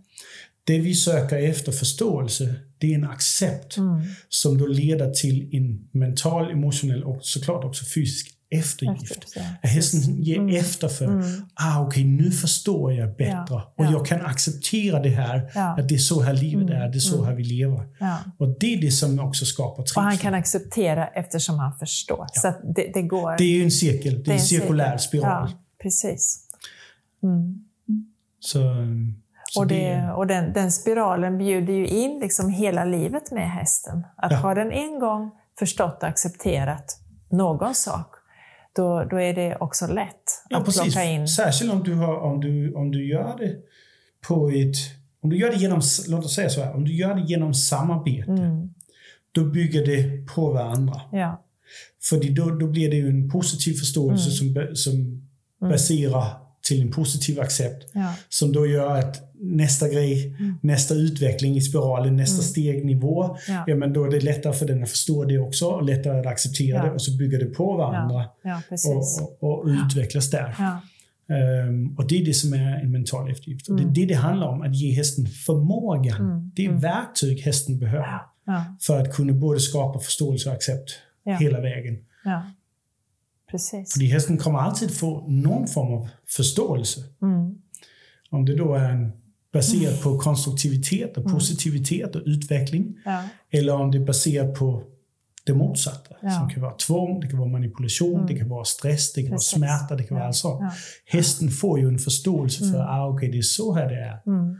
[0.65, 4.03] Det vi söker efter förståelse, det är en accept Mm.
[4.29, 9.33] som då leder till en mental, emotionell och såklart också fysisk eftergift.
[9.37, 9.43] Ja.
[9.63, 11.23] Att hästen ger efter för,
[11.55, 13.47] ah okej nu förstår jag bättre Mm.
[13.49, 13.91] Ja, och ja.
[13.91, 15.51] jag kan acceptera det här.
[15.55, 15.69] Mm.
[15.69, 17.87] att det är så här livet är, det är så här vi lever.
[18.39, 20.23] Och det är det som också skapar Och han trivsel.
[20.25, 22.27] kan acceptera eftersom han förstår.
[22.33, 23.35] Så det, det går...
[23.39, 25.51] Det är en cirkel, det är en cirkulär spiral.
[25.83, 26.43] Precis.
[28.41, 28.59] Så,
[29.51, 33.51] så Och, det, det, och den, den spiralen bjuder ju in liksom hela livet med
[33.51, 34.07] hästen.
[34.17, 38.07] Att har den en gång förstått och accepterat någon sak,
[38.77, 40.83] då, då är det också lätt Ja, att precis.
[40.83, 41.29] plocka in.
[41.29, 43.57] Särskilt om du, har, om, du, om du gör det
[44.29, 44.77] på ett...
[45.21, 47.55] Om du gör det genom, låt oss säga så här, om du gör det genom
[47.55, 48.71] samarbete, Mm.
[49.33, 51.01] då bygger det på varandra.
[51.13, 51.43] Ja,
[52.03, 55.23] För då, då blir det ju en positiv förståelse som, ba- som
[55.61, 56.25] baserar
[56.63, 57.91] till en positiv accept.
[57.95, 63.65] ja, Som då gör att nästa grej, nästa utveckling i spiralen, nästa stegnivå, Ja.
[63.67, 63.77] ja.
[63.77, 66.77] men då är det lättare för den att förstå det också och lättare att acceptera
[66.77, 66.85] Ja.
[66.85, 70.55] det och så bygger det på varandra ja, och, och, och utvecklas där.
[71.29, 73.69] Ehm, och det är det som är en mental eftergift.
[73.69, 76.53] Och det är det det handlar om, att ge hästen förmågan.
[76.55, 78.21] Det är verktyg hästen behöver
[78.81, 80.91] för att kunna både skapa förståelse och accept
[81.41, 81.99] hela vägen.
[83.51, 83.93] Precis.
[83.93, 87.01] För hästen kommer alltid få någon form av förståelse.
[87.23, 87.55] Mm.
[88.31, 89.13] Om det då är en
[89.57, 92.95] baserat på konstruktivitet och positivitet och utveckling.
[93.05, 94.83] Ja, Eller om det är baserat på
[95.45, 96.15] det motsatta.
[96.21, 96.29] Ja.
[96.29, 96.39] Mm.
[96.41, 99.59] Som kan vara tvång, det kan vara manipulation, det kan vara stress, det kan Precis.
[99.59, 100.29] vara smärta, det kan vara Ja.
[100.29, 100.61] allt sånt.
[100.63, 100.71] Ja.
[101.19, 104.19] Hästen får ju en förståelse för ah, okej, det är så här det är.
[104.27, 104.57] Mm.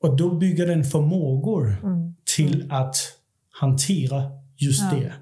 [0.00, 2.14] Och då bygger den förmågor Mm.
[2.36, 2.96] till att
[3.60, 4.22] hantera
[4.56, 5.12] just det.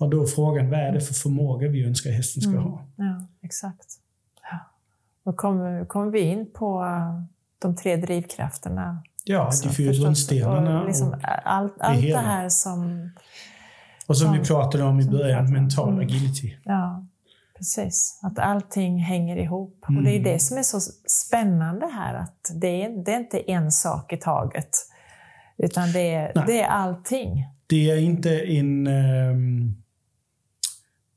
[0.00, 2.62] Och då är frågan, vad är det för förmåga vi önskar hästen ska Mm.
[2.62, 2.86] ha?
[2.96, 3.86] Ja, exakt.
[5.24, 6.84] Då kommer, kommer vi in på
[7.58, 9.02] de tre drivkrafterna.
[9.24, 9.46] Ja.
[9.46, 12.20] Och liksom och, allt allt det hela.
[12.20, 13.10] här som...
[14.06, 16.00] och som vi som- pratade om i vi början, mental Mm.
[16.00, 16.56] agility.
[16.64, 17.06] Ja,
[17.56, 18.20] precis.
[18.22, 19.78] Att allting hänger ihop.
[19.82, 20.04] Och Mm.
[20.04, 23.72] det är det som är så spännande här, att det är, det är inte en
[23.72, 24.70] sak i taget.
[25.58, 26.44] Utan det är, Nej.
[26.46, 27.46] det är allting.
[27.66, 29.74] Det är inte en ehm,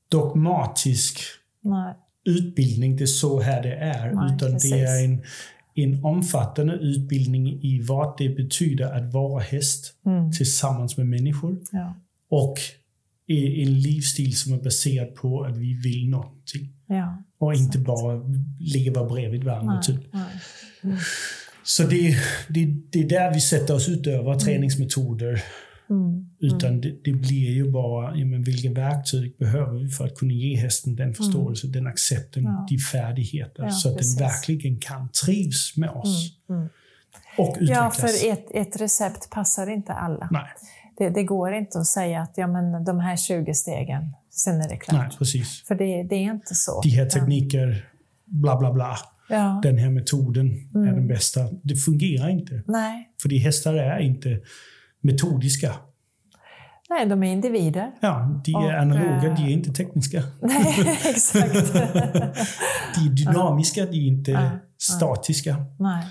[0.09, 1.19] dogmatisk
[1.61, 1.93] Nej.
[2.25, 4.11] utbildning, det är så här det är.
[4.11, 4.71] Nej, utan precis.
[4.71, 5.23] det är en,
[5.75, 10.31] en omfattande utbildning i vad det betyder att vara häst Mm.
[10.31, 11.57] tillsammans med människor.
[11.71, 11.95] Ja.
[12.29, 12.57] Och
[13.27, 16.73] en livsstil som är baserad på att vi vill någonting.
[16.87, 17.23] Ja.
[17.39, 18.21] Och inte bara
[18.59, 19.73] ligga bredvid varandra.
[19.73, 19.83] Nej.
[19.83, 20.13] Typ.
[20.13, 20.97] Nej.
[21.63, 22.15] Så det,
[22.49, 25.43] det, det är där vi sätter oss utöver träningsmetoder.
[25.91, 26.29] Mm.
[26.39, 30.33] Utan det, det blir ju bara, ja, men vilka verktyg behöver vi för att kunna
[30.33, 32.65] ge hästen den förståelse, den accepten, Ja.
[32.69, 33.63] de färdigheter.
[33.63, 34.15] Ja, så att precis.
[34.17, 36.37] den verkligen kan trivs med oss.
[36.49, 36.69] Mm.
[37.37, 37.97] Och Ja, utvecklas.
[37.97, 40.27] för ett, ett recept passar inte alla.
[40.31, 40.43] Nej,
[40.97, 44.69] Det, det går inte att säga att ja, men de här 20 stegen, sen är
[44.69, 44.99] det klart.
[45.07, 45.63] nej, precis.
[45.67, 46.81] För det, det är inte så.
[46.81, 47.85] De här tekniker,
[48.25, 48.97] bla bla bla.
[49.29, 49.59] Ja.
[49.63, 50.95] Den här metoden är Mm.
[50.95, 51.39] den bästa.
[51.63, 52.63] Det fungerar inte.
[52.67, 53.09] Nej.
[53.21, 54.39] För de hästar är inte
[55.01, 55.75] metodiska.
[56.89, 57.91] Nej, de är individer.
[58.01, 60.23] Ja, de är Och, analoga, eh, de är inte tekniska.
[60.41, 61.53] Nej, exakt.
[61.73, 65.65] De är dynamiska, de är inte Ja, statiska.
[65.79, 66.03] Nej.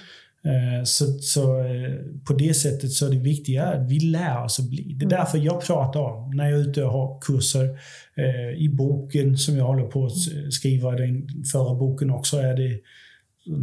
[0.44, 1.94] Eh, Så, så eh,
[2.26, 4.82] på det sättet så är det viktiga att vi lär oss att bli.
[4.82, 5.18] Det är Mm.
[5.18, 7.64] därför jag pratar om, när jag är ute och har kurser,
[8.16, 12.80] eh, i boken som jag håller på att skriva, den förra boken också, är det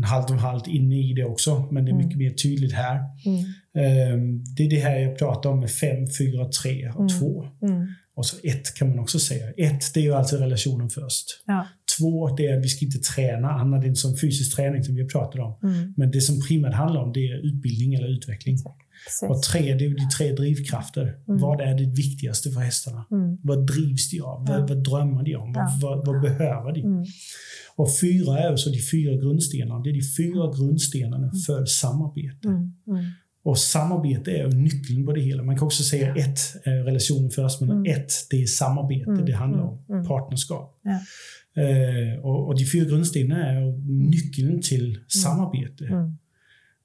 [0.03, 2.99] halvt om halvt inne i det också, men det är mycket mer tydligt här.
[3.25, 3.39] Mm.
[3.77, 4.17] Eh,
[4.57, 7.45] Det är det här jag pratar om med 5, 4, 3 och 2.
[7.61, 7.87] Mm.
[8.15, 9.51] Och så 1 kan man också säga.
[9.57, 11.25] 1, det är ju alltid relationen först.
[11.45, 11.67] Ja.
[11.99, 15.01] Två, det är att vi ska inte träna annat än som fysisk träning som vi
[15.01, 15.69] har pratat om.
[15.69, 15.93] Mm.
[15.97, 18.57] Men det som primärt handlar om det är utbildning eller utveckling.
[19.05, 19.29] Precis.
[19.29, 21.17] Och tre, det är de tre drivkrafter.
[21.25, 23.05] Vad är det viktigaste för hästarna?
[23.11, 23.37] Mm.
[23.43, 24.45] Vad drivs de av?
[24.47, 24.65] Vad, Ja.
[24.69, 25.53] vad drömmer de om?
[25.55, 25.69] Ja.
[25.81, 26.81] Vad, vad, vad behöver de?
[26.81, 27.05] Mm.
[27.75, 29.79] Och fyra är så de fyra grundstenarna.
[29.83, 32.47] Det är de fyra grundstenarna för samarbete.
[32.47, 32.73] Mm.
[32.87, 33.05] Mm.
[33.43, 35.43] Och samarbete är nyckeln på det hela.
[35.43, 37.85] Man kan också säga ett, eh, relationen först, men Mm.
[37.97, 39.73] ett, det är samarbete Mm, det handlar om.
[39.89, 40.05] mm, mm.
[40.07, 40.79] Partnerskap.
[40.83, 40.99] Ja.
[41.57, 43.77] Eh, och, och de fyra grundstenarna är ju
[44.09, 45.85] nyckeln till samarbete.
[45.85, 46.05] Mm.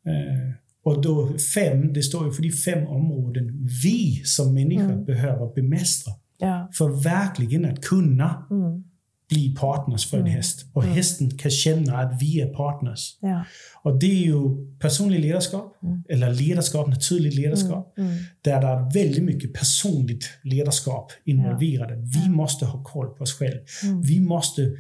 [0.06, 0.52] Eh,
[0.84, 5.04] och då fem, det står ju för de fem områden vi som människa Mm.
[5.04, 6.12] behöver bemästra.
[6.38, 6.70] Ja.
[6.78, 8.84] För verkligen att kunna Mm.
[9.32, 10.34] Bli partners för en Mm.
[10.34, 10.64] häst.
[10.72, 13.16] Och hästen kan känna att vi är partners.
[13.20, 13.44] Ja.
[13.82, 14.38] Och det är ju
[14.78, 16.02] personlig ledarskap, Mm.
[16.08, 18.10] eller ledarskap, naturligt ledarskap, Mm.
[18.42, 21.94] där det är väldigt mycket personligt ledarskap involverade.
[21.96, 23.60] Vi måste ha koll på oss själva.
[23.84, 24.02] Mm.
[24.02, 24.70] Vi måste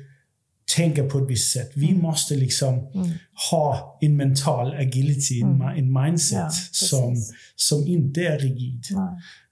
[0.76, 1.70] tänka på ett visst sätt.
[1.74, 3.08] Vi måste liksom Mm.
[3.50, 5.62] ha en mental agility, en, Mm.
[5.62, 7.16] mi- en mindset Ja, som,
[7.56, 8.84] som inte är rigid,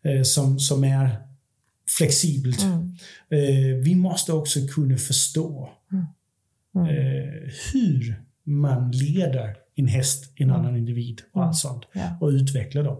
[0.05, 1.11] eh, som, som är
[1.99, 2.63] flexibelt.
[2.63, 2.97] Mm.
[3.31, 5.71] Eh, vi måste också kunna förstå
[6.75, 6.87] Mm.
[6.87, 11.85] eh, hur man leder en häst, en annan individ och allt sånt.
[11.95, 12.07] Mm.
[12.07, 12.19] Ja.
[12.21, 12.97] Och utvecklar dem.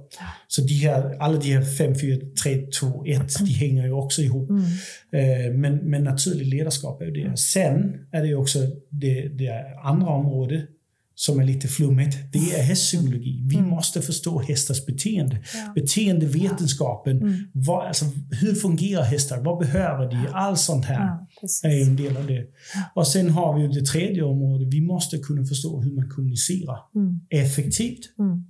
[0.49, 4.23] Så de här, alla de här 5, 4, 3, 2, 1, de hänger ju också
[4.23, 4.51] ihop.
[4.51, 4.63] Mm.
[5.13, 7.39] Eh, men, men naturligt ledarskap är ju det.
[7.39, 8.59] Sen är det ju också
[8.89, 10.65] det, det andra området
[11.21, 12.17] som är lite flummigt.
[12.33, 13.43] Det är hästpsykologi.
[13.45, 15.37] Vi måste förstå hästars beteende.
[15.37, 15.45] Mm.
[15.55, 15.73] Ja.
[15.75, 17.23] Beteendevetenskapen.
[17.23, 17.35] Mm.
[17.53, 18.05] Vad, alltså,
[18.41, 19.41] hur fungerar hästar?
[19.41, 20.27] Vad behöver de?
[20.33, 21.19] Allt sånt här
[21.63, 22.47] Ja, är en del av det.
[22.95, 24.69] Och sen har vi det tredje området.
[24.75, 27.21] Vi måste kunna förstå hur man kommunicerar Mm.
[27.31, 28.45] effektivt Mm.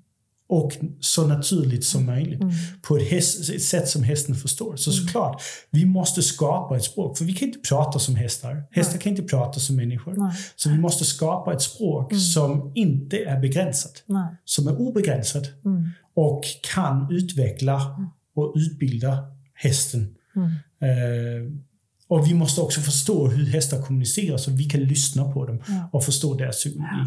[0.51, 2.41] Och så naturligt som möjligt.
[2.41, 2.55] Mm.
[2.83, 4.77] På ett, häst, ett sätt som hästen förstår.
[4.77, 7.19] Så såklart, vi måste skapa ett språk.
[7.19, 8.63] För vi kan inte prata som hästar.
[8.71, 10.15] Hästar kan inte prata som människor.
[10.17, 10.33] Nej.
[10.57, 14.03] Så vi måste skapa ett språk som inte är begränsat.
[14.07, 14.37] Nej.
[14.45, 15.89] Som är obegränsat Mm.
[16.15, 16.45] och
[16.75, 19.19] kan utveckla och utbilda
[19.55, 20.15] hästen.
[20.37, 20.49] Mm.
[20.83, 21.53] Eh,
[22.11, 25.91] och vi måste också förstå hur hästar kommunicerar så vi kan lyssna på dem Ja.
[25.93, 27.07] och förstå deras psykologi.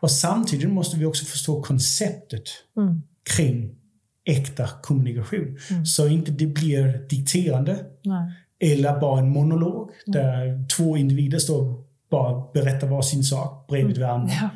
[0.00, 2.42] Och samtidigt måste vi också förstå konceptet
[2.76, 3.02] Mm.
[3.36, 3.74] kring
[4.24, 5.58] äkta kommunikation.
[5.70, 5.86] Mm.
[5.86, 8.32] Så inte det blir dikterande Nej.
[8.72, 10.12] eller bara en monolog Mm.
[10.22, 14.32] där två individer står och bara berättar var sin sak bredvid varandra.
[14.40, 14.50] Ja.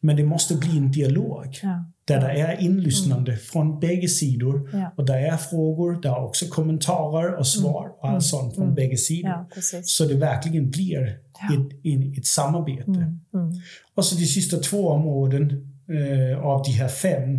[0.00, 1.84] Men det måste bli en dialog Ja.
[2.06, 4.70] Där det är inlyssnande från bägge sidor.
[4.72, 4.92] Ja.
[4.96, 8.96] Och där är frågor, där är också kommentarer och svar och allt sånt från bägge
[8.96, 9.30] sidor.
[9.30, 9.46] ja.
[9.82, 12.90] Så det verkligen blir ett, ett samarbete.
[12.90, 13.20] Mm.
[13.34, 13.52] Mm.
[13.94, 17.38] Och så de sista två områden eh, av de här fem,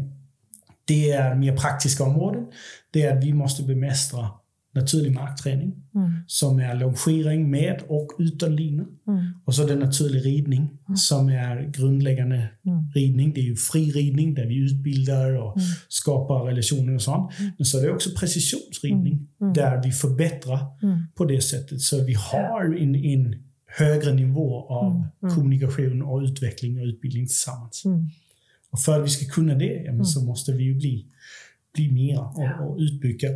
[0.86, 2.46] det är mer praktiska områden.
[2.92, 4.30] Det är att vi måste bemästra
[4.78, 5.74] naturlig markträning
[6.28, 8.86] som är longering med och utan lina.
[9.46, 12.50] Och så den naturlig ridning som är grundläggande
[12.96, 13.34] ridning.
[13.34, 17.32] Det är ju fri ridning där vi utbildar och skapar relationer och sånt.
[17.58, 20.60] Men så är det också precisionsridning där vi förbättrar
[21.16, 21.82] på det sättet.
[21.82, 23.36] Så vi har en, en
[23.78, 27.84] högre nivå av kommunikation och utveckling och utbildning tillsammans.
[28.72, 31.06] Och för att vi ska kunna det ja, så måste vi ju bli,
[31.78, 33.28] bli mer och, och utbygga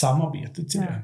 [0.00, 1.00] samarbetet till det.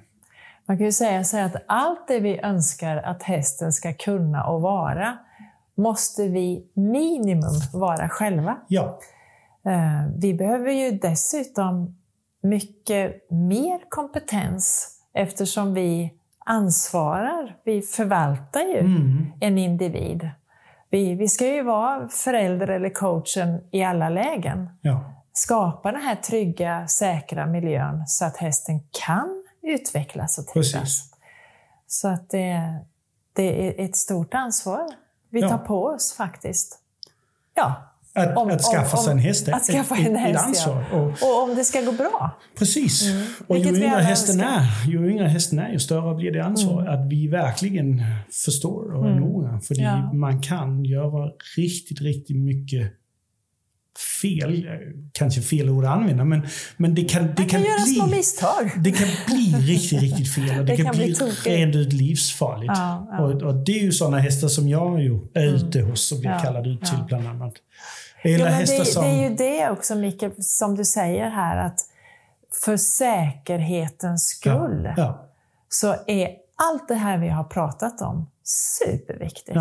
[0.66, 4.60] Man kan ju säga så att allt det vi önskar att hästen ska kunna och
[4.62, 5.18] vara,
[5.74, 8.56] måste vi minimum vara själva.
[8.68, 8.98] Ja,
[9.66, 11.96] Eh, Vi behöver ju dessutom
[12.42, 16.14] mycket mer kompetens eftersom vi
[16.46, 19.26] ansvarar, vi förvaltar ju Mm.
[19.40, 20.30] en individ.
[20.90, 24.68] Vi, vi ska ju vara förälder eller coachen i alla lägen.
[24.80, 25.05] ja.
[25.36, 30.73] Skapa den här trygga, säkra miljön så att hästen kan utvecklas och trivas.
[30.73, 31.11] Precis.
[31.86, 32.78] Så att det,
[33.32, 34.86] det är ett stort ansvar
[35.31, 35.48] vi Ja.
[35.48, 36.78] tar på oss faktiskt.
[37.55, 40.35] Ja, Att, Om- att skaffa sig en häst är att skaffa ett, en ett, häst,
[40.40, 40.85] ett ansvar.
[40.93, 40.97] ja.
[41.01, 42.31] Och, och om det ska gå bra.
[42.59, 43.02] precis.
[43.47, 44.61] Och ju yngre, hästen önskar.
[44.86, 46.86] är, ju yngre hästen är, ju större blir det ansvar.
[46.86, 48.02] Att vi verkligen
[48.44, 49.61] förstår och är noga.
[49.61, 50.12] För Ja.
[50.12, 52.93] man kan göra riktigt, riktigt mycket
[54.22, 54.66] fel.
[55.12, 56.46] Kanske fel ord att använda, men,
[56.76, 57.94] men det kan, det kan, kan göra bli...
[57.94, 58.72] små misstag.
[58.76, 61.92] Det kan bli riktigt, riktigt fel och det, Det kan, kan bli bli rent ut
[61.92, 62.72] livsfarligt.
[62.76, 63.22] Ja, ja.
[63.22, 66.30] Och, och det är ju sådana hästar som jag ju är ute hos och blir
[66.30, 67.04] Ja, kallad ut till ja.
[67.08, 67.54] bland annat.
[68.22, 69.04] Eller hästar det, som...
[69.04, 71.80] det är ju det också, Micke, som du säger här, att
[72.64, 75.28] för säkerhetens skull Ja,
[75.68, 78.30] så är allt det här vi har pratat om
[78.78, 79.56] superviktigt.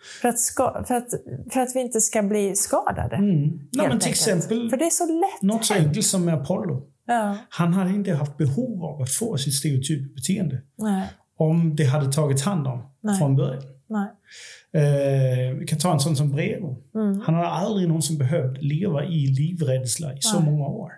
[0.00, 0.20] Ja.
[0.20, 1.08] För, att ska, för, att,
[1.52, 3.16] för att vi inte ska bli skadade.
[3.16, 3.38] mm.
[3.38, 6.34] Nej, helt men till exempel För det är så lätt något så enkelt som med
[6.34, 6.86] Apollo.
[7.06, 11.84] Ja, Han hade inte haft behov av att få sitt stereotypa beteende nej, om det
[11.84, 13.18] hade tagits hand om Nej.
[13.18, 13.62] från början.
[14.72, 16.76] Eh, vi kan ta en sån som Brevo.
[16.94, 17.20] Mm.
[17.20, 20.50] Han hade aldrig någonsin behövt leva i livrädsla i så Nej.
[20.50, 20.92] många år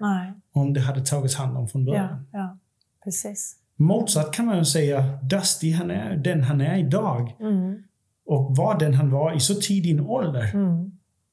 [0.52, 2.26] om det hade tagits hand om från början.
[2.32, 2.58] Ja, ja,
[3.04, 3.56] precis.
[3.76, 7.82] Motsatt kan man ju säga, Dusty han är den han är idag Mm,
[8.26, 10.92] och var den han var i så tidig ålder mm,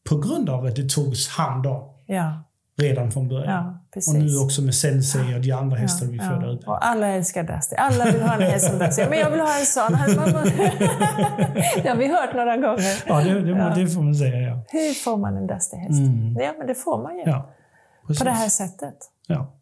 [0.09, 2.43] på grund av att det togs hand om ja,
[2.77, 3.79] redan från början.
[3.95, 6.63] ja, och nu också med Sensei och de andra hästar vi föder ut.
[6.63, 7.75] Och alla älskar Dusty.
[7.75, 9.05] Alla vill ha en häst som Dusty.
[9.09, 9.91] Men jag vill ha en sån.
[11.83, 13.03] det har vi hört några gånger.
[13.07, 13.73] Ja, det, det, Ja.
[13.75, 14.39] det får man säga.
[14.49, 15.99] Ja, Hur får man en Dusty-häst?
[15.99, 16.37] Mm.
[16.39, 17.23] Ja, men det får man ju.
[17.25, 17.49] ja
[18.17, 18.95] på det här sättet.
[19.27, 19.53] Ja.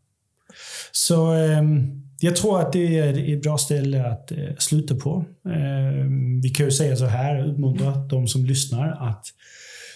[0.92, 5.26] Så ehm, jag tror att det är ett bra ställe att eh, sluta på.
[5.50, 9.26] Ehm, vi kan ju säga så här, uppmuntra de som lyssnar att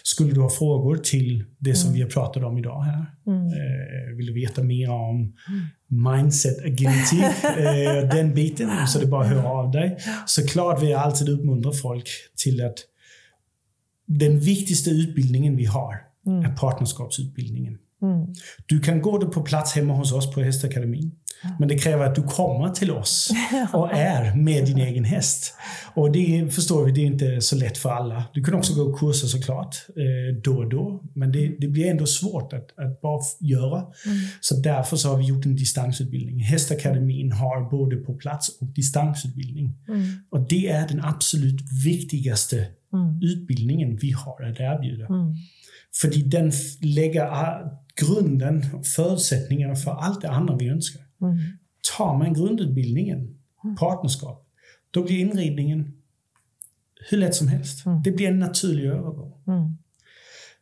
[0.03, 4.26] skulle du ha frågor till det som vi har pratat om idag här, eh, vill
[4.26, 5.34] du veta mer om
[5.88, 9.98] mindset agility, eh, den biten, så det är bara att höra av dig.
[10.26, 12.77] Såklart vill jag alltid uppmuntra folk till att
[14.06, 17.77] den viktigaste utbildningen vi har är partnerskapsutbildningen.
[18.02, 18.27] Mm.
[18.65, 21.11] Du kan gå det på plats hemma hos oss på Hästakademin.
[21.59, 23.31] Men det kräver att du kommer till oss
[23.73, 25.55] och är med din egen häst.
[25.93, 28.23] Och det förstår vi, det är inte så lätt för alla.
[28.34, 31.03] Du kan också gå kurser såklart, eh, då och då.
[31.15, 33.85] Men det, det blir ändå svårt att, att bara göra.
[34.41, 36.39] Så därför så har vi gjort en distansutbildning.
[36.39, 39.76] Hästakademin har både på plats och distansutbildning.
[40.30, 42.68] Och det är den absolut viktigaste
[43.22, 45.07] utbildningen vi har att erbjuda.
[46.01, 46.51] För den
[46.81, 47.27] lägger
[47.95, 48.65] grunden,
[48.95, 51.01] förutsättningarna för allt det andra vi önskar.
[51.98, 53.38] Tar man grundutbildningen,
[53.80, 54.48] partnerskap,
[54.91, 55.93] då blir inridningen
[57.10, 57.84] hur lätt som helst.
[58.03, 59.34] Det blir en naturlig övergång.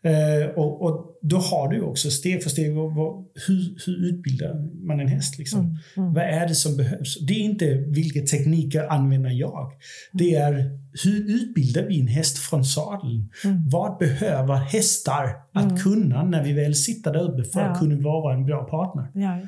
[0.01, 4.85] Eh, och, och då har du också steg för steg vad, vad, hur, hur utbildar
[4.87, 5.37] man en häst.
[5.37, 5.77] Liksom?
[5.95, 7.19] Vad är det som behövs?
[7.27, 9.71] Det är inte vilka tekniker använder jag.
[10.11, 13.29] Det är hur utbildar vi en häst från sadeln?
[13.71, 17.65] Vad behöver hästar att kunna när vi väl sitter där uppe för Ja.
[17.65, 19.11] att kunna vara en bra partner?
[19.13, 19.47] Ja.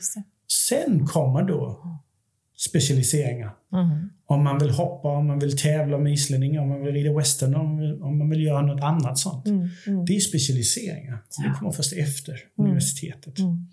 [0.51, 1.83] Sen kommer då
[2.57, 3.55] specialiseringar.
[3.73, 4.09] Mm.
[4.25, 7.55] Om man vill hoppa, om man vill tävla med islänningar, om man vill rida western,
[7.55, 9.47] om, om man vill göra något annat sånt.
[9.47, 9.69] Mm.
[9.87, 10.05] Mm.
[10.05, 11.17] Det är specialiseringar.
[11.43, 13.39] Det kommer först efter universitetet.
[13.39, 13.67] Mm.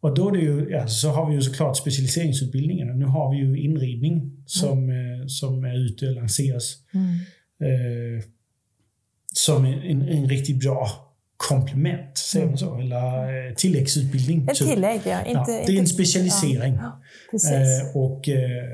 [0.00, 2.92] Och då är det ju, ja, så har vi ju såklart specialiseringsutbildningarna.
[2.92, 6.76] Nu har vi ju inridning som, eh, som är ute och lanseras.
[6.94, 7.14] Mm.
[7.60, 8.24] Eh,
[9.34, 11.11] som en, en, en riktigt bra
[11.48, 12.78] komplement, säger man så?
[12.78, 14.48] Eller eh, tilläggsutbildning.
[14.48, 15.24] Ett tillägg, ja.
[15.24, 16.74] Inte, ja, det är en specialisering.
[16.74, 17.50] Ja.
[17.50, 18.64] Eh, och eh,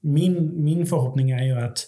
[0.00, 1.78] min, min förhoppning är ju att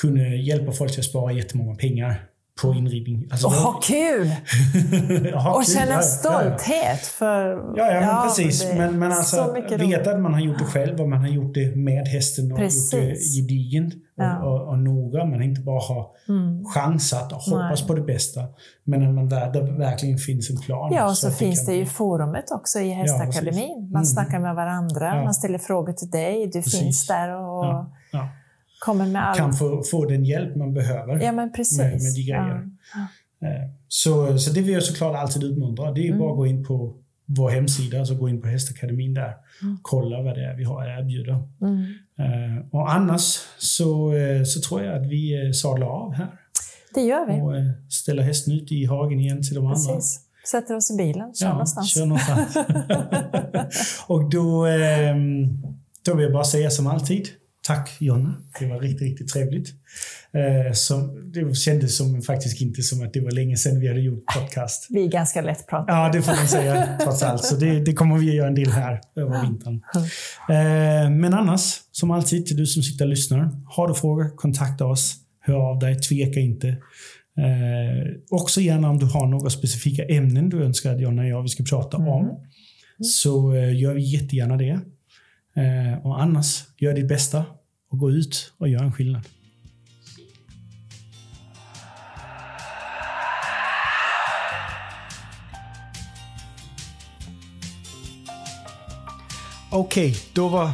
[0.00, 2.24] kunna hjälpa folk till att spara jättemånga pengar
[2.62, 3.28] på inridning.
[3.30, 4.26] Alltså, och ha kul!
[5.34, 7.72] ha och kul, känna stolthet för...
[7.76, 8.72] Ja, ja, men precis.
[8.76, 11.76] Men, men alltså veta att man har gjort det själv och man har gjort det
[11.76, 12.92] med hästen och precis.
[12.92, 14.38] gjort det gedigent ja.
[14.38, 15.24] och, och, och noga.
[15.24, 16.64] Man inte bara har mm.
[16.64, 17.88] chansat och hoppats Nej.
[17.88, 18.40] på det bästa.
[18.84, 20.92] Men att man där, det verkligen finns en plan.
[20.92, 23.76] Ja, och så, så finns det, ju forumet också i Hästakademin.
[23.76, 24.04] Ja, man mm.
[24.04, 25.24] snackar med varandra, ja.
[25.24, 26.80] man ställer frågor till dig, du precis.
[26.80, 27.86] finns där och.
[29.36, 32.68] Kan få, få den hjälp man behöver ja, med, med de grejer.
[33.42, 35.92] Eh, så, så det vill jag såklart alltid uppmuntra.
[35.92, 36.18] Det är mm.
[36.18, 36.94] bara att gå in på
[37.26, 39.34] vår hemsida, alltså gå in på Hästakademin där.
[39.62, 39.78] Mm.
[39.82, 41.42] Kolla vad det är vi har att erbjuda.
[41.62, 41.80] Mm.
[42.20, 46.28] Uh, och annars så, uh, så tror jag att vi uh, sadlar av här.
[46.94, 47.40] Det gör vi.
[47.40, 49.88] Och ställer hästen ut i hagen igen till de Precis.
[49.88, 50.00] andra.
[50.50, 51.94] Sätter oss i bilen, kör ja, någonstans.
[51.94, 52.56] Kör någonstans.
[54.06, 55.62] och då, ehm,
[56.04, 57.28] då vill jag bara säga som alltid,
[57.66, 58.34] tack Jonna.
[58.60, 59.68] Det var riktigt, riktigt trevligt.
[60.32, 64.00] Eh, som, det kändes som, faktiskt inte som att det var länge sedan vi hade
[64.00, 64.86] gjort podcast.
[64.90, 65.98] Vi är ganska lätt pratade.
[65.98, 67.44] Ja, det får man säga trots allt.
[67.44, 69.82] Så det, det kommer vi att göra en del här över vintern.
[70.48, 73.50] Eh, men annars, som alltid, till du som sitter och lyssnar.
[73.66, 75.14] Har du frågor, kontakta oss.
[75.40, 76.68] Hör av dig, tveka inte.
[77.38, 81.42] Eh, också gärna om du har några specifika ämnen du önskar att Jonna och jag
[81.42, 82.08] vi ska prata mm.
[82.08, 82.40] om.
[83.02, 84.80] Så eh, gör vi jättegärna det.
[85.56, 87.44] Eh, och annars, gör ditt bästa
[87.90, 89.22] och gå ut och gör en skillnad.
[99.70, 100.70] Okej, okay, då var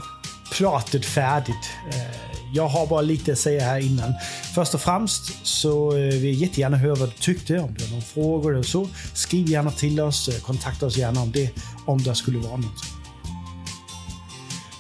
[0.59, 1.70] pratet färdigt.
[1.93, 4.15] Eh, jag har bara lite att säga här innan.
[4.55, 7.59] Först och främst så eh, vill jag jättegärna höra vad du tyckte.
[7.59, 8.89] Om du har några frågor eller så.
[9.15, 10.28] Skriv gärna till oss.
[10.28, 11.51] Eh, kontakta oss gärna om det.
[11.86, 12.99] Om det skulle vara något.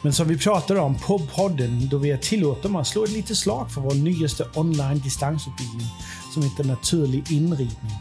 [0.02, 3.10] Men som vi pratade om på podden, då vill jag tillåta mig att slå ett
[3.10, 5.86] litet slag för vår nyaste online distansutbildning
[6.34, 7.92] som heter Naturlig inridning.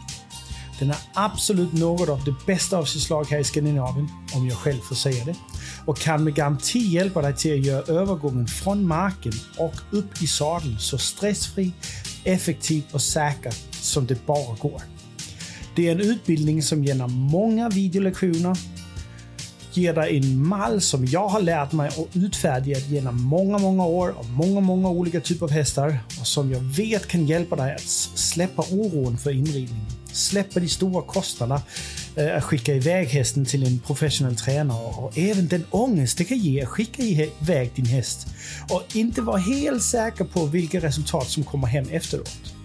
[0.80, 4.58] Den är absolut något av det bästa av sitt slag här i Skandinavien, om jag
[4.58, 5.36] själv får säga det.
[5.86, 10.28] Och kan med garanti hjälpa dig till att göra övergången från marken och upp i
[10.28, 11.72] sadeln så stressfri,
[12.24, 14.82] effektiv och säker som det bara går.
[15.76, 18.58] Det är en utbildning som genom många videolektioner
[19.74, 24.16] ger dig en mall som jag har lärt mig och utfärdigat genom många, många år
[24.18, 27.90] och många, många olika typer av hästar och som jag vet kan hjälpa dig att
[28.16, 29.86] släppa oron för inridning.
[30.12, 31.62] Släppa de stora kostnaderna
[32.16, 36.38] eh, att skicka iväg hästen till en professionell tränare och även den ångest det kan
[36.38, 38.28] ge att skicka iväg din häst
[38.70, 42.59] och inte vara helt säker på vilka resultat som kommer hem efteråt.